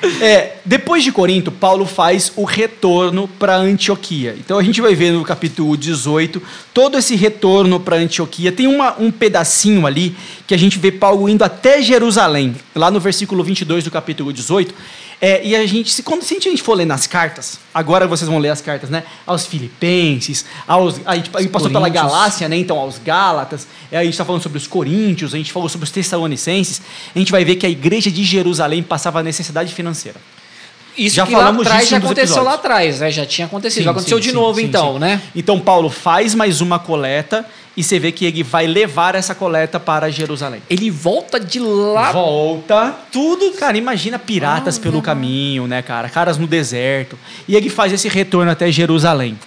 [0.20, 4.36] É, depois de Corinto, Paulo faz o retorno para Antioquia.
[4.38, 6.42] Então a gente vai ver no capítulo 18
[6.74, 8.52] todo esse retorno para Antioquia.
[8.52, 10.14] Tem uma, um pedacinho ali
[10.46, 12.54] que a gente vê Paulo indo até Jerusalém.
[12.74, 14.74] Lá no versículo 22 do capítulo 18,
[15.20, 18.26] É, e a gente, se, quando se a gente for ler nas cartas, agora vocês
[18.26, 19.04] vão ler as cartas, né?
[19.26, 22.56] Aos Filipenses, aos, a gente, a gente passou pela Galácia, né?
[22.56, 25.84] Então, aos Gálatas, é, a gente está falando sobre os Coríntios, a gente falou sobre
[25.84, 26.80] os Tessalonicenses.
[27.14, 30.18] A gente vai ver que a igreja de Jerusalém passava necessidade financeira.
[30.96, 32.46] Isso já que falamos lá atrás já aconteceu episódios.
[32.46, 33.10] lá atrás, né?
[33.10, 33.78] Já tinha acontecido.
[33.78, 35.20] Sim, já aconteceu sim, de sim, novo, então, né?
[35.36, 39.78] Então Paulo faz mais uma coleta e você vê que ele vai levar essa coleta
[39.78, 40.60] para Jerusalém.
[40.68, 42.10] Ele volta de lá.
[42.12, 42.94] Volta.
[43.12, 43.52] Tudo.
[43.52, 45.02] Cara, imagina piratas ah, pelo não.
[45.02, 46.08] caminho, né, cara?
[46.08, 47.18] Caras no deserto.
[47.46, 49.38] E ele faz esse retorno até Jerusalém.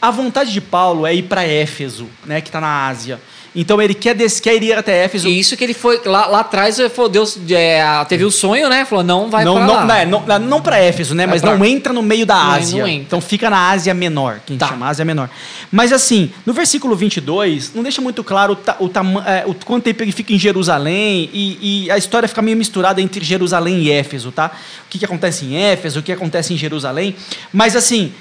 [0.00, 3.18] A vontade de Paulo é ir para Éfeso, né, que está na Ásia.
[3.56, 5.26] Então ele quer, des, quer ir até Éfeso.
[5.26, 8.84] E isso que ele foi lá, lá atrás, falou, Deus é, teve o sonho, né?
[8.84, 10.04] Falou, não vai não, para lá.
[10.04, 11.24] Não, não, não para Éfeso, né?
[11.24, 11.56] É mas pra...
[11.56, 12.82] não entra no meio da Ásia.
[12.82, 14.68] Não, então fica na Ásia Menor, que a gente tá.
[14.68, 15.30] chama Ásia Menor.
[15.72, 19.54] Mas assim, no versículo 22, não deixa muito claro o, ta, o, tama, é, o
[19.54, 23.78] quanto tempo ele fica em Jerusalém e, e, a história fica meio misturada entre Jerusalém
[23.78, 24.50] e Éfeso, tá?
[24.84, 27.16] O que, que acontece em Éfeso, o que acontece em Jerusalém.
[27.50, 28.12] Mas assim,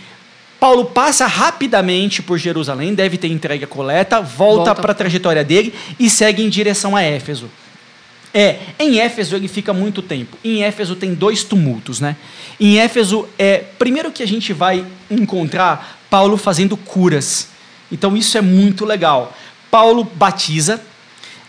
[0.66, 4.82] Paulo passa rapidamente por Jerusalém, deve ter entregue a coleta, volta, volta.
[4.82, 7.52] para a trajetória dele e segue em direção a Éfeso.
[8.34, 10.36] É, em Éfeso ele fica muito tempo.
[10.44, 12.16] Em Éfeso tem dois tumultos, né?
[12.60, 17.50] Em Éfeso é primeiro que a gente vai encontrar Paulo fazendo curas.
[17.92, 19.38] Então isso é muito legal.
[19.70, 20.82] Paulo batiza.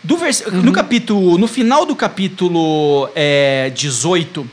[0.03, 0.41] Vers...
[0.41, 0.61] Uhum.
[0.61, 4.47] No capítulo, no final do capítulo é, 18,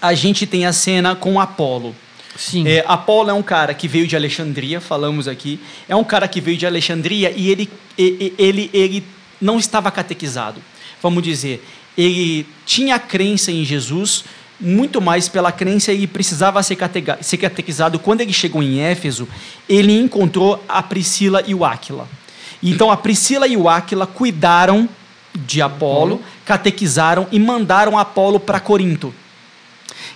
[0.00, 1.96] a gente tem a cena com Apolo.
[2.36, 2.66] Sim.
[2.66, 5.60] É, Apolo é um cara que veio de Alexandria, falamos aqui.
[5.88, 9.04] É um cara que veio de Alexandria e ele, ele, ele, ele
[9.40, 10.62] não estava catequizado.
[11.02, 11.62] Vamos dizer,
[11.96, 14.24] ele tinha crença em Jesus,
[14.58, 16.78] muito mais pela crença ele precisava ser,
[17.20, 17.98] ser catequizado.
[17.98, 19.28] Quando ele chegou em Éfeso,
[19.68, 22.08] ele encontrou a Priscila e o Áquila.
[22.62, 24.88] Então a Priscila e o Áquila cuidaram
[25.34, 29.12] de Apolo, catequizaram e mandaram Apolo para Corinto.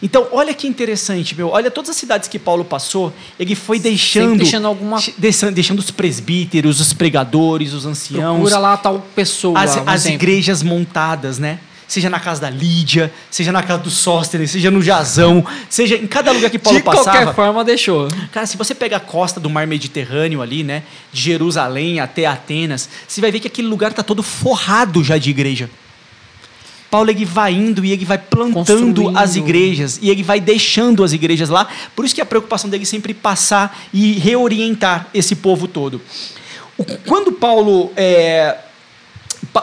[0.03, 1.49] Então, olha que interessante, meu.
[1.49, 4.37] Olha todas as cidades que Paulo passou, ele foi deixando.
[4.37, 4.99] deixando alguma.
[5.17, 8.37] Deixando, deixando os presbíteros, os pregadores, os anciãos.
[8.37, 9.59] Procura lá tal pessoa.
[9.59, 11.59] As, as igrejas montadas, né?
[11.89, 16.07] Seja na casa da Lídia, seja na casa do Sóstenes, seja no Jazão, seja em
[16.07, 17.05] cada lugar que Paulo de passava.
[17.05, 18.09] De qualquer forma, deixou.
[18.33, 20.83] Cara, se você pega a costa do mar Mediterrâneo ali, né?
[21.13, 25.31] De Jerusalém até Atenas, você vai ver que aquele lugar está todo forrado já de
[25.31, 25.71] igreja.
[26.97, 31.13] Paulo ele vai indo e ele vai plantando as igrejas e ele vai deixando as
[31.13, 31.69] igrejas lá.
[31.95, 36.01] Por isso que a preocupação dele é sempre passar e reorientar esse povo todo.
[37.07, 38.57] Quando Paulo é,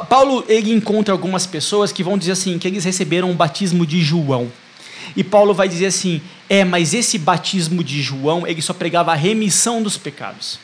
[0.08, 4.00] Paulo ele encontra algumas pessoas que vão dizer assim que eles receberam o batismo de
[4.00, 4.52] João.
[5.16, 9.16] E Paulo vai dizer assim: "É, mas esse batismo de João, ele só pregava a
[9.16, 10.60] remissão dos pecados.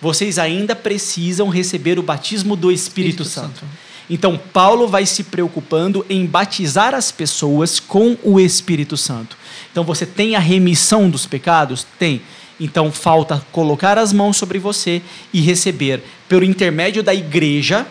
[0.00, 3.60] Vocês ainda precisam receber o batismo do Espírito, Espírito Santo.
[3.60, 3.87] Santo.
[4.10, 9.36] Então, Paulo vai se preocupando em batizar as pessoas com o Espírito Santo.
[9.70, 11.86] Então, você tem a remissão dos pecados?
[11.98, 12.22] Tem.
[12.58, 15.02] Então, falta colocar as mãos sobre você
[15.32, 17.86] e receber, pelo intermédio da igreja.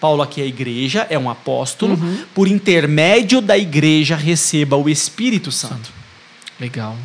[0.00, 1.94] Paulo aqui é a igreja, é um apóstolo.
[1.94, 2.24] Uhum.
[2.34, 5.92] Por intermédio da igreja, receba o Espírito Santo.
[6.58, 6.96] Legal.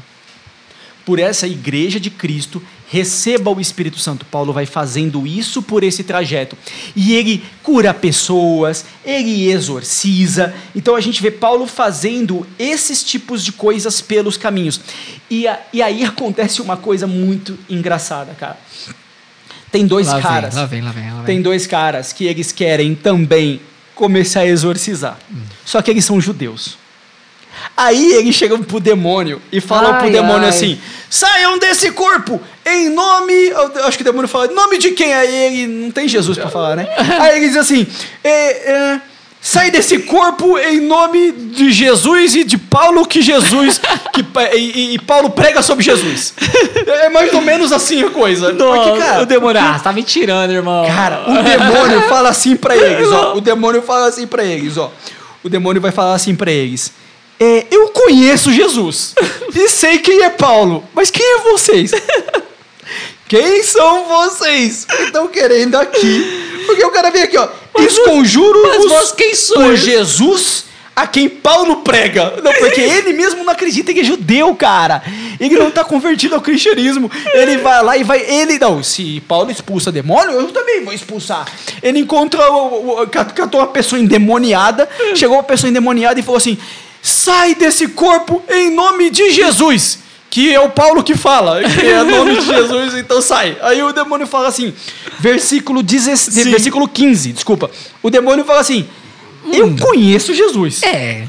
[1.05, 4.25] Por essa igreja de Cristo, receba o Espírito Santo.
[4.25, 6.57] Paulo vai fazendo isso por esse trajeto.
[6.95, 10.53] E ele cura pessoas, ele exorciza.
[10.75, 14.79] Então a gente vê Paulo fazendo esses tipos de coisas pelos caminhos.
[15.29, 18.57] E, a, e aí acontece uma coisa muito engraçada, cara.
[19.71, 20.53] Tem dois lá caras.
[20.53, 21.25] Vem, lá vem, lá vem, lá vem.
[21.25, 23.59] Tem dois caras que eles querem também
[23.93, 25.17] começar a exorcizar.
[25.31, 25.41] Hum.
[25.65, 26.77] Só que eles são judeus.
[27.77, 30.49] Aí ele chega pro demônio e fala ai, pro demônio ai.
[30.49, 30.79] assim:
[31.09, 33.33] saiam desse corpo em nome.
[33.49, 35.13] Eu acho que o demônio fala: em nome de quem?
[35.13, 36.87] Aí ele não tem Jesus para falar, né?
[37.19, 37.85] Aí ele diz assim:
[38.23, 39.01] é, é,
[39.41, 43.81] sai desse corpo em nome de Jesus e de Paulo que Jesus
[44.13, 44.25] que,
[44.55, 46.33] e, e, Paulo prega sobre Jesus.
[46.87, 48.53] É mais ou menos assim a coisa.
[48.53, 50.85] Não, Porque, cara, o demônio, ah, tá me tirando, irmão.
[50.87, 53.35] Cara, o demônio fala assim para eles, ó.
[53.35, 54.91] O demônio fala assim para eles, ó.
[55.43, 56.91] O demônio vai falar assim para eles
[57.39, 59.13] é, eu conheço Jesus
[59.53, 61.91] e sei quem é Paulo, mas quem é vocês?
[63.27, 66.63] Quem são vocês que estão querendo aqui?
[66.67, 67.47] Porque o cara vem aqui, ó.
[67.79, 72.39] Esconjuro mas quem sou por Jesus a quem Paulo prega.
[72.41, 75.03] Não, porque ele mesmo não acredita que é judeu, cara.
[75.39, 77.11] Ele não está convertido ao cristianismo.
[77.33, 78.21] Ele vai lá e vai.
[78.21, 78.81] Ele não.
[78.81, 81.45] Se Paulo expulsa demônio, eu também vou expulsar.
[81.83, 83.05] Ele encontrou.
[83.07, 84.87] Catou uma pessoa endemoniada.
[85.15, 86.57] Chegou uma pessoa endemoniada e falou assim:
[87.05, 89.99] sai desse corpo em nome de Jesus.
[90.27, 93.55] Que é o Paulo que fala, que é nome de Jesus, então sai.
[93.61, 94.73] Aí o demônio fala assim,
[95.19, 97.71] versículo, 16, versículo 15, desculpa.
[98.03, 98.85] O demônio fala assim:
[99.53, 99.77] Eu hum.
[99.77, 100.83] conheço Jesus.
[100.83, 101.25] É.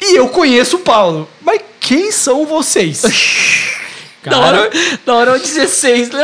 [0.00, 1.28] E eu conheço Paulo.
[1.42, 3.02] Mas quem são vocês?
[4.30, 4.70] Da hora,
[5.04, 6.22] da hora o 16, né?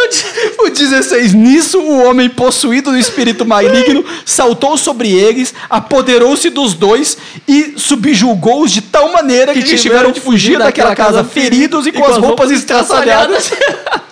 [0.59, 1.35] O 16.
[1.35, 7.17] Nisso, o homem possuído do espírito maligno saltou sobre eles, apoderou-se dos dois
[7.47, 12.05] e subjugou-os de tal maneira que, que tiveram de fugir daquela casa feridos e com
[12.05, 13.53] as roupas estraçalhadas.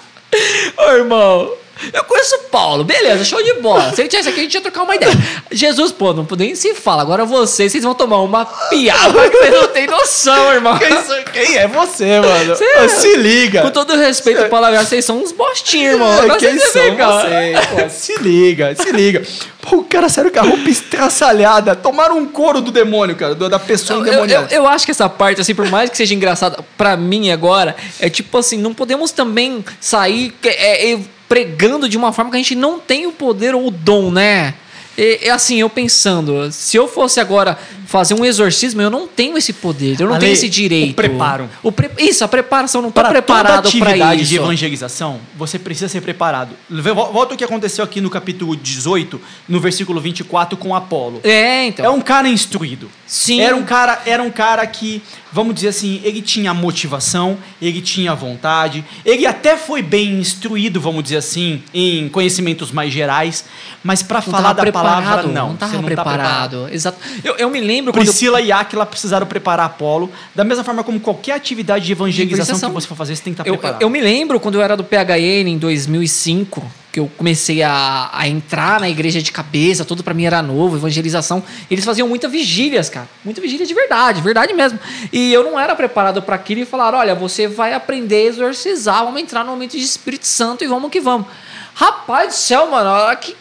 [0.78, 1.50] Ô, irmão,
[1.92, 3.92] eu conheço Paulo, beleza, show de bola.
[3.94, 5.12] Se ele tivesse aqui, a gente ia trocar uma ideia.
[5.50, 7.02] Jesus, pô, não nem se fala.
[7.02, 10.78] Agora vocês, vocês vão tomar uma piada que vocês não têm noção, irmão.
[10.78, 12.56] Quem, quem é você, mano?
[12.56, 13.62] Você, se liga.
[13.62, 16.12] Com todo respeito, palavra, vocês são uns bostinhos, irmão.
[16.12, 17.66] É, quem são vocês?
[17.66, 19.22] Pô, se liga, se liga.
[19.62, 21.74] Pô, o cara saiu com a roupa estraçalhada.
[21.74, 24.46] Tomaram um couro do demônio, cara, da pessoa endemoniada.
[24.50, 27.30] Eu, eu, eu, acho que essa parte, assim, por mais que seja engraçada pra mim
[27.30, 30.34] agora, é tipo assim, não podemos também sair...
[30.44, 30.98] É, é,
[31.30, 34.52] pregando de uma forma que a gente não tem o poder ou o dom, né?
[34.98, 39.52] É assim, eu pensando, se eu fosse agora fazer um exorcismo, eu não tenho esse
[39.52, 40.90] poder, eu não Ale, tenho esse direito.
[40.90, 41.48] O preparo.
[41.62, 41.88] O pre...
[41.96, 44.26] Isso, a preparação, não está preparado para isso.
[44.26, 46.54] de evangelização, você precisa ser preparado.
[46.68, 51.20] Volta o que aconteceu aqui no capítulo 18, no versículo 24 com Apolo.
[51.24, 51.86] É, então.
[51.86, 52.90] É um cara instruído.
[53.06, 53.40] Sim.
[53.40, 55.02] Era um cara, era um cara que,
[55.32, 61.02] vamos dizer assim, ele tinha motivação, ele tinha vontade, ele até foi bem instruído, vamos
[61.02, 63.44] dizer assim, em conhecimentos mais gerais,
[63.82, 65.96] mas para falar da palavra não, não estava preparado.
[65.96, 66.68] Tá preparado.
[66.72, 66.98] Exato.
[67.24, 68.46] Eu, eu, me lembro Priscila eu...
[68.46, 72.86] e Aquila precisaram preparar Apolo, da mesma forma como qualquer atividade de evangelização, que você
[72.86, 73.82] for fazer, você tem que estar tá preparado.
[73.82, 76.62] Eu, eu, me lembro quando eu era do PHN em 2005,
[76.92, 80.76] que eu comecei a, a entrar na igreja de cabeça, tudo para mim era novo,
[80.76, 81.42] evangelização.
[81.70, 83.08] Eles faziam muita vigílias, cara.
[83.24, 84.78] Muita vigília de verdade, verdade mesmo.
[85.12, 89.04] E eu não era preparado para aquilo e falaram: olha, você vai aprender a exorcizar,
[89.04, 91.26] vamos entrar no momento de Espírito Santo e vamos que vamos.
[91.74, 92.90] Rapaz do céu, mano.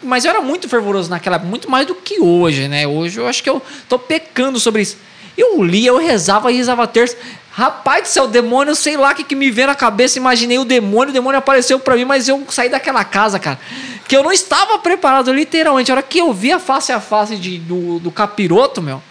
[0.02, 2.86] Mas eu era muito fervoroso naquela época, muito mais do que hoje, né?
[2.86, 4.96] Hoje eu acho que eu tô pecando sobre isso.
[5.40, 7.16] Eu lia, eu rezava e rezava terça.
[7.50, 10.18] Rapaz do céu, demônio, sei lá o que, que me veio na cabeça.
[10.18, 13.58] Imaginei o demônio, o demônio apareceu para mim, mas eu saí daquela casa, cara.
[14.06, 15.90] Que eu não estava preparado, literalmente.
[15.90, 19.02] A hora que eu vi a face a face de, do, do capiroto, meu.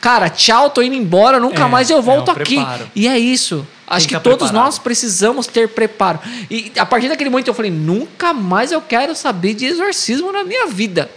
[0.00, 2.56] Cara, tchau, tô indo embora, nunca é, mais eu volto é aqui.
[2.56, 2.90] Preparo.
[2.94, 3.66] E é isso.
[3.86, 4.64] Acho que, que todos preparado.
[4.64, 6.20] nós precisamos ter preparo.
[6.50, 10.44] E a partir daquele momento eu falei: nunca mais eu quero saber de exorcismo na
[10.44, 11.10] minha vida.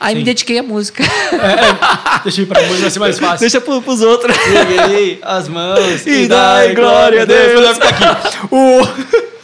[0.00, 0.18] Aí Sim.
[0.18, 1.02] me dediquei à música.
[1.02, 3.40] É, deixa eu ir pra música, vai ser mais fácil.
[3.40, 4.36] Deixa pro, pros outros.
[4.36, 7.60] Peguei as mãos e, e dai glória a Deus.
[7.60, 7.78] Deus.
[7.78, 8.38] Ficar aqui.
[8.50, 8.80] O...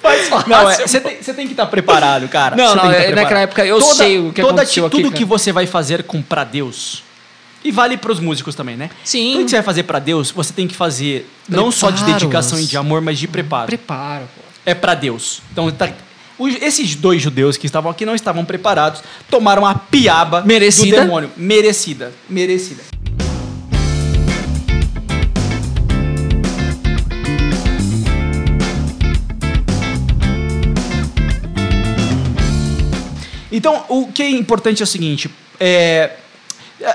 [0.02, 0.48] Mais fácil.
[0.48, 2.55] Não, é, você tem, tem, que estar preparado, cara.
[2.55, 5.24] Não, não, é, naquela época eu toda, sei o que toda, aconteceu Tudo aqui, que
[5.24, 7.02] você vai fazer com pra Deus,
[7.64, 8.90] e vale para os músicos também, né?
[9.02, 9.32] Sim.
[9.32, 11.64] Tudo que você vai fazer para Deus, você tem que fazer Preparos.
[11.64, 13.66] não só de dedicação e de amor, mas de preparo.
[13.66, 14.43] Preparo, pô.
[14.66, 15.40] É para Deus.
[15.51, 15.89] Então, tá,
[16.61, 20.97] esses dois judeus que estavam aqui não estavam preparados, tomaram a piaba merecida.
[20.97, 21.31] do demônio.
[21.36, 22.12] Merecida.
[22.28, 22.82] Merecida.
[33.55, 35.31] Então, o que é importante é o seguinte:
[35.61, 36.11] é,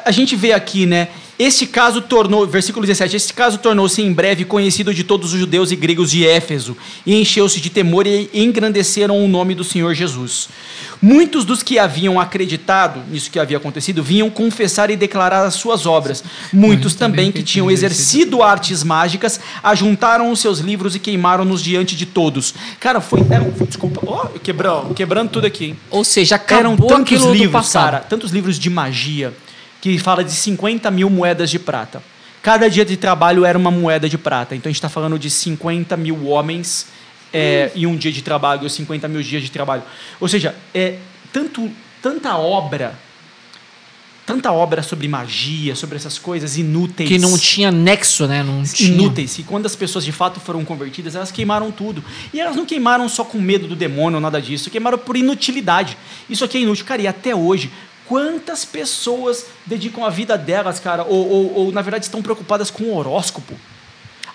[0.03, 1.07] a gente vê aqui, né?
[1.40, 5.72] Este caso tornou, versículo 17, este caso tornou-se em breve conhecido de todos os judeus
[5.72, 6.76] e gregos de Éfeso,
[7.06, 10.49] e encheu-se de temor e engrandeceram o nome do Senhor Jesus.
[11.02, 15.86] Muitos dos que haviam acreditado nisso que havia acontecido vinham confessar e declarar as suas
[15.86, 16.22] obras.
[16.52, 22.06] Muitos também que tinham exercido artes mágicas ajuntaram os seus livros e queimaram-nos diante de
[22.06, 22.53] todos.
[22.82, 23.22] Cara, foi.
[23.30, 25.74] Eram, desculpa, oh, quebrando, quebrando tudo aqui.
[25.90, 29.34] Ou seja, eram tantos livros, cara, tantos livros de magia
[29.81, 32.01] que fala de 50 mil moedas de prata.
[32.41, 34.56] Cada dia de trabalho era uma moeda de prata.
[34.56, 36.88] Então a gente está falando de 50 mil homens
[37.34, 39.84] é, e um dia de trabalho, 50 mil dias de trabalho.
[40.19, 40.97] Ou seja, é
[41.31, 41.69] tanto,
[42.01, 42.97] tanta obra,
[44.26, 47.10] tanta obra sobre magia, sobre essas coisas inúteis.
[47.10, 48.41] Que não tinha nexo, né?
[48.41, 48.89] Não tinha.
[48.89, 49.38] Inúteis.
[49.39, 52.03] E quando as pessoas de fato foram convertidas, elas queimaram tudo.
[52.34, 55.97] E elas não queimaram só com medo do demônio ou nada disso, queimaram por inutilidade.
[56.30, 56.85] Isso aqui é inútil.
[56.85, 57.72] Cara, e até hoje,
[58.10, 62.86] Quantas pessoas dedicam a vida delas, cara, ou, ou, ou na verdade estão preocupadas com
[62.86, 63.53] o horóscopo?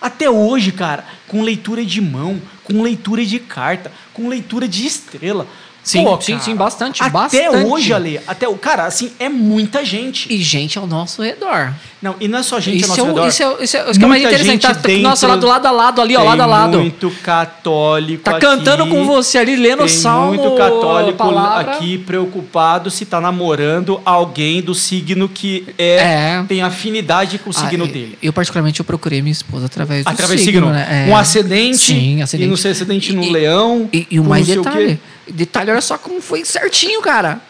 [0.01, 5.49] Até hoje, cara, com leitura de mão, com leitura de carta, com leitura de estrela.
[5.85, 7.67] Sim, Pô, sim, sim, bastante, até bastante.
[7.67, 10.33] hoje, Ale, até o cara, assim, é muita gente.
[10.33, 11.75] E gente ao nosso redor.
[12.01, 13.29] Não, e não é só gente isso ao nosso é, redor.
[13.29, 14.63] Isso é, isso é, isso é mais interessante.
[14.63, 16.79] Tá, dentro, nossa, lá do lado a lado ali, ó, lado a lado.
[16.79, 20.29] muito católico Tá aqui, cantando com você ali, lendo o salmo.
[20.29, 21.23] muito católico
[21.59, 26.45] aqui preocupado se tá namorando alguém do signo que é, é.
[26.49, 28.19] tem afinidade com o signo ah, dele.
[28.23, 30.69] Eu, particularmente, eu procurei minha esposa através do através signo.
[30.69, 31.07] signo né?
[31.09, 31.11] É.
[31.11, 31.77] Um ascendente.
[31.77, 32.47] Sim, ascendente.
[32.47, 33.89] E não sei ascendente no e, leão.
[33.93, 34.99] E, e o mais detalhe.
[35.29, 37.41] Detalhe, olha só como foi certinho, cara.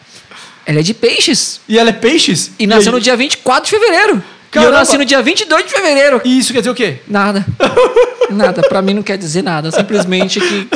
[0.65, 1.59] Ela é de peixes.
[1.67, 2.51] E ela é peixes?
[2.57, 4.23] E nasceu e no dia 24 de fevereiro.
[4.53, 6.21] E eu nasci no dia 22 de fevereiro.
[6.23, 6.99] E isso quer dizer o quê?
[7.07, 7.45] Nada.
[8.31, 8.61] Nada.
[8.61, 9.69] Pra mim não quer dizer nada.
[9.69, 10.67] Simplesmente que,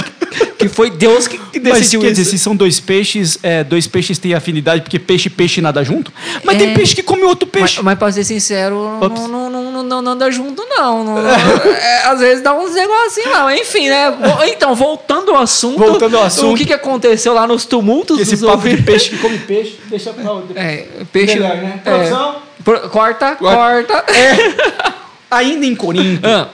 [0.57, 2.15] que foi Deus que, que Mas decidiu quer isso.
[2.21, 5.81] dizer, se são dois peixes, é, dois peixes têm afinidade porque peixe e peixe nada
[5.84, 6.11] junto?
[6.43, 6.59] Mas É.
[6.59, 7.81] tem peixe que come outro Mas, peixe.
[7.81, 9.21] mas pra ser sincero, Ops.
[9.21, 9.48] não, não,
[9.81, 11.03] não, não, não, anda junto, não.
[11.03, 11.30] não, não.
[11.30, 13.49] É, às vezes dá uns negocinhos, não.
[13.51, 14.06] Enfim, né?
[14.47, 15.77] Então, voltando ao assunto.
[15.80, 16.53] Voltando ao assunto.
[16.53, 19.77] O que, que aconteceu lá nos tumultos Esse dos papo de peixe que come peixe,
[19.85, 20.60] deixa pra outra.
[20.60, 21.34] É, peixe.
[21.35, 21.81] Melhor, né?
[21.85, 21.89] é.
[21.91, 22.35] Produção?
[22.64, 24.06] Pro- corta, corta.
[25.31, 26.47] Ainda em Corinto, Ah,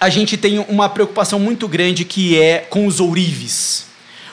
[0.00, 3.86] a gente tem uma preocupação muito grande que é com os ourives.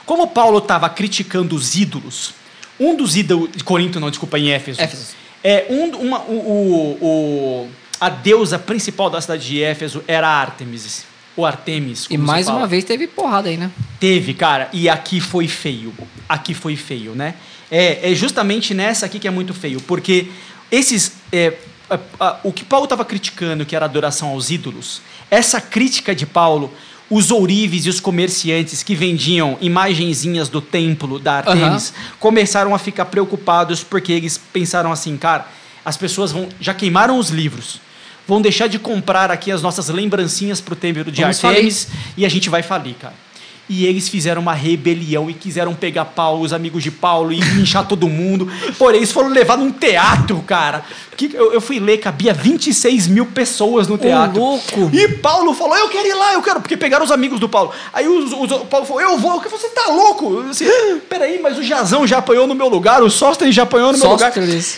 [0.06, 2.34] Como Paulo estava criticando os ídolos,
[2.80, 3.49] um dos ídolos.
[3.56, 4.82] de Corinto, não, desculpa, em Éfeso.
[4.82, 5.07] Éfeso.
[5.44, 7.70] É, um, uma, o, o, o-
[8.00, 11.04] a deusa principal da cidade de Éfeso era Artemis.
[11.38, 12.08] Ou Artemis.
[12.10, 13.70] e mais uma vez teve porrada aí, né?
[14.00, 15.94] Teve, cara, e aqui foi feio.
[16.30, 17.34] Aqui foi feio, né?
[17.70, 20.28] É, é justamente nessa aqui que é muito feio, porque
[20.72, 21.14] esses.
[21.34, 21.54] é,
[21.90, 26.16] a- a- o que Paulo estava criticando, que era a adoração aos ídolos, essa crítica
[26.16, 26.74] de Paulo,
[27.10, 33.06] os ourives e os comerciantes que vendiam imagenzinhas do templo da Artemis começaram a ficar
[33.06, 35.48] preocupados porque eles pensaram assim, cara,
[35.84, 37.80] as pessoas vão já queimaram os livros.
[38.27, 41.88] Vão deixar de comprar aqui as nossas lembrancinhas pro templo de Vamos Artemis
[42.18, 43.24] e a gente vai falir, cara.
[43.68, 47.86] E eles fizeram uma rebelião e quiseram pegar Paulo, os amigos de Paulo, e linchar
[47.88, 48.48] todo mundo.
[48.78, 50.84] Porém, eles foram levar num teatro, cara.
[51.18, 54.40] Que eu, eu fui ler, cabia 26 mil pessoas no teatro.
[54.40, 54.90] louco!
[54.94, 56.60] E Paulo falou: Eu quero ir lá, eu quero.
[56.62, 57.72] Porque pegaram os amigos do Paulo.
[57.94, 59.42] Aí os- os- o Paulo falou: Eu vou.
[59.42, 60.26] Você tá louco?
[60.44, 63.64] Eu Assim, "Ah, Peraí, mas o Jazão já apanhou no meu lugar, o Sóstenes já
[63.64, 64.32] apanhou no meu lugar.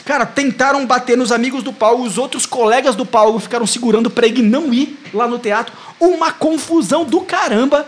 [0.06, 4.28] Cara, tentaram bater nos amigos do Paulo, os outros colegas do Paulo ficaram segurando pra
[4.28, 5.74] ele não ir lá no teatro.
[6.00, 7.86] Uma confusão do caramba.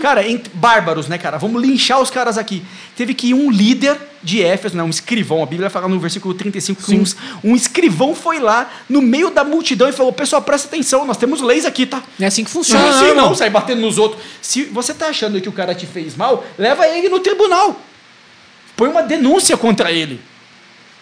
[0.00, 0.22] Cara,
[0.54, 1.38] bárbaros, né, cara?
[1.38, 2.62] Vamos linchar os caras aqui.
[2.96, 6.34] Teve que ir um líder de Éfeso, né, um escrivão, a Bíblia fala no versículo
[6.34, 7.04] 35 que um,
[7.44, 11.40] um escrivão foi lá no meio da multidão e falou: Pessoal, presta atenção, nós temos
[11.40, 12.02] leis aqui, tá?
[12.18, 13.26] Não é assim que funciona, Não, não, sim, irmão.
[13.26, 14.20] não, sai batendo nos outros.
[14.42, 17.80] Se você tá achando que o cara te fez mal, leva ele no tribunal.
[18.76, 20.20] Põe uma denúncia contra ele.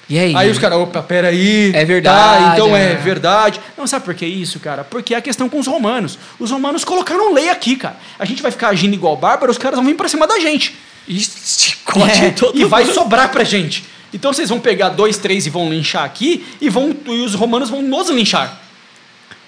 [0.09, 0.37] E aí?
[0.37, 1.73] Aí os caras, opa, peraí.
[1.75, 2.93] É verdade, Tá, então é.
[2.93, 2.95] é.
[2.95, 3.61] verdade.
[3.77, 4.85] Não, sabe por que isso, cara?
[4.85, 6.19] Porque é a questão com os romanos.
[6.39, 7.97] Os romanos colocaram lei aqui, cara.
[8.19, 10.77] A gente vai ficar agindo igual bárbaro, os caras vão vir pra cima da gente.
[11.09, 13.85] Chicote É, todo e vai sobrar pra gente.
[14.13, 17.69] Então vocês vão pegar dois, três e vão linchar aqui, e, vão, e os romanos
[17.69, 18.61] vão nos linchar.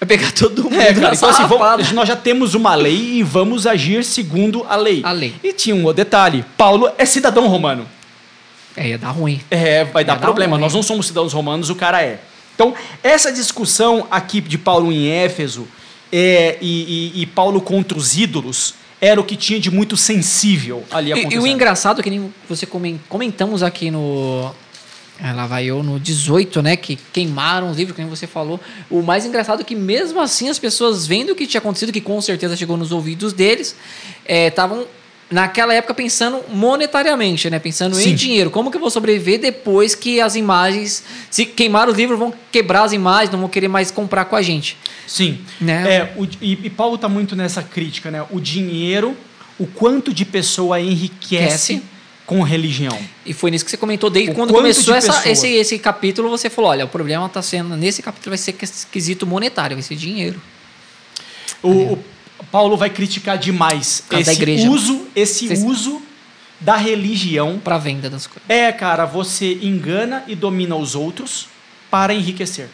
[0.00, 0.80] Vai pegar todo mundo.
[0.80, 4.76] É, cara, então assim, vamos, nós já temos uma lei e vamos agir segundo a
[4.76, 5.02] lei.
[5.04, 5.34] A lei.
[5.42, 7.86] E tinha um detalhe: Paulo é cidadão romano.
[8.78, 9.40] É, ia dar ruim.
[9.50, 10.52] É, vai dar problema.
[10.56, 10.62] ruim.
[10.62, 12.20] Nós não somos cidadãos romanos, o cara é.
[12.54, 15.66] Então, essa discussão aqui de Paulo em Éfeso
[16.12, 20.82] é, e, e- e Paulo contra os ídolos era o que tinha de muito sensível
[20.90, 21.42] ali E, e acontecendo.
[21.42, 24.50] o engraçado, que nem você comen- comentamos aqui no.
[25.22, 26.76] é, lá vai eu no 18, né?
[26.76, 28.58] Que queimaram os livros, que nem você falou.
[28.90, 32.00] O mais engraçado é que, mesmo assim, as pessoas vendo o que tinha acontecido, que
[32.00, 33.76] com certeza chegou nos ouvidos deles,
[34.26, 34.84] estavam.
[35.30, 37.58] Naquela época pensando monetariamente, né?
[37.58, 38.10] Pensando Sim.
[38.10, 38.50] em dinheiro.
[38.50, 41.02] Como que eu vou sobreviver depois que as imagens.
[41.30, 44.42] Se queimar os livros, vão quebrar as imagens, não vão querer mais comprar com a
[44.42, 44.76] gente.
[45.06, 45.40] Sim.
[45.60, 45.96] Né?
[45.96, 48.24] É, o- e, e Paulo está muito nessa crítica, né?
[48.30, 49.16] O dinheiro,
[49.58, 51.82] o quanto de pessoa enriquece Enriquece.
[52.24, 52.98] com religião.
[53.26, 56.30] E foi nisso que você comentou desde O quando começou essa, esse, esse capítulo.
[56.30, 57.76] Você falou: olha, o problema está sendo.
[57.76, 58.52] Nesse capítulo vai ser
[58.90, 60.40] quesito monetário, vai ser dinheiro.
[61.62, 62.04] O, o
[62.50, 64.70] Paulo vai criticar demais esse igreja.
[64.70, 66.02] uso, esse Vocês- uso
[66.60, 68.42] da religião Para venda das coisas.
[68.48, 71.46] É, cara, você engana e domina os outros
[71.90, 72.68] para enriquecer.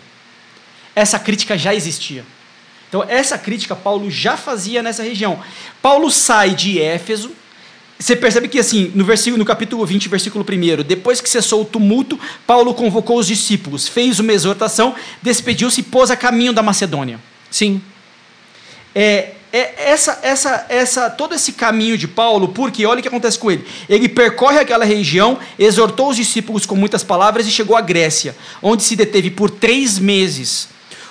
[0.94, 2.24] Essa crítica já existia.
[2.88, 5.40] Então, essa crítica Paulo já fazia nessa região.
[5.82, 7.32] Paulo sai de Éfeso.
[7.98, 11.64] Você percebe que, assim, no, versículo, no capítulo 20, versículo 1, depois que cessou o
[11.64, 17.18] tumulto, Paulo convocou os discípulos, fez uma exortação, despediu-se e pôs a caminho da Macedônia.
[17.50, 17.80] Sim.
[18.94, 23.38] É, é essa, essa, essa, todo esse caminho de Paulo, porque olha o que acontece
[23.38, 23.64] com ele.
[23.88, 28.82] Ele percorre aquela região, exortou os discípulos com muitas palavras e chegou à Grécia, onde
[28.82, 30.66] se deteve por três meses.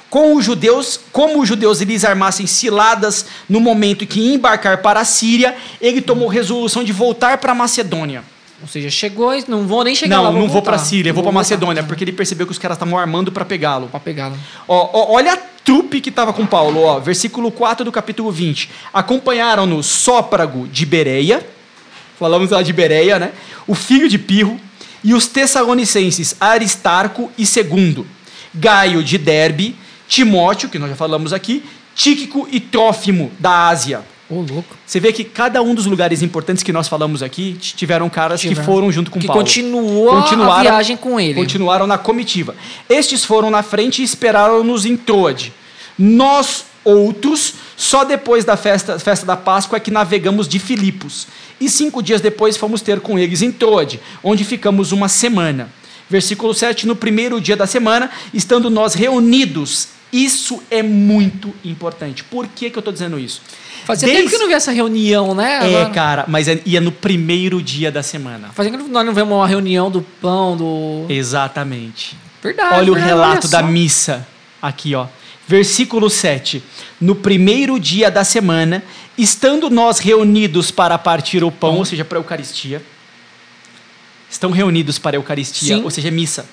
[0.10, 5.00] Com os judeus, como os judeus lhes armassem ciladas no momento em que embarcar para
[5.00, 8.26] a Síria, ele tomou resolução de voltar para a Macedônia.
[8.64, 10.32] Ou seja, chegou e não vou nem chegar Não, lá.
[10.32, 11.40] não vou para a Síria, vou para voltar.
[11.42, 13.90] Macedônia, porque ele percebeu que os caras estavam armando para pegá-lo.
[13.90, 14.38] Pra pegá-lo.
[14.66, 18.70] Ó, ó, olha a trupe que estava com Paulo, ó, versículo 4 do capítulo 20.
[18.94, 21.46] Acompanharam-no Sóprago de Bereia,
[22.18, 23.34] falamos lá de Bereia, né?
[23.68, 24.58] O filho de Pirro,
[25.04, 28.08] e os tessalonicenses Aristarco e Segundo,
[28.56, 29.76] Gaio de Derbe,
[30.08, 34.02] Timóteo, que nós já falamos aqui, Tíquico e Trófimo da Ásia.
[34.30, 34.76] Ô, louco.
[34.86, 38.56] Você vê que cada um dos lugares importantes que nós falamos aqui tiveram caras que
[38.56, 39.42] foram junto com que Paulo.
[39.44, 41.36] continuou Continuaram- a viagem com ele.
[41.36, 42.56] Continuaram na comitiva.
[42.90, 45.54] Estes foram na frente e esperaram-nos em Troade.
[46.00, 51.28] Nós, outros, só depois da festa, festa da Páscoa é que navegamos de Filipos.
[51.60, 55.70] E cinco dias depois fomos ter com eles em Troade, onde ficamos uma semana.
[56.10, 59.90] Versículo 7, no primeiro dia da semana, estando nós reunidos.
[60.12, 62.24] Isso é muito importante.
[62.24, 63.42] Por que, que eu estou dizendo isso?
[63.86, 65.60] Fazia Desde- tempo que não vi essa reunião, né?
[65.62, 68.50] É, Agora- cara, mas é- ia no primeiro dia da semana.
[68.54, 71.06] Fazia tempo que nós não vemos uma reunião do pão, do.
[71.10, 72.16] Exatamente.
[72.42, 72.76] Verdade.
[72.76, 74.28] Olha o verdade, relato olha da missa
[74.62, 75.08] aqui, ó.
[75.48, 76.64] Versículo 7.
[77.00, 78.82] No primeiro dia da semana,
[79.18, 82.82] estando nós reunidos para partir o pão, ou seja, para a Eucaristia.
[84.30, 85.84] Estão reunidos para a Eucaristia, Sim.
[85.84, 86.46] ou seja, missa.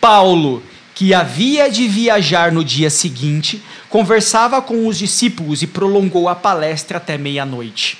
[0.00, 0.62] Paulo,
[0.94, 6.98] que havia de viajar no dia seguinte, conversava com os discípulos e prolongou a palestra
[6.98, 7.98] até meia-noite.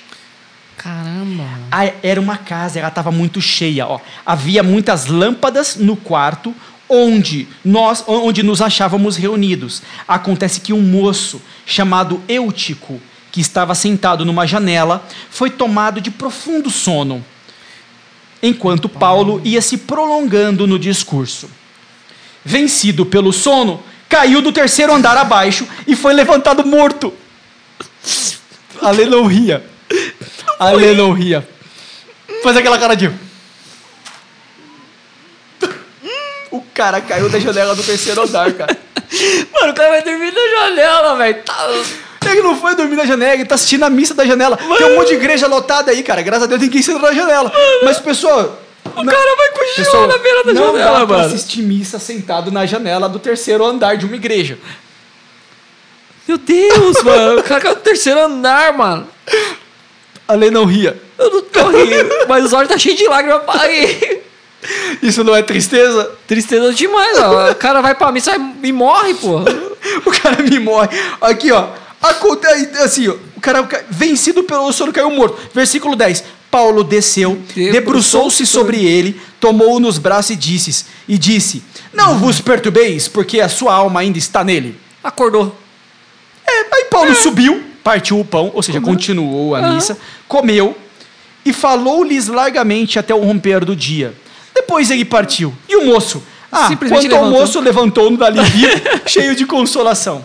[0.77, 1.47] Caramba.
[1.71, 3.87] Ah, Era uma casa, ela estava muito cheia.
[3.87, 3.99] Ó.
[4.25, 6.53] Havia muitas lâmpadas no quarto
[6.89, 9.81] onde nós, onde nos achávamos reunidos.
[10.07, 12.99] Acontece que um moço chamado Eutico,
[13.31, 17.23] que estava sentado numa janela, foi tomado de profundo sono,
[18.41, 21.49] enquanto Paulo ia se prolongando no discurso.
[22.45, 27.13] Vencido pelo sono, caiu do terceiro andar abaixo e foi levantado morto.
[28.81, 29.63] Aleluia.
[30.59, 31.47] Aleluia.
[32.43, 33.11] Faz aquela cara de.
[36.51, 38.77] O cara caiu da janela do terceiro andar, cara.
[39.53, 41.43] Mano, o cara vai dormir na janela, velho.
[41.43, 41.69] Tá...
[42.29, 44.57] Ele não foi dormir na janela, ele tá assistindo a missa da janela.
[44.57, 46.21] Tem um monte de igreja lotada aí, cara.
[46.21, 47.51] Graças a Deus ninguém saiu da janela.
[47.83, 48.59] Mas, pessoa.
[48.95, 51.27] O cara vai cochilar Pessoal, na beira da não janela, dá pra mano.
[51.27, 54.57] assistir missa sentado na janela do terceiro andar de uma igreja.
[56.27, 57.39] Meu Deus, mano.
[57.39, 59.07] O cara caiu do terceiro andar, mano.
[60.27, 60.99] A lei não ria.
[61.17, 64.21] Eu não tô rindo, mas os olhos tá cheio de lágrimas pra rir.
[65.01, 66.11] Isso não é tristeza?
[66.25, 67.51] Tristeza demais, ó.
[67.51, 68.31] O cara vai pra missa
[68.63, 69.39] e morre, pô.
[70.05, 70.87] O cara me morre.
[71.19, 71.67] Aqui, ó.
[72.01, 73.15] Acontece assim, ó.
[73.35, 75.37] O cara ca- vencido pelo sono caiu morto.
[75.53, 76.23] Versículo 10.
[76.53, 83.07] Paulo desceu, debruçou-se sobre ele, tomou-o nos braços e disse, e disse: Não vos perturbeis,
[83.07, 84.79] porque a sua alma ainda está nele.
[85.03, 85.57] Acordou.
[86.47, 89.73] É, aí Paulo subiu, partiu o pão, ou seja, continuou a Aham.
[89.73, 89.97] missa,
[90.27, 90.77] comeu
[91.43, 94.13] e falou-lhes largamente até o romper do dia.
[94.53, 95.51] Depois ele partiu.
[95.67, 96.21] E o moço?
[96.51, 97.31] Ah, ao levantou.
[97.31, 100.23] moço, levantou-no dali vivo, cheio de consolação.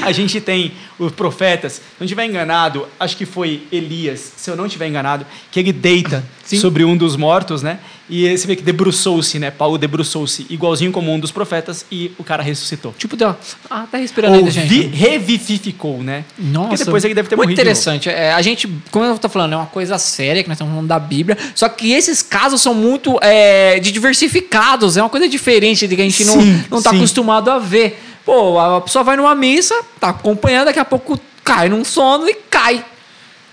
[0.00, 4.56] A gente tem os profetas, se não estiver enganado, acho que foi Elias, se eu
[4.56, 6.58] não estiver enganado, que ele deita Sim.
[6.58, 7.78] sobre um dos mortos, né?
[8.08, 9.50] E você vê que debruçou-se, né?
[9.50, 12.94] Paulo debruçou-se, igualzinho como um dos profetas, e o cara ressuscitou.
[12.96, 13.34] Tipo, deu.
[13.68, 14.68] Ah, tá respirando Ou ainda, gente.
[14.68, 16.24] vi- revivificou, né?
[16.38, 16.68] Nossa.
[16.68, 17.60] Porque depois ele deve ter muito morrido.
[17.60, 18.08] interessante.
[18.08, 20.86] É, a gente, como eu tô falando, é uma coisa séria que nós estamos falando
[20.88, 21.36] da Bíblia.
[21.54, 24.96] Só que esses casos são muito é, de diversificados.
[24.96, 26.96] É uma coisa diferente de que a gente não, Sim, não tá sim.
[26.96, 28.00] acostumado a ver.
[28.26, 32.34] Pô, a pessoa vai numa missa, tá acompanhando, daqui a pouco cai num sono e
[32.50, 32.84] cai.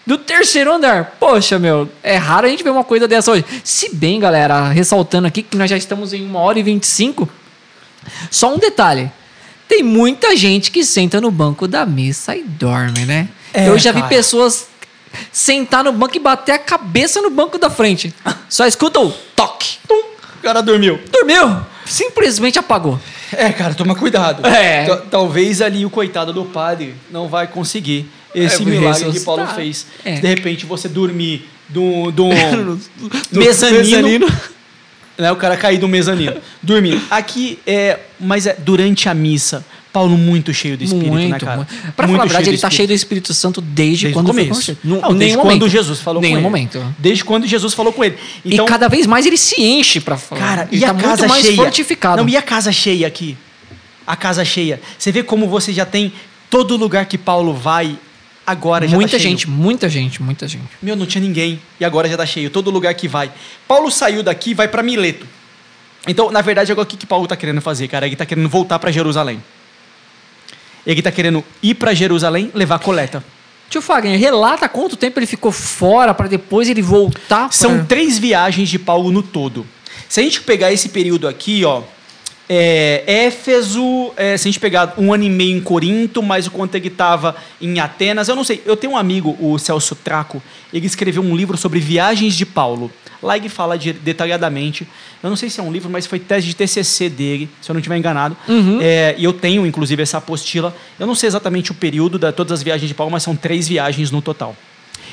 [0.05, 1.15] Do terceiro andar.
[1.19, 3.45] Poxa, meu, é raro a gente ver uma coisa dessa hoje.
[3.63, 7.29] Se bem, galera, ressaltando aqui que nós já estamos em 1 hora e 25.
[8.29, 9.09] Só um detalhe.
[9.67, 13.29] Tem muita gente que senta no banco da missa e dorme, né?
[13.53, 14.09] É, Eu já vi cara.
[14.09, 14.67] pessoas
[15.31, 18.13] sentar no banco e bater a cabeça no banco da frente.
[18.49, 19.77] Só escuta o toque.
[19.87, 19.95] Tum.
[20.39, 20.99] O cara dormiu.
[21.11, 21.61] Dormiu.
[21.85, 22.99] Simplesmente apagou.
[23.37, 24.45] É, cara, toma cuidado.
[24.47, 24.85] É.
[24.85, 29.19] Ta- Talvez ali o coitado do padre não vai conseguir esse É, milagre que.
[29.21, 29.85] Paulo fez.
[30.03, 30.19] É.
[30.19, 33.79] De repente você dormir do, do, do Mezanino.
[33.83, 34.27] mezanino.
[35.17, 36.35] Né, o cara cair do mezanino.
[36.61, 37.01] Dormindo.
[37.11, 37.99] Aqui é.
[38.19, 39.63] Mas é durante a missa.
[39.93, 41.55] Paulo muito cheio do Espírito, muito, né, cara?
[41.57, 41.69] muito.
[41.95, 42.75] Pra Muito falar a verdade, ele tá Espírito.
[42.75, 44.77] cheio do Espírito Santo desde, Desde quando o começo.
[44.83, 45.69] Nu- Não, desde quando momento.
[45.69, 46.43] Jesus falou nenhum com ele.
[46.43, 46.95] momento.
[46.97, 48.17] Desde quando Jesus falou com ele.
[48.43, 50.41] Então, e cada vez mais ele se enche pra falar.
[50.41, 51.55] Cara, ele e tá a casa mais cheia?
[51.55, 52.21] fortificado.
[52.23, 53.37] Não, e a casa cheia aqui?
[54.05, 54.81] A casa cheia.
[54.97, 56.11] Você vê como você já tem
[56.49, 57.95] todo lugar que Paulo vai,
[58.47, 59.29] agora já muita tá cheio.
[59.29, 60.65] gente, muita gente, muita gente.
[60.81, 61.61] Meu, não tinha ninguém.
[61.79, 62.49] E agora já tá cheio.
[62.49, 63.31] Todo lugar que vai.
[63.67, 65.25] Paulo saiu daqui e vai para Mileto.
[66.07, 68.05] Então, na verdade, agora o que, que Paulo tá querendo fazer, cara?
[68.05, 69.41] Ele tá querendo voltar para Jerusalém.
[70.85, 73.23] Ele tá querendo ir para Jerusalém levar coleta.
[73.69, 77.51] Tio Fagner, relata quanto tempo ele ficou fora pra depois ele voltar.
[77.51, 77.85] São pra...
[77.85, 79.65] três viagens de Paulo no todo.
[80.07, 81.81] Se a gente pegar esse período aqui, ó,
[82.49, 86.51] é, Éfeso, é, se a gente pegar um ano e meio em Corinto, mais o
[86.51, 88.61] quanto ele estava em Atenas, eu não sei.
[88.65, 90.41] Eu tenho um amigo, o Celso Traco,
[90.73, 92.91] ele escreveu um livro sobre viagens de Paulo.
[93.21, 94.85] Lá ele fala de- detalhadamente.
[95.23, 97.73] Eu não sei se é um livro, mas foi tese de TCC dele, se eu
[97.73, 98.35] não estiver enganado.
[98.49, 98.79] Uhum.
[98.81, 100.75] É, e eu tenho, inclusive, essa apostila.
[100.99, 103.67] Eu não sei exatamente o período de todas as viagens de Paulo, mas são três
[103.69, 104.55] viagens no total.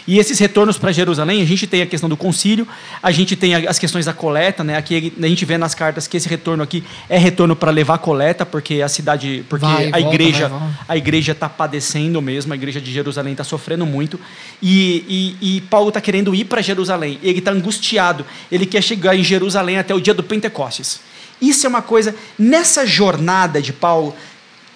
[0.07, 2.67] E esses retornos para Jerusalém, a gente tem a questão do concílio,
[3.03, 4.77] a gente tem as questões da coleta, né?
[4.77, 8.45] Aqui a gente vê nas cartas que esse retorno aqui é retorno para levar coleta,
[8.45, 12.57] porque a cidade, porque Vai, a volta, igreja, vai, a igreja está padecendo mesmo, a
[12.57, 14.19] igreja de Jerusalém está sofrendo muito.
[14.63, 17.19] E, e, e Paulo está querendo ir para Jerusalém.
[17.23, 18.25] Ele está angustiado.
[18.51, 21.01] Ele quer chegar em Jerusalém até o dia do Pentecostes.
[21.41, 24.15] Isso é uma coisa nessa jornada de Paulo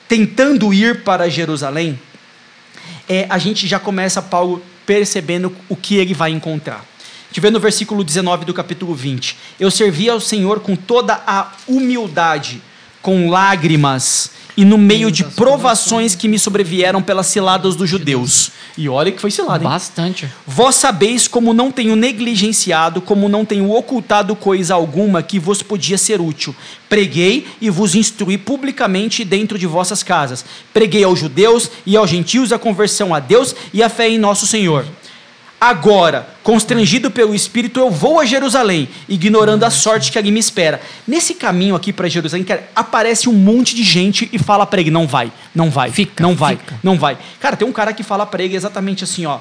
[0.09, 1.99] tentando ir para Jerusalém
[3.09, 6.85] é, a gente já começa Paulo percebendo o que ele vai encontrar.
[7.29, 11.53] Gente vê no versículo 19 do capítulo 20: Eu servi ao Senhor com toda a
[11.67, 12.63] humildade,
[13.03, 18.53] com lágrimas e no meio de provações que me sobrevieram pelas ciladas dos judeus.
[18.77, 19.71] E olha que foi cilada, hein?
[19.71, 20.29] Bastante.
[20.47, 25.99] Vós sabeis como não tenho negligenciado, como não tenho ocultado coisa alguma que vos podia
[25.99, 26.55] ser útil.
[26.89, 30.45] Preguei e vos instruí publicamente dentro de vossas casas.
[30.73, 34.47] Preguei aos judeus e aos gentios a conversão a Deus e a fé em nosso
[34.47, 34.85] Senhor.
[35.65, 40.79] Agora, constrangido pelo Espírito, eu vou a Jerusalém, ignorando a sorte que ali me espera.
[41.09, 44.91] Nesse caminho aqui para Jerusalém, cara, aparece um monte de gente e fala para ele:
[44.91, 46.79] não vai, não vai, Fica, não vai, fica.
[46.83, 47.17] não vai.
[47.41, 49.39] Cara, tem um cara que fala para ele exatamente assim, ó.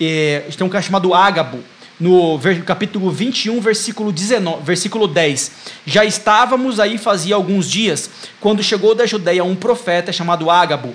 [0.00, 1.58] É, tem um cara chamado Ágabo,
[1.98, 5.50] no capítulo 21, versículo, 19, versículo 10.
[5.84, 8.08] Já estávamos aí fazia alguns dias,
[8.40, 10.94] quando chegou da Judéia um profeta chamado Ágabo.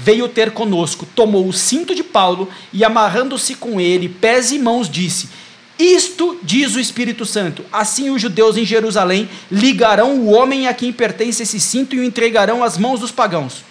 [0.00, 4.88] Veio ter conosco, tomou o cinto de Paulo e, amarrando-se com ele, pés e mãos,
[4.88, 5.28] disse:
[5.76, 7.64] Isto diz o Espírito Santo.
[7.72, 12.04] Assim os judeus em Jerusalém ligarão o homem a quem pertence esse cinto e o
[12.04, 13.64] entregarão às mãos dos pagãos.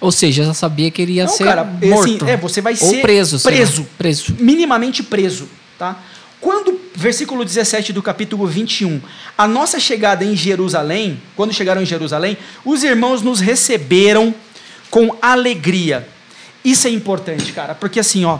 [0.00, 2.28] Ou seja, já sabia que ele ia Não, ser cara, é assim, morto.
[2.28, 3.40] é, você vai Ou ser preso.
[3.40, 3.86] preso.
[3.98, 4.36] Preso.
[4.38, 5.98] minimamente preso, tá?
[6.40, 9.00] Quando, versículo 17 do capítulo 21,
[9.36, 14.32] a nossa chegada em Jerusalém, quando chegaram em Jerusalém, os irmãos nos receberam
[14.90, 16.08] com alegria.
[16.64, 18.38] Isso é importante, cara, porque assim, ó,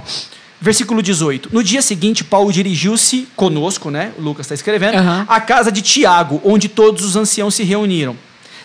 [0.61, 1.51] versículo 18.
[1.53, 4.13] No dia seguinte, Paulo dirigiu-se conosco, né?
[4.19, 5.27] O Lucas está escrevendo, Aham.
[5.29, 8.17] à casa de Tiago, onde todos os anciãos se reuniram.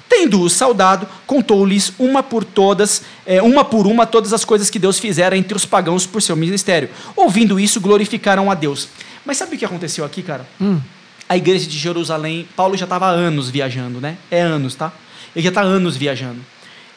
[0.10, 5.00] Tendo-o saudado, contou-lhes uma por todas, eh, uma por uma, todas as coisas que Deus
[5.00, 6.90] fizera entre os pagãos por seu ministério.
[7.16, 8.90] Ouvindo isso, glorificaram a Deus.
[9.26, 10.46] Mas sabe o que aconteceu aqui, cara?
[10.60, 10.80] Hum.
[11.28, 14.18] A igreja de Jerusalém, Paulo já estava anos viajando, né?
[14.30, 14.92] É anos, tá?
[15.36, 16.40] Ele já está anos viajando.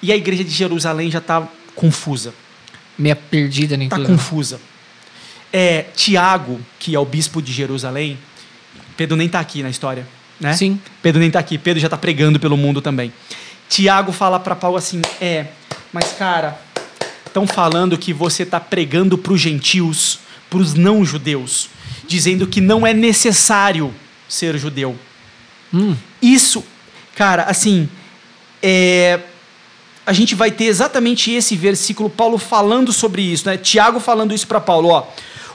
[0.03, 2.35] E a igreja de Jerusalém já está confusa.
[2.99, 4.09] Meia perdida nem Está tudo.
[4.09, 4.61] confusa.
[5.53, 8.19] É, Tiago, que é o bispo de Jerusalém,
[8.97, 10.07] Pedro nem está aqui na história,
[10.41, 10.55] né?
[10.55, 10.81] Sim.
[11.03, 13.13] Pedro nem está aqui, Pedro já está pregando pelo mundo também.
[13.69, 15.47] Tiago fala para Paulo assim: é,
[15.93, 16.59] mas cara,
[17.27, 21.69] estão falando que você está pregando para os gentios, para os não-judeus,
[22.07, 23.93] dizendo que não é necessário
[24.29, 24.97] ser judeu.
[25.73, 25.95] Hum.
[26.23, 26.65] Isso,
[27.15, 27.89] cara, assim,
[28.63, 29.21] é,
[30.07, 33.57] a gente vai ter exatamente esse versículo, Paulo falando sobre isso, né?
[33.57, 35.05] Tiago falando isso para Paulo, ó.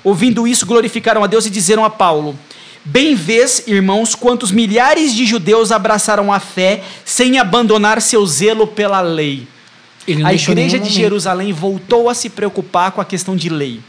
[0.04, 2.38] Ouvindo isso, glorificaram a Deus e disseram a Paulo:
[2.84, 9.00] Bem vês, irmãos, quantos milhares de judeus abraçaram a fé sem abandonar seu zelo pela
[9.00, 9.48] lei.
[10.26, 10.90] A igreja de.
[10.90, 13.80] Jerusalém voltou a se preocupar com a questão de lei.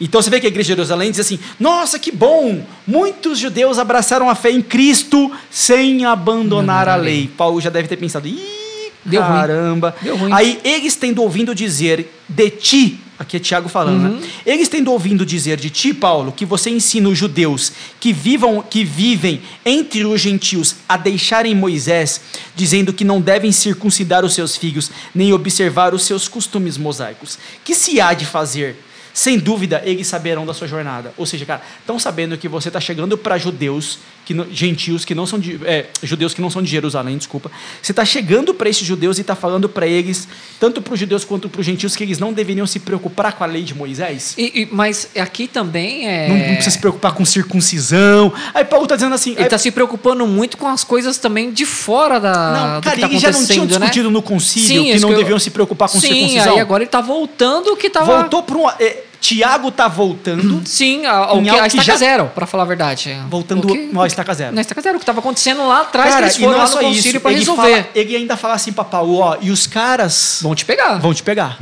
[0.00, 2.64] Então você vê que a igreja de Jerusalém diz assim: Nossa, que bom!
[2.86, 7.30] Muitos judeus abraçaram a fé em Cristo sem abandonar a lei.
[7.36, 8.59] Paulo já deve ter pensado: Ih,
[9.04, 9.30] Deu ruim.
[9.32, 9.96] caramba.
[10.02, 10.32] Deu ruim.
[10.32, 14.20] Aí eles tendo ouvindo dizer de ti, aqui é Tiago falando, Uhum.
[14.20, 14.28] né?
[14.46, 18.84] Eles tendo ouvindo dizer de ti, Paulo, que você ensina os judeus que vivam, que
[18.84, 22.20] vivem entre os gentios a deixarem Moisés,
[22.54, 27.38] dizendo que não devem circuncidar os seus filhos, nem observar os seus costumes mosaicos.
[27.64, 28.76] Que se há de fazer?
[29.12, 31.12] Sem dúvida, eles saberão da sua jornada.
[31.16, 33.98] Ou seja, cara, estão sabendo que você está chegando para judeus,
[34.30, 37.50] que não- gentios que não são de, é, judeus que não são de Jerusalém, desculpa.
[37.82, 40.28] Você está chegando para esses judeus e está falando para eles,
[40.60, 43.42] tanto para os judeus quanto para os gentios, que eles não deveriam se preocupar com
[43.42, 44.34] a lei de Moisés.
[44.38, 46.28] E- e- mas aqui também é.
[46.28, 48.32] Não, não precisa se preocupar com circuncisão.
[48.54, 49.30] Aí Paulo está dizendo assim.
[49.32, 52.32] Ele aí- está se preocupando muito com as coisas também de fora da.
[52.74, 53.70] não, cara, tá eles já não tinham né?
[53.72, 56.54] discutido no concílio Sim, que não que eu- deviam se preocupar com Sim, circuncisão.
[56.54, 58.20] aí agora ele tá voltando o que tava.
[58.20, 58.68] Voltou para um.
[58.78, 60.62] É, Tiago está voltando.
[60.66, 63.14] Sim, a, o que, a estaca já- zero, pra falar a verdade.
[63.28, 64.54] Voltando que- ao estaca zero.
[64.54, 66.58] Na estaca zero, o que estava acontecendo lá atrás, Cara, que eles e foram não
[66.58, 67.62] lá no só concílio pra ele, resolver.
[67.82, 70.98] fala- ele ainda fala assim pra Paulo, ó, e os caras Vão te pegar.
[70.98, 71.58] vão te pegar.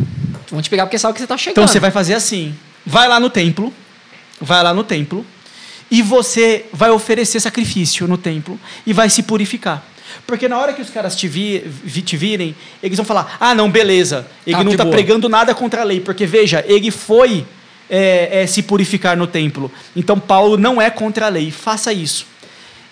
[0.51, 1.53] Vão te pegar porque sabe que você tá chegando.
[1.53, 2.55] Então você vai fazer assim:
[2.87, 3.73] vai lá no templo,
[4.41, 5.27] vai lá no templo,
[5.91, 9.83] e você vai oferecer sacrifício no templo e vai se purificar.
[10.27, 13.55] Porque na hora que os caras te, vi- vi- te virem, eles vão falar: ah,
[13.55, 17.47] não, beleza, ele Tá, não está pregando nada contra a lei, porque veja, ele foi
[17.91, 19.71] é, é, se purificar no templo.
[19.97, 22.27] Então Paulo não é contra a lei, faça isso.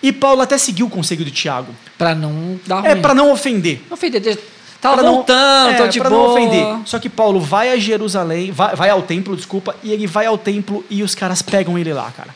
[0.02, 1.74] E Paulo até seguiu o conselho de Tiago.
[1.98, 2.88] Pra não dar ruim.
[2.88, 3.80] É para não ofender.
[3.88, 4.20] Não ofender.
[4.20, 4.38] de-
[4.78, 6.22] Tava Pra não- voltando, é, tô de pra boa.
[6.22, 6.78] não ofender.
[6.84, 10.36] Só que Paulo vai a Jerusalém, vai, vai ao templo, desculpa, e ele vai ao
[10.36, 12.28] templo e os caras pegam ele lá, cara.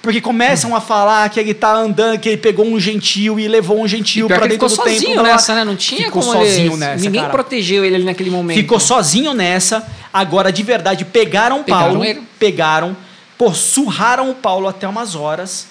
[0.00, 3.80] Porque começam a falar que ele tá andando, que ele pegou um gentil e levou
[3.80, 4.92] um gentil ele dentro ficou do templo.
[4.92, 5.32] sozinho blá, blá.
[5.32, 5.64] nessa, né?
[5.64, 6.76] Não tinha Ficou como sozinho ele...
[6.76, 7.32] nessa, Ninguém cara.
[7.32, 8.56] protegeu ele ali naquele momento.
[8.56, 9.86] Ficou sozinho nessa.
[10.12, 12.22] Agora, de verdade, pegaram, Pegaram Paulo, ele.
[12.38, 12.96] pegaram,
[13.36, 15.66] pô, surraram o Paulo até umas horas.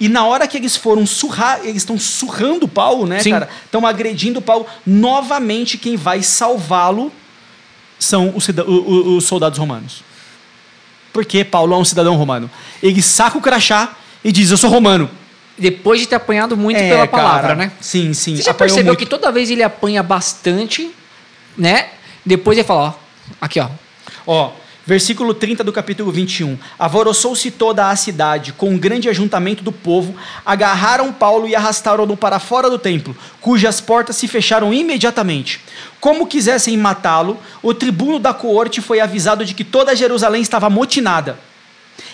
[0.00, 3.30] E na hora que eles foram surrar, eles estão surrando o Paulo, né, Sim.
[3.30, 3.48] cara?
[3.64, 4.66] Estão agredindo o Paulo.
[4.84, 7.12] Novamente, quem vai salvá-lo
[7.98, 10.02] são os, os soldados romanos.
[11.12, 12.50] Porque Paulo é um cidadão romano.
[12.82, 13.92] Ele saca o crachá
[14.24, 15.10] e diz: Eu sou romano.
[15.58, 17.54] Depois de ter apanhado muito É, pela palavra, cara.
[17.54, 17.72] né?
[17.80, 18.36] Sim, sim.
[18.36, 18.98] Você já percebeu muito.
[18.98, 20.90] que toda vez ele apanha bastante,
[21.56, 21.88] né?
[22.24, 22.92] Depois ele fala, ó,
[23.40, 23.68] aqui, ó.
[24.26, 24.50] Ó,
[24.86, 26.58] versículo 30 do capítulo 21.
[26.78, 30.14] Alvoroçou-se toda a cidade, com um grande ajuntamento do povo,
[30.44, 35.60] agarraram Paulo e arrastaram-no para fora do templo, cujas portas se fecharam imediatamente.
[36.00, 41.51] Como quisessem matá-lo, o tribuno da coorte foi avisado de que toda Jerusalém estava amotinada.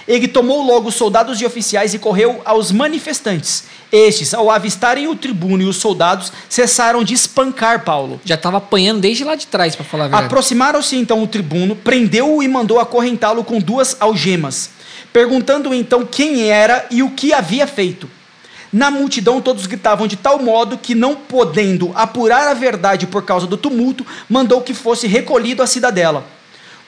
[0.07, 3.65] Ele tomou logo os soldados e oficiais e correu aos manifestantes.
[3.93, 8.21] Estes, ao avistarem o tribuno e os soldados, cessaram de espancar Paulo.
[8.25, 10.27] Já tava apanhando desde lá de trás, pra falar a verdade.
[10.27, 14.71] Aproximaram-se então o tribuno, prendeu-o e mandou acorrentá-lo com duas algemas,
[15.13, 18.09] perguntando então quem era e o que havia feito.
[18.71, 23.47] Na multidão todos gritavam de tal modo que, não podendo apurar a verdade por causa
[23.47, 26.27] do tumulto, mandou que fosse recolhido à cidadela.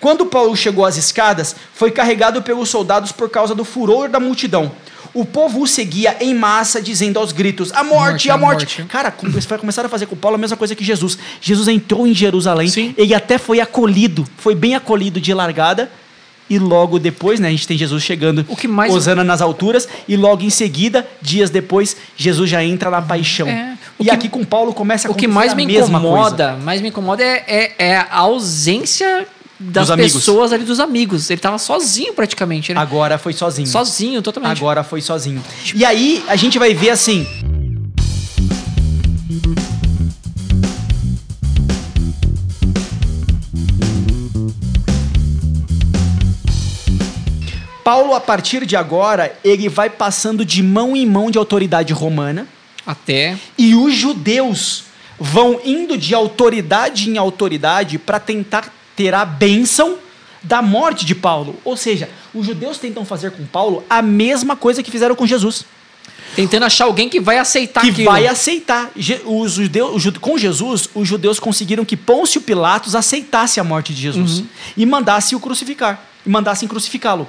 [0.01, 4.73] Quando Paulo chegou às escadas, foi carregado pelos soldados por causa do furor da multidão.
[5.13, 8.83] O povo o seguia em massa, dizendo aos gritos: A morte, Morte, a a morte!
[8.89, 11.19] Cara, começaram a fazer com Paulo a mesma coisa que Jesus.
[11.41, 12.95] Jesus entrou em Jerusalém, Sim.
[12.97, 15.91] ele até foi acolhido, foi bem acolhido de largada.
[16.49, 19.87] E logo depois, né, a gente tem Jesus chegando, O que mais- Osana nas alturas,
[20.09, 23.47] e logo em seguida, dias depois, Jesus já entra na paixão.
[23.49, 26.07] É, e que- aqui com Paulo começa a O que mais a me mesma coisa.
[26.09, 29.27] incomoda, mais me incomoda é, é, é a ausência
[29.61, 30.13] das Dos amigos.
[30.15, 31.29] pessoas ali, dos amigos.
[31.29, 32.81] Ele tava sozinho praticamente, né?
[32.81, 33.69] Agora foi sozinho.
[33.69, 34.57] Sozinho, totalmente.
[34.57, 35.45] Agora foi sozinho.
[35.75, 37.27] E aí a gente vai ver assim.
[47.85, 52.47] Paulo, a partir de agora, ele vai passando de mão em mão de autoridade romana
[52.87, 53.37] Até.
[53.59, 54.85] e os judeus
[55.19, 59.97] vão indo de autoridade em autoridade para tentar ter a bênção
[60.43, 61.59] da morte de Paulo.
[61.65, 65.65] Ou seja, os judeus tentam fazer com Paulo a mesma coisa que fizeram com Jesus.
[66.37, 68.11] Tentando achar alguém que vai aceitar que aquilo.
[68.11, 68.91] vai aceitar.
[69.25, 74.41] Os judeus, com Jesus, os judeus conseguiram que Pôncio Pilatos aceitasse a morte de Jesus
[74.41, 74.47] Uhum.
[74.77, 77.27] e mandasse o crucificar, e mandassem crucificá-lo.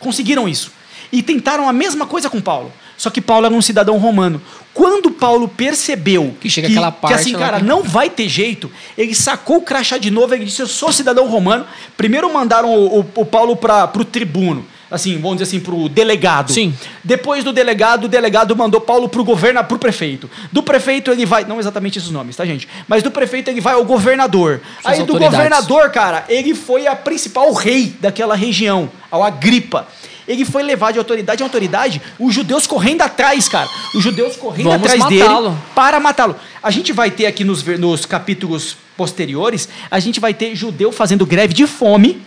[0.00, 0.72] Conseguiram isso.
[1.12, 2.72] E tentaram a mesma coisa com Paulo.
[2.98, 4.42] Só que Paulo era um cidadão romano.
[4.74, 8.28] Quando Paulo percebeu Que chega aquela que parte assim, lá cara, que- não vai ter
[8.28, 11.64] jeito, ele sacou o crachá de novo, ele disse: Eu sou cidadão romano.
[11.96, 14.66] Primeiro mandaram o, o- o Paulo para o tribuno.
[14.90, 16.50] Assim, vamos dizer assim, para o delegado.
[16.50, 16.74] Sim.
[17.04, 20.30] Depois do delegado, o delegado mandou Paulo pro governo, pro prefeito.
[20.50, 22.66] Do prefeito ele vai, não exatamente esses nomes, tá gente?
[22.88, 24.62] Mas do prefeito ele vai ao governador.
[24.80, 29.86] Suas Aí do governador, cara, ele foi a principal rei daquela região, ao Agripa.
[30.28, 33.68] Ele foi levar de autoridade em autoridade, os judeus correndo atrás, cara.
[33.94, 35.58] Os judeus correndo Vamos atrás dele matá-lo.
[35.74, 36.36] para matá-lo.
[36.62, 41.24] A gente vai ter aqui nos, nos capítulos posteriores, a gente vai ter judeu fazendo
[41.24, 42.20] greve de fome.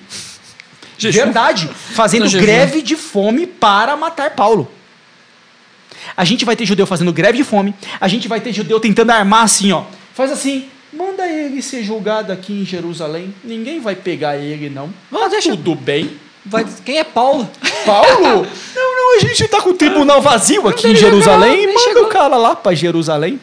[0.97, 1.25] Jejum.
[1.25, 1.67] Verdade.
[1.67, 2.43] Fazendo No jejum.
[2.45, 4.69] greve de fome para matar Paulo.
[6.17, 7.73] A gente vai ter judeu fazendo greve de fome.
[7.99, 9.83] A gente vai ter judeu tentando armar assim, ó.
[10.13, 10.65] Faz assim.
[10.93, 13.33] Manda ele ser julgado aqui em Jerusalém.
[13.43, 14.89] Ninguém vai pegar ele, não.
[15.11, 16.11] Ah, deixa- Tudo bem.
[16.45, 17.49] Vai- Quem é Paulo?
[17.85, 18.47] Paulo?
[18.75, 21.67] não, não, a gente tá com o tribunal vazio aqui em Jerusalém.
[21.67, 22.03] Manda chegou.
[22.03, 23.39] o cara lá pra Jerusalém.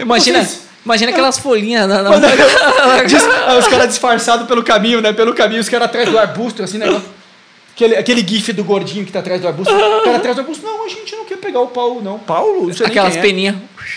[0.00, 1.88] Imagina, Vocês- imagina aquelas folhinhas.
[1.88, 2.18] Na, na-
[3.06, 5.12] Diz- ah, os caras disfarçados pelo caminho, né?
[5.12, 7.00] Pelo caminho, os caras atrás do arbusto, assim, né?
[7.74, 9.74] Aquele, aquele gif do gordinho que tá atrás do arbusto.
[9.74, 10.66] O cara atrás do arbusto.
[10.66, 12.18] Não, a gente não quer pegar o Paulo, não.
[12.18, 12.66] Paulo?
[12.66, 13.22] Não aquelas é.
[13.22, 13.56] peninhas.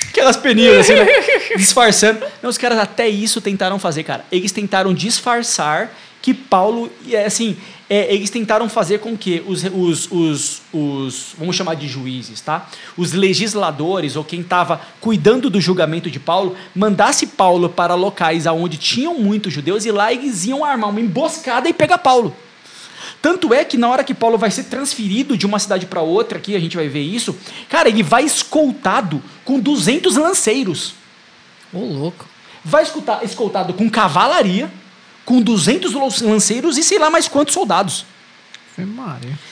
[0.09, 1.05] Aquelas peninhas, assim, né?
[1.57, 2.25] Disfarçando.
[2.41, 4.23] Não, os caras até isso tentaram fazer, cara.
[4.31, 5.91] Eles tentaram disfarçar
[6.21, 7.57] que Paulo, é, assim,
[7.93, 12.67] é, eles tentaram fazer com que os, os, os, os, vamos chamar de juízes, tá?
[12.97, 18.77] Os legisladores, ou quem estava cuidando do julgamento de Paulo, mandasse Paulo para locais onde
[18.77, 22.35] tinham muitos judeus e lá eles iam armar uma emboscada e pegar Paulo.
[23.21, 26.39] Tanto é que na hora que Paulo vai ser transferido de uma cidade para outra,
[26.39, 27.37] aqui a gente vai ver isso,
[27.69, 30.95] cara, ele vai escoltado com 200 lanceiros.
[31.71, 32.25] Ô, louco.
[32.65, 34.71] Vai escutar, escoltado com cavalaria,
[35.25, 38.05] com 200 lanceiros e sei lá mais quantos soldados.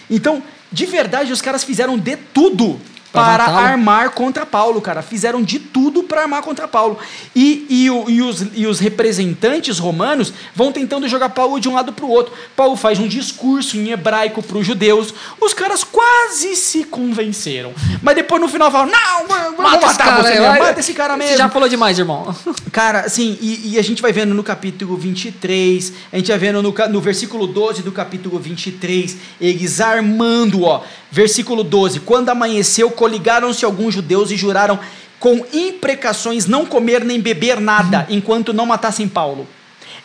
[0.09, 0.41] Então,
[0.71, 2.79] de verdade, os caras fizeram de tudo
[3.11, 5.01] para armar contra Paulo, cara.
[5.01, 6.97] Fizeram de tudo para armar contra Paulo.
[7.35, 11.91] E, e, e, os, e os representantes romanos vão tentando jogar Paulo de um lado
[11.91, 12.33] para o outro.
[12.55, 15.13] Paulo faz um discurso em hebraico para os judeus.
[15.39, 17.73] Os caras quase se convenceram.
[18.01, 21.17] Mas depois no final falam: Não, vamos mata matar cara, você, mesmo, mata esse cara
[21.17, 21.31] mesmo.
[21.33, 22.35] Você já falou demais, irmão.
[22.71, 26.61] Cara, assim, e, e, a gente vai vendo no capítulo 23, a gente vai vendo
[26.61, 30.83] no, no versículo 12 do capítulo 23, eles armando, ó.
[31.11, 34.79] Versículo 12: Quando amanheceu, coligaram-se alguns judeus e juraram
[35.19, 39.47] com imprecações não comer nem beber nada enquanto não matassem Paulo.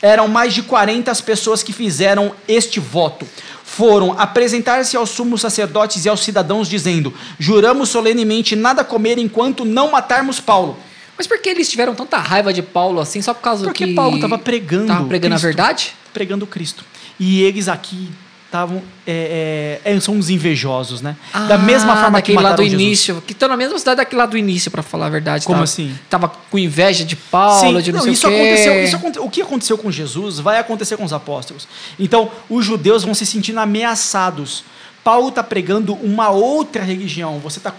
[0.00, 3.28] Eram mais de 40 as pessoas que fizeram este voto.
[3.62, 9.90] Foram apresentar-se aos sumos sacerdotes e aos cidadãos, dizendo: Juramos solenemente nada comer enquanto não
[9.90, 10.74] matarmos Paulo.
[11.18, 13.20] Mas por que eles tiveram tanta raiva de Paulo assim?
[13.20, 13.84] Só por causa Porque que.
[13.84, 14.84] Porque Paulo estava pregando.
[14.84, 15.94] Estava pregando Cristo, a verdade?
[16.14, 16.82] Pregando Cristo.
[17.20, 18.08] E eles aqui
[18.46, 21.16] estavam é, é, são uns invejosos, né?
[21.32, 22.80] Ah, da mesma forma que lá do Jesus.
[22.80, 25.44] início, que estão na mesma cidade daquele lá do início, para falar a verdade.
[25.44, 25.94] Como tava, assim?
[26.08, 28.30] Tava com inveja de Paulo, Sim, de não, não isso o.
[28.30, 31.68] Aconteceu, isso o que aconteceu com Jesus vai acontecer com os apóstolos.
[31.98, 34.64] Então, os judeus vão se sentindo ameaçados.
[35.02, 37.38] Paulo está pregando uma outra religião.
[37.38, 37.72] Você está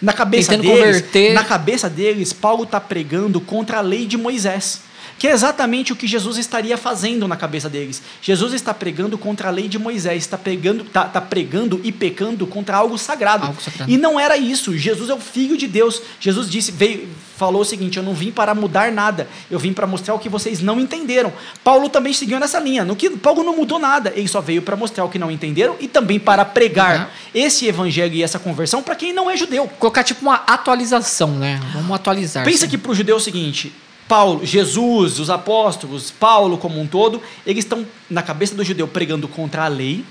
[0.00, 1.34] na cabeça Tentando deles, converter.
[1.34, 4.80] na cabeça deles, Paulo está pregando contra a lei de Moisés
[5.18, 8.02] que é exatamente o que Jesus estaria fazendo na cabeça deles.
[8.20, 12.46] Jesus está pregando contra a lei de Moisés, está pregando, está, está pregando e pecando
[12.46, 13.46] contra algo sagrado.
[13.46, 13.90] algo sagrado.
[13.90, 14.76] E não era isso.
[14.76, 16.02] Jesus é o Filho de Deus.
[16.20, 19.86] Jesus disse, veio, falou o seguinte: Eu não vim para mudar nada, eu vim para
[19.86, 21.32] mostrar o que vocês não entenderam.
[21.62, 22.84] Paulo também seguiu nessa linha.
[22.84, 25.76] No que Paulo não mudou nada, ele só veio para mostrar o que não entenderam
[25.78, 27.06] e também para pregar uhum.
[27.34, 29.68] esse evangelho e essa conversão para quem não é judeu.
[29.78, 31.60] Colocar tipo uma atualização, né?
[31.72, 32.44] Vamos atualizar.
[32.44, 33.72] Pensa que para o judeu é o seguinte:
[34.08, 39.26] Paulo, Jesus, os apóstolos, Paulo como um todo, eles estão na cabeça do judeu pregando
[39.26, 40.04] contra a lei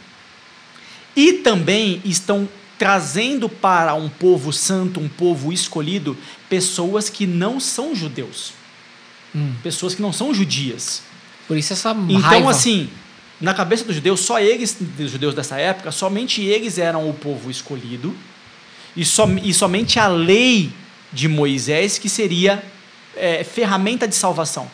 [1.15, 2.47] e também estão
[2.77, 6.17] trazendo para um povo santo, um povo escolhido,
[6.49, 8.51] pessoas que não são judeus.
[9.33, 9.53] Hum.
[9.63, 11.01] Pessoas que não são judias.
[11.47, 12.51] Por isso essa Então, raiva.
[12.51, 12.89] assim,
[13.39, 17.49] na cabeça dos judeus, só eles, dos judeus dessa época, somente eles eram o povo
[17.49, 18.13] escolhido
[18.95, 20.71] e, som, e somente a lei
[21.13, 22.63] de Moisés que seria
[23.15, 24.69] é, ferramenta de salvação.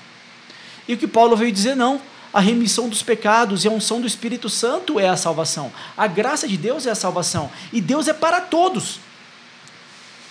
[0.88, 2.02] E o que Paulo veio dizer, não.
[2.34, 5.72] A remissão dos pecados e a unção do Espírito Santo é a salvação.
[5.98, 7.52] A graça de Deus é a salvação.
[7.74, 9.00] E Deus é para todos.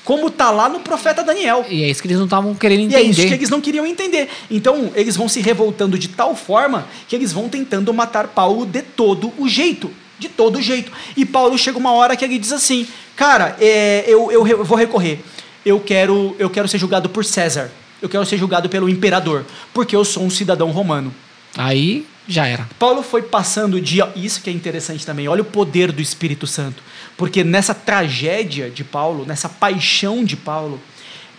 [0.02, 1.64] Como está lá no profeta Daniel.
[1.68, 3.02] E é isso que eles não estavam querendo entender.
[3.02, 4.30] E é isso que eles não queriam entender.
[4.50, 8.80] Então, eles vão se revoltando de tal forma que eles vão tentando matar Paulo de
[8.80, 9.92] todo o jeito.
[10.18, 10.90] De todo o jeito.
[11.14, 14.76] E Paulo chega uma hora que ele diz assim: Cara, é, eu, eu, eu vou
[14.76, 15.20] recorrer.
[15.66, 17.70] Eu quero, eu quero ser julgado por César
[18.00, 21.12] eu quero ser julgado pelo imperador, porque eu sou um cidadão romano.
[21.56, 22.68] Aí já era.
[22.78, 24.00] Paulo foi passando de.
[24.14, 25.28] Isso que é interessante também.
[25.28, 26.82] Olha o poder do Espírito Santo.
[27.16, 30.80] Porque nessa tragédia de Paulo, nessa paixão de Paulo,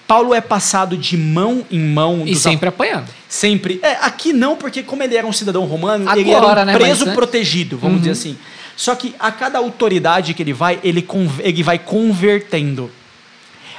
[0.06, 2.24] Paulo é passado de mão em mão.
[2.28, 3.08] E sempre apanhando.
[3.30, 3.80] Sempre.
[3.82, 6.74] É, aqui não, porque como ele era um cidadão romano, Agora, ele era um né,
[6.74, 8.00] preso mas, protegido, vamos uhum.
[8.00, 8.38] dizer assim.
[8.76, 11.08] Só que a cada autoridade que ele vai, ele,
[11.40, 12.92] ele vai convertendo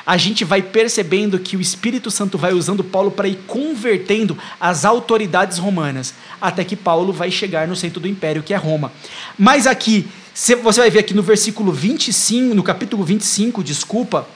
[0.04, 4.84] a gente vai percebendo que o Espírito Santo vai usando Paulo para ir convertendo as
[4.84, 8.92] autoridades romanas, até que Paulo vai chegar no centro do império, que é Roma.
[9.38, 14.26] Mas aqui, você vai ver aqui no versículo 25, no capítulo 25, desculpa,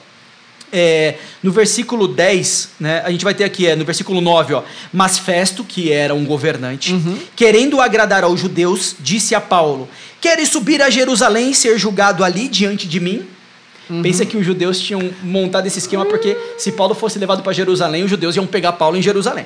[0.71, 4.63] é, no versículo 10, né, a gente vai ter aqui, é, no versículo 9, ó,
[4.91, 7.17] mas Festo, que era um governante, uhum.
[7.35, 9.87] querendo agradar aos judeus, disse a Paulo:
[10.19, 13.25] Queres subir a Jerusalém e ser julgado ali diante de mim?
[13.89, 14.01] Uhum.
[14.01, 18.03] Pensa que os judeus tinham montado esse esquema porque se Paulo fosse levado para Jerusalém,
[18.03, 19.45] os judeus iam pegar Paulo em Jerusalém.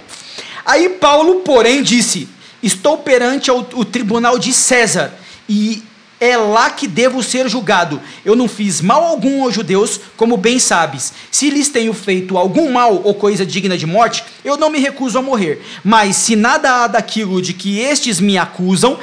[0.66, 2.28] Aí Paulo, porém, disse:
[2.62, 5.14] Estou perante o, o tribunal de César
[5.48, 5.84] e
[6.22, 8.00] é lá que devo ser julgado.
[8.24, 11.12] Eu não fiz mal algum aos judeus, como bem sabes.
[11.32, 15.18] Se lhes tenho feito algum mal ou coisa digna de morte, eu não me recuso
[15.18, 15.66] a morrer.
[15.84, 19.00] Mas se nada há daquilo de que estes me acusam,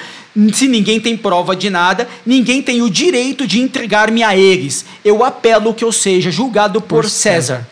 [0.53, 4.85] se ninguém tem prova de nada, ninguém tem o direito de entregar-me a eles.
[5.05, 7.57] Eu apelo que eu seja julgado por, por César.
[7.57, 7.69] César.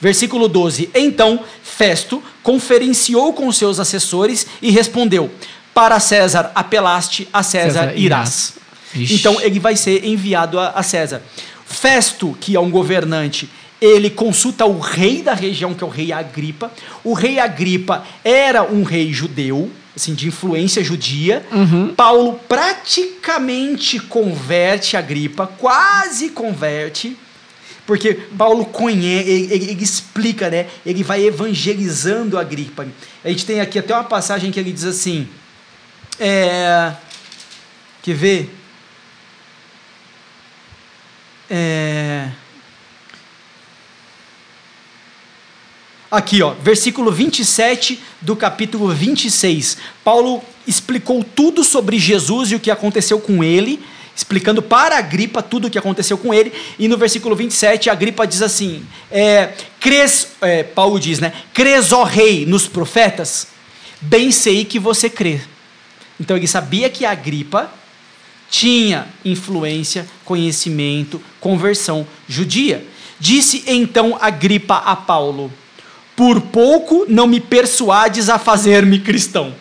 [0.00, 0.90] Versículo 12.
[0.94, 5.30] Então Festo conferenciou com seus assessores e respondeu:
[5.74, 8.54] Para César apelaste, a César, César irás.
[8.94, 11.22] Então ele vai ser enviado a, a César.
[11.66, 13.48] Festo, que é um governante,
[13.80, 16.72] ele consulta o rei da região, que é o rei Agripa.
[17.04, 21.44] O rei Agripa era um rei judeu, assim, de influência judia.
[21.50, 21.94] Uhum.
[21.94, 27.16] Paulo praticamente converte Agripa, quase converte,
[27.86, 30.66] porque Paulo conhece, ele, ele, ele, explica, né?
[30.84, 32.86] Ele vai evangelizando Agripa.
[33.24, 35.26] A gente tem aqui até uma passagem que ele diz assim,
[36.18, 36.92] é,
[38.02, 38.54] quer ver?
[41.48, 42.28] É,
[46.16, 49.76] Aqui, ó, versículo 27 do capítulo 26.
[50.02, 53.84] Paulo explicou tudo sobre Jesus e o que aconteceu com ele,
[54.16, 56.54] explicando para a Agripa tudo o que aconteceu com ele.
[56.78, 58.82] E no versículo 27, a Agripa diz assim:
[59.12, 59.52] é,
[60.40, 61.34] é, Paulo diz, né?
[61.52, 63.48] Cres, ó rei, nos profetas?
[64.00, 65.38] Bem sei que você crê.
[66.18, 67.70] Então ele sabia que a Agripa
[68.48, 72.82] tinha influência, conhecimento, conversão judia.
[73.20, 75.52] Disse então Agripa a Paulo:
[76.16, 79.52] Por pouco não me persuades a fazer-me cristão.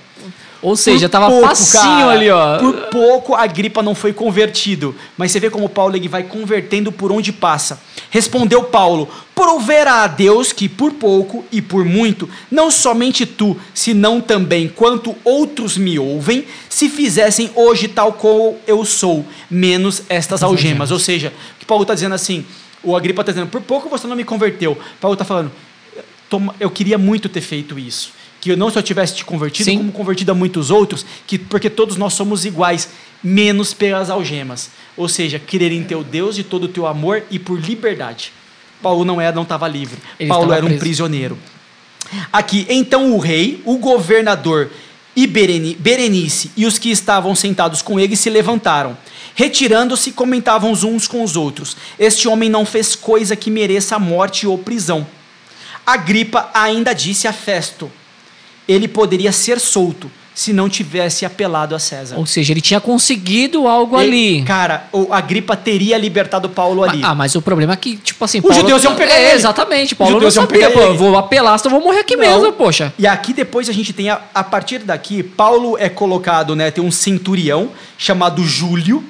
[0.61, 2.57] Ou seja, Por tava pouco, facinho cara, ali, ó.
[2.57, 4.95] Por pouco a Gripa não foi convertido.
[5.15, 7.79] Mas você vê como Paulo ele vai convertendo por onde passa.
[8.09, 14.19] Respondeu Paulo: Proverá a Deus que por pouco e por muito, não somente tu, senão
[14.19, 20.89] também quanto outros me ouvem, se fizessem hoje tal como eu sou, menos estas algemas.
[20.89, 22.43] Ou seja, o que Paulo está dizendo assim,
[22.81, 24.75] o Agripa está dizendo, por pouco você não me converteu.
[24.99, 25.74] Paulo está falando, "Toma-
[26.59, 28.11] eu queria muito ter feito isso.
[28.41, 29.77] Que eu não só tivesse te convertido, Sim.
[29.77, 32.89] como convertido a muitos outros, que, porque todos nós somos iguais,
[33.23, 34.69] menos pelas algemas.
[34.95, 38.31] Ou seja, crer em teu Deus de todo o teu amor e por liberdade.
[38.83, 39.97] Paulo não era, não estava livre.
[40.19, 40.79] Ele Paulo era um preso.
[40.81, 41.37] prisioneiro.
[42.31, 44.69] Aqui, então o rei, o governador
[45.15, 48.95] e Bereni- Berenice e os que estavam sentados com ele se levantaram.
[49.33, 54.55] Retirando-se, comentavam uns com os outros: Este homem não fez coisa que mereça morte ou
[54.57, 55.07] prisão.
[55.85, 57.91] Agripa ainda disse a Festo:
[58.67, 62.17] Ele poderia ser solto se não tivesse apelado a César.
[62.17, 64.43] Ou seja, ele tinha conseguido algo Ele- ali.
[64.43, 66.99] Cara, o Agripa teria libertado Paulo ali.
[67.01, 69.35] Ah, mas o problema é que, tipo assim, Os judeus iam pegar é, ele.
[69.35, 72.23] Exatamente, Paulo não judeus iam sabia, pegar pô, vou apelar, senão vou morrer aqui Não.
[72.23, 72.93] mesmo, poxa.
[72.99, 76.69] E aqui depois a gente tem, a, a partir daqui, Paulo é colocado, né?
[76.69, 79.01] Tem um centurião chamado Júlio,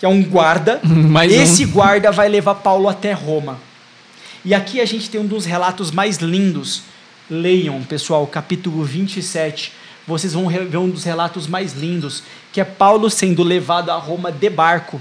[0.00, 0.80] que é um guarda.
[0.82, 1.34] Mais um.
[1.34, 3.58] Esse guarda vai levar Paulo até Roma.
[4.44, 6.82] E aqui a gente tem um dos relatos mais lindos.
[7.30, 9.72] Leiam, pessoal, capítulo 27.
[10.06, 14.32] Vocês vão ver um dos relatos mais lindos, que é Paulo sendo levado a Roma
[14.32, 15.00] de barco.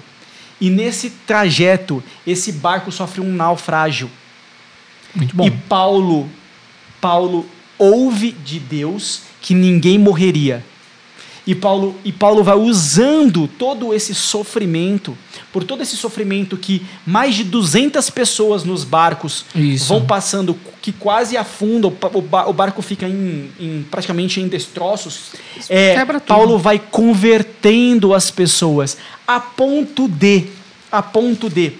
[0.60, 4.12] E nesse trajeto, esse barco sofre um naufrágio.
[5.16, 5.48] Muito bom.
[5.48, 6.30] E Paulo,
[7.02, 7.50] Paulo
[7.80, 10.64] ouve de Deus que ninguém morreria.
[11.46, 15.18] E Paulo, e Paulo vai usando todo esse sofrimento,
[15.52, 19.88] por todo esse sofrimento que mais de 200 pessoas nos barcos Isso.
[19.88, 25.32] vão passando, que quase afundam, o barco fica em, em- praticamente em destroços.
[25.68, 25.96] É.
[26.28, 28.98] Paulo vai convertendo as pessoas
[29.28, 30.46] a ponto de,
[30.92, 31.74] a ponto de,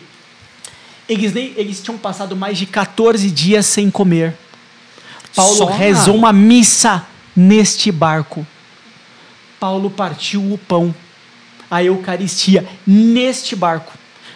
[1.08, 4.36] eles, nem, eles tinham passado mais de 14 dias sem comer.
[5.36, 5.66] Paulo Só?
[5.66, 7.06] rezou uma missa
[7.36, 8.46] neste barco.
[9.62, 10.92] Paulo partiu o pão,
[11.70, 13.94] a Eucaristia, neste barco.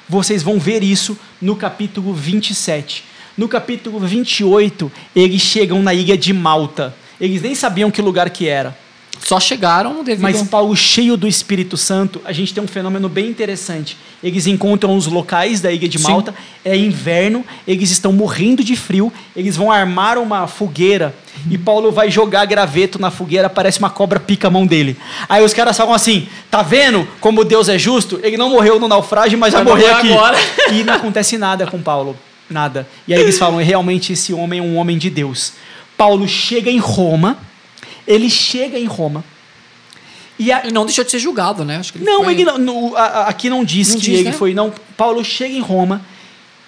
[0.07, 3.03] Vocês vão ver isso no capítulo 27.
[3.35, 6.95] No capítulo 28, eles chegam na ilha de Malta.
[7.19, 8.77] Eles nem sabiam que lugar que era.
[9.23, 13.27] Só chegaram devido Mas Paulo, cheio do Espírito Santo, a gente tem um fenômeno bem
[13.27, 13.97] interessante.
[14.23, 16.03] Eles encontram os locais da ilha de Sim.
[16.03, 16.33] Malta,
[16.63, 21.13] é inverno, eles estão morrendo de frio, eles vão armar uma fogueira
[21.49, 24.97] e Paulo vai jogar graveto na fogueira, parece uma cobra pica a mão dele.
[25.27, 28.19] Aí os caras falam assim: tá vendo como Deus é justo?
[28.23, 30.11] Ele não morreu no naufrágio, mas vai, morrer morrer aqui.
[30.11, 30.37] agora.
[30.71, 32.17] E não acontece nada com Paulo.
[32.49, 32.87] Nada.
[33.07, 35.53] E aí eles falam: realmente esse homem é um homem de Deus.
[35.97, 37.37] Paulo chega em Roma,
[38.07, 39.23] ele chega em Roma.
[40.37, 41.77] E a, Ele não deixou de ser julgado, né?
[41.77, 44.01] Acho que ele não, foi- ele não, no- a- a- aqui não diz Não que
[44.01, 44.35] diz, ele né?
[44.35, 44.53] foi.
[44.53, 46.01] Não, Paulo chega em Roma,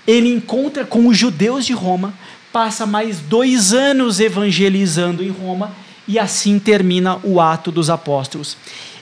[0.07, 2.13] ele encontra com os judeus de Roma,
[2.53, 5.73] passa mais dois anos evangelizando em Roma
[6.07, 8.55] e assim termina o ato dos apóstolos.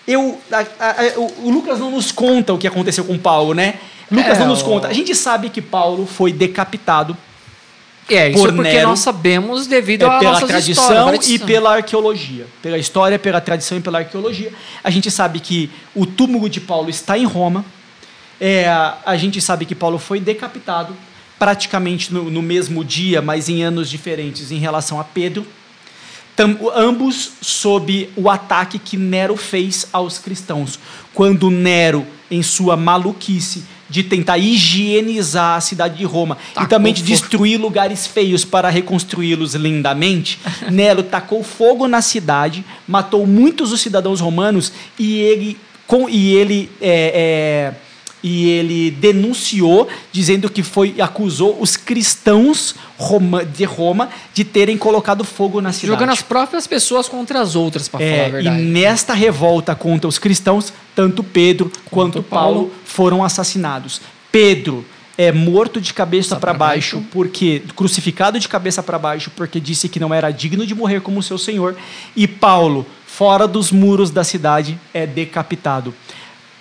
[0.07, 0.39] Eu,
[1.43, 3.75] o, Lucas não nos conta o que aconteceu com Paulo, né?
[4.11, 4.87] Lucas É, não nos conta.
[4.87, 7.15] A gente sabe que Paulo foi decapitado
[8.07, 8.89] É, isso por porque Nero.
[8.89, 12.45] nós sabemos devido é, à pela nossa tradição história, e pela arqueologia.
[12.61, 14.53] Pela história, pela tradição e pela arqueologia.
[14.83, 17.65] A gente sabe que o túmulo de Paulo está em Roma.
[18.39, 20.95] É, a gente sabe que Paulo foi decapitado
[21.39, 25.45] praticamente no, no mesmo dia, mas em anos diferentes em relação a Pedro.
[26.35, 30.77] Tam- ambos sob o ataque que Nero fez aos cristãos.
[31.13, 36.93] Quando Nero, em sua maluquice de tentar higienizar a cidade de Roma e Tacou também
[36.93, 37.11] de fogo.
[37.11, 40.39] destruir lugares feios para reconstruí-los lindamente,
[40.71, 46.69] Nero tacou fogo na cidade, matou muitos dos cidadãos romanos e ele, com, e ele
[46.81, 47.84] é, é,
[48.27, 52.73] e ele denunciou, dizendo que foi acusou os cristãos
[53.55, 55.93] de Roma de terem colocado fogo na cidade.
[55.93, 58.61] Jogando as próprias pessoas contra as outras, pra falar a É, e verdade.
[58.63, 62.55] nesta revolta contra os cristãos, tanto Pedro quanto Paulo.
[62.55, 64.01] Paulo foram assassinados.
[64.31, 64.83] Pedro
[65.15, 69.87] é morto de cabeça para baixo, baixo, porque crucificado de cabeça para baixo, porque disse
[69.87, 71.75] que não era digno de morrer como seu senhor,
[72.15, 75.93] e Paulo, fora dos muros da cidade, é decapitado.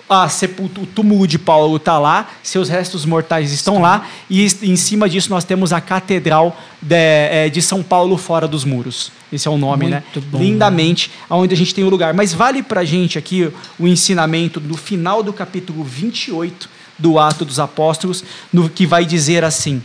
[0.07, 4.75] A sepulto, o túmulo de Paulo está lá, seus restos mortais estão lá, e em
[4.75, 9.11] cima disso nós temos a Catedral de, é, de São Paulo fora dos muros.
[9.33, 10.03] Esse é o nome, né?
[10.03, 10.27] Muito né?
[10.31, 12.13] Bom, Lindamente, onde a gente tem o um lugar.
[12.13, 16.69] Mas vale para a gente aqui o ensinamento do final do capítulo 28
[16.99, 18.23] do Ato dos Apóstolos,
[18.53, 19.81] no que vai dizer assim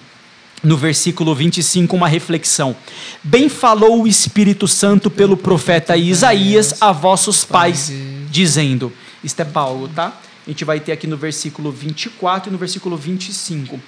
[0.63, 2.77] no versículo 25, uma reflexão.
[3.23, 7.91] Bem falou o Espírito Santo pelo profeta Isaías a vossos pais,
[8.31, 8.93] dizendo:
[9.23, 10.19] Isto é Paulo, tá?
[10.47, 13.79] A gente vai ter aqui no versículo 24 e no versículo 25.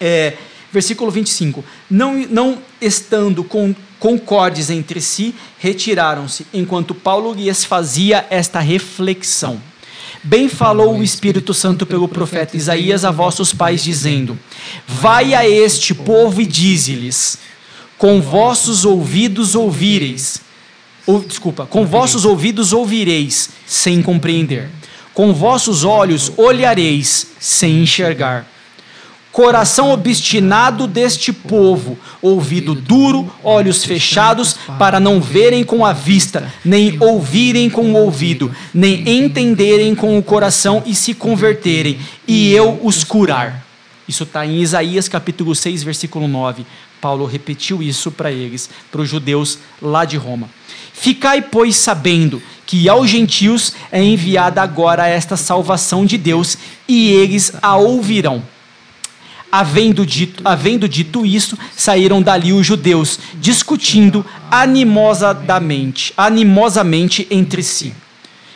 [0.00, 0.36] É,
[0.72, 8.58] versículo 25: Não, não estando com, concordes entre si, retiraram-se, enquanto Paulo lhes fazia esta
[8.58, 9.60] reflexão.
[10.24, 14.38] Bem falou o Espírito Santo pelo profeta Isaías a vossos pais, dizendo:
[14.86, 17.38] Vai a este povo e dize-lhes:
[17.98, 20.40] Com vossos ouvidos ouvireis.
[21.06, 24.68] Ou, desculpa, com vossos ouvidos ouvireis, sem compreender.
[25.12, 28.46] Com vossos olhos olhareis, sem enxergar
[29.32, 36.98] coração obstinado deste povo, ouvido duro, olhos fechados, para não verem com a vista, nem
[37.00, 41.98] ouvirem com o ouvido, nem entenderem com o coração e se converterem,
[42.28, 43.66] e eu os curar.
[44.06, 46.66] Isso está em Isaías capítulo 6, versículo 9.
[47.02, 50.48] Paulo repetiu isso para eles, para os judeus lá de Roma.
[50.92, 56.56] Ficai, pois, sabendo que aos gentios é enviada agora esta salvação de Deus,
[56.86, 58.40] e eles a ouvirão.
[59.50, 67.92] Havendo dito, havendo dito isso, saíram dali os judeus, discutindo animosamente, animosamente entre si.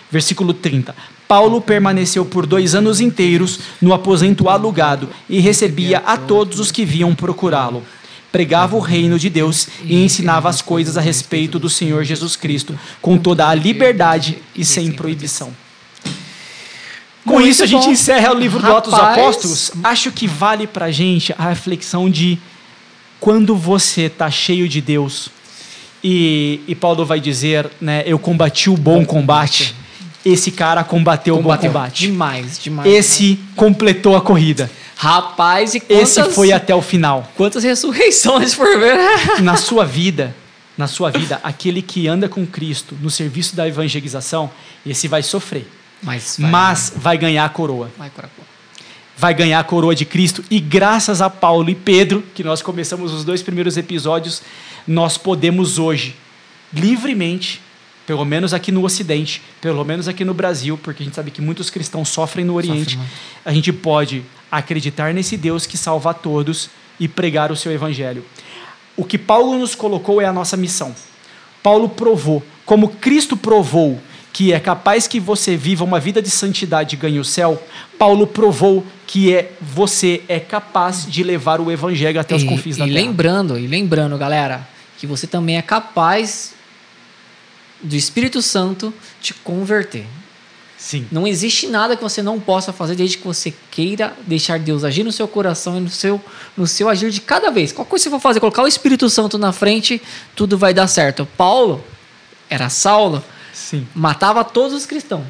[0.09, 0.95] Versículo 30.
[1.27, 6.85] Paulo permaneceu por dois anos inteiros no aposento alugado e recebia a todos os que
[6.85, 7.83] vinham procurá-lo.
[8.37, 12.79] Pregava o reino de Deus e ensinava as coisas a respeito do Senhor Jesus Cristo,
[13.01, 15.51] com toda a liberdade e sem proibição.
[17.25, 17.93] Com Muito isso, a gente bom.
[17.93, 18.85] encerra o livro Rapaz.
[18.85, 19.73] do Atos dos Apóstolos.
[19.83, 22.39] Acho que vale pra gente a reflexão de
[23.19, 25.31] quando você está cheio de Deus
[26.05, 29.75] e, e, Paulo vai dizer, né, eu combati o bom combate.
[30.23, 31.71] Esse cara combateu, combateu.
[31.71, 32.07] o bom combate.
[32.07, 32.93] Demais, demais.
[32.93, 33.55] Esse demais.
[33.57, 34.71] completou a corrida.
[34.97, 37.31] Rapaz, e quantas, Esse foi até o final.
[37.37, 38.97] Quantas ressurreições por ver.
[39.43, 40.35] na sua vida,
[40.77, 44.51] na sua vida, aquele que anda com Cristo no serviço da evangelização,
[44.87, 45.71] esse vai sofrer.
[46.03, 47.91] Mas vai, mas vai ganhar a coroa.
[47.99, 48.11] Vai,
[49.17, 50.43] vai ganhar a coroa de Cristo.
[50.51, 54.43] E graças a Paulo e Pedro, que nós começamos os dois primeiros episódios,
[54.87, 56.17] nós podemos hoje,
[56.73, 57.61] livremente,
[58.07, 61.43] pelo menos aqui no Ocidente, pelo menos aqui no Brasil, porque a gente sabe que
[61.43, 62.99] muitos cristãos sofrem no Oriente,
[63.45, 66.71] a gente pode acreditar nesse Deus que salva a todos
[67.01, 68.25] e pregar o seu evangelho.
[68.97, 70.95] O que Paulo nos colocou é a nossa missão.
[71.63, 74.01] Paulo provou, como Cristo provou
[74.33, 77.61] que é capaz que você viva uma vida de santidade e ganhe o céu,
[77.99, 82.77] Paulo provou que é você é capaz de levar o evangelho até os e, confins
[82.77, 83.01] da e terra.
[83.01, 84.69] E lembrando, e lembrando, galera,
[84.99, 86.56] que você também é capaz
[87.87, 90.07] do Espírito Santo te converter.
[90.79, 91.07] Sim.
[91.11, 95.03] Não existe nada que você não possa fazer desde que você queira deixar Deus agir
[95.03, 96.21] no seu coração e no seu,
[96.57, 97.73] no seu agir de cada vez.
[97.73, 100.03] Qual coisa você for fazer, colocar o Espírito Santo na frente,
[100.35, 101.27] tudo vai dar certo.
[101.37, 101.83] Paulo
[102.51, 103.87] era Saulo, Sim.
[103.95, 105.25] matava todos os cristãos.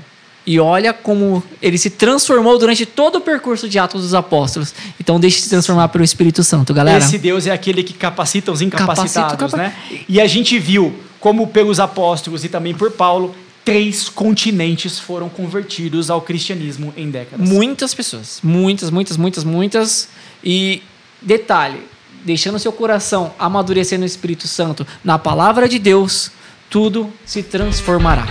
[0.44, 4.74] E olha como ele se transformou durante todo o percurso de Atos dos Apóstolos.
[5.00, 6.98] Então deixe se transformar pelo Espírito Santo, galera.
[6.98, 9.74] Esse Deus é aquele que capacita os incapacitados, capacita, né?
[10.08, 10.94] E a gente viu
[11.26, 13.34] como pelos apóstolos e também por Paulo,
[13.64, 17.48] três continentes foram convertidos ao cristianismo em décadas.
[17.48, 20.08] Muitas pessoas, muitas, muitas, muitas, muitas.
[20.44, 20.84] E
[21.20, 21.82] detalhe,
[22.24, 26.30] deixando seu coração amadurecer no Espírito Santo, na palavra de Deus,
[26.70, 28.28] tudo se transformará.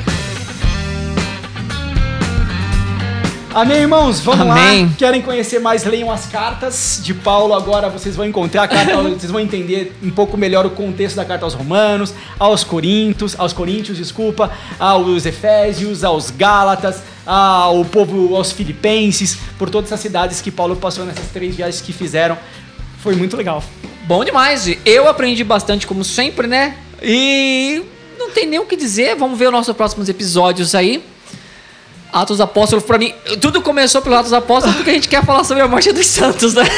[3.56, 4.20] Amém, irmãos?
[4.20, 4.84] Vamos Amém.
[4.84, 4.92] lá.
[4.98, 5.86] Querem conhecer mais?
[5.86, 7.54] Leiam as cartas de Paulo.
[7.54, 11.24] Agora vocês vão encontrar a carta, vocês vão entender um pouco melhor o contexto da
[11.24, 18.52] carta aos Romanos, aos Coríntios, aos Coríntios, desculpa, aos Efésios, aos Gálatas, ao povo, aos
[18.52, 22.38] Filipenses, por todas essas cidades que Paulo passou nessas três viagens que fizeram.
[22.98, 23.64] Foi muito legal.
[24.06, 24.70] Bom demais.
[24.84, 26.76] Eu aprendi bastante, como sempre, né?
[27.02, 27.82] E
[28.20, 29.16] não tem nem o que dizer.
[29.16, 31.02] Vamos ver os nossos próximos episódios aí.
[32.16, 35.62] Atos Apóstolos, pra mim, tudo começou pelos Atos Apóstolos porque a gente quer falar sobre
[35.62, 36.64] a morte dos santos, né?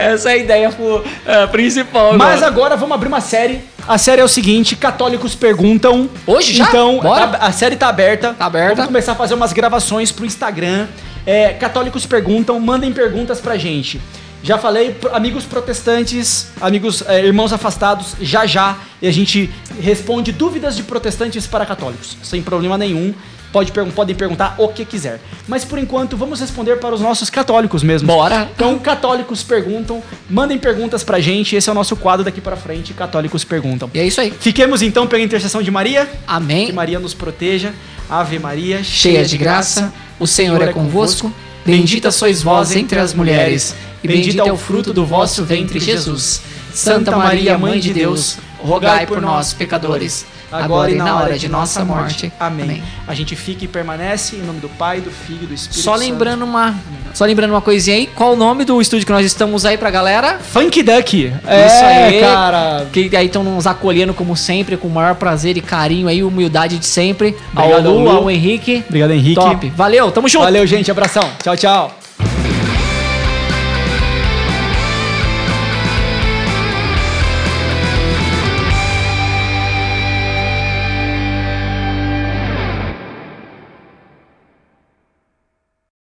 [0.00, 2.18] Essa é a ideia uh, principal.
[2.18, 3.60] Mas agora vamos abrir uma série.
[3.86, 6.10] A série é o seguinte: católicos perguntam.
[6.26, 6.64] Hoje já?
[6.64, 7.28] Então, Bora.
[7.28, 8.34] Tá, a série tá aberta.
[8.34, 8.74] Tá aberta.
[8.74, 10.88] Vamos começar a fazer umas gravações pro Instagram.
[11.24, 14.00] É, católicos perguntam, mandem perguntas pra gente.
[14.42, 19.50] Já falei, amigos protestantes, amigos é, irmãos afastados, já já, e a gente
[19.80, 23.14] responde dúvidas de protestantes para católicos, sem problema nenhum.
[23.52, 25.20] Pode, podem perguntar o que quiser.
[25.48, 28.06] Mas por enquanto, vamos responder para os nossos católicos mesmo.
[28.06, 28.48] Bora!
[28.54, 31.56] Então, católicos perguntam, mandem perguntas pra gente.
[31.56, 32.94] Esse é o nosso quadro daqui para frente.
[32.94, 33.90] Católicos perguntam.
[33.92, 34.32] E é isso aí.
[34.38, 36.08] Fiquemos então pela intercessão de Maria.
[36.26, 36.66] Amém.
[36.66, 37.74] Que Maria nos proteja.
[38.08, 41.32] Ave Maria, cheia de graça, o Senhor é convosco.
[41.64, 46.42] Bendita sois vós entre as mulheres, e bendito é o fruto do vosso ventre, Jesus.
[46.74, 51.84] Santa Maria, Mãe de Deus, rogai por nós, pecadores agora e na hora de nossa
[51.84, 52.32] morte.
[52.38, 52.64] Amém.
[52.64, 52.82] Amém.
[53.06, 55.94] A gente fica e permanece em nome do Pai, do Filho e do Espírito Só
[55.94, 56.50] lembrando Santo.
[56.50, 56.74] uma,
[57.14, 59.90] só lembrando uma coisinha aí, qual o nome do estúdio que nós estamos aí pra
[59.90, 60.38] galera?
[60.38, 61.32] Funk Duck.
[61.46, 62.86] É, Isso aí, cara.
[62.92, 66.78] Que aí estão nos acolhendo como sempre, com o maior prazer e carinho aí, humildade
[66.78, 67.36] de sempre.
[67.52, 68.84] Obrigado, ao Lu, ao Henrique.
[68.88, 69.34] Obrigado, Henrique.
[69.34, 69.70] Top.
[69.76, 70.44] Valeu, tamo junto.
[70.44, 70.90] Valeu, gente.
[70.90, 71.28] Abração.
[71.42, 72.00] Tchau, tchau.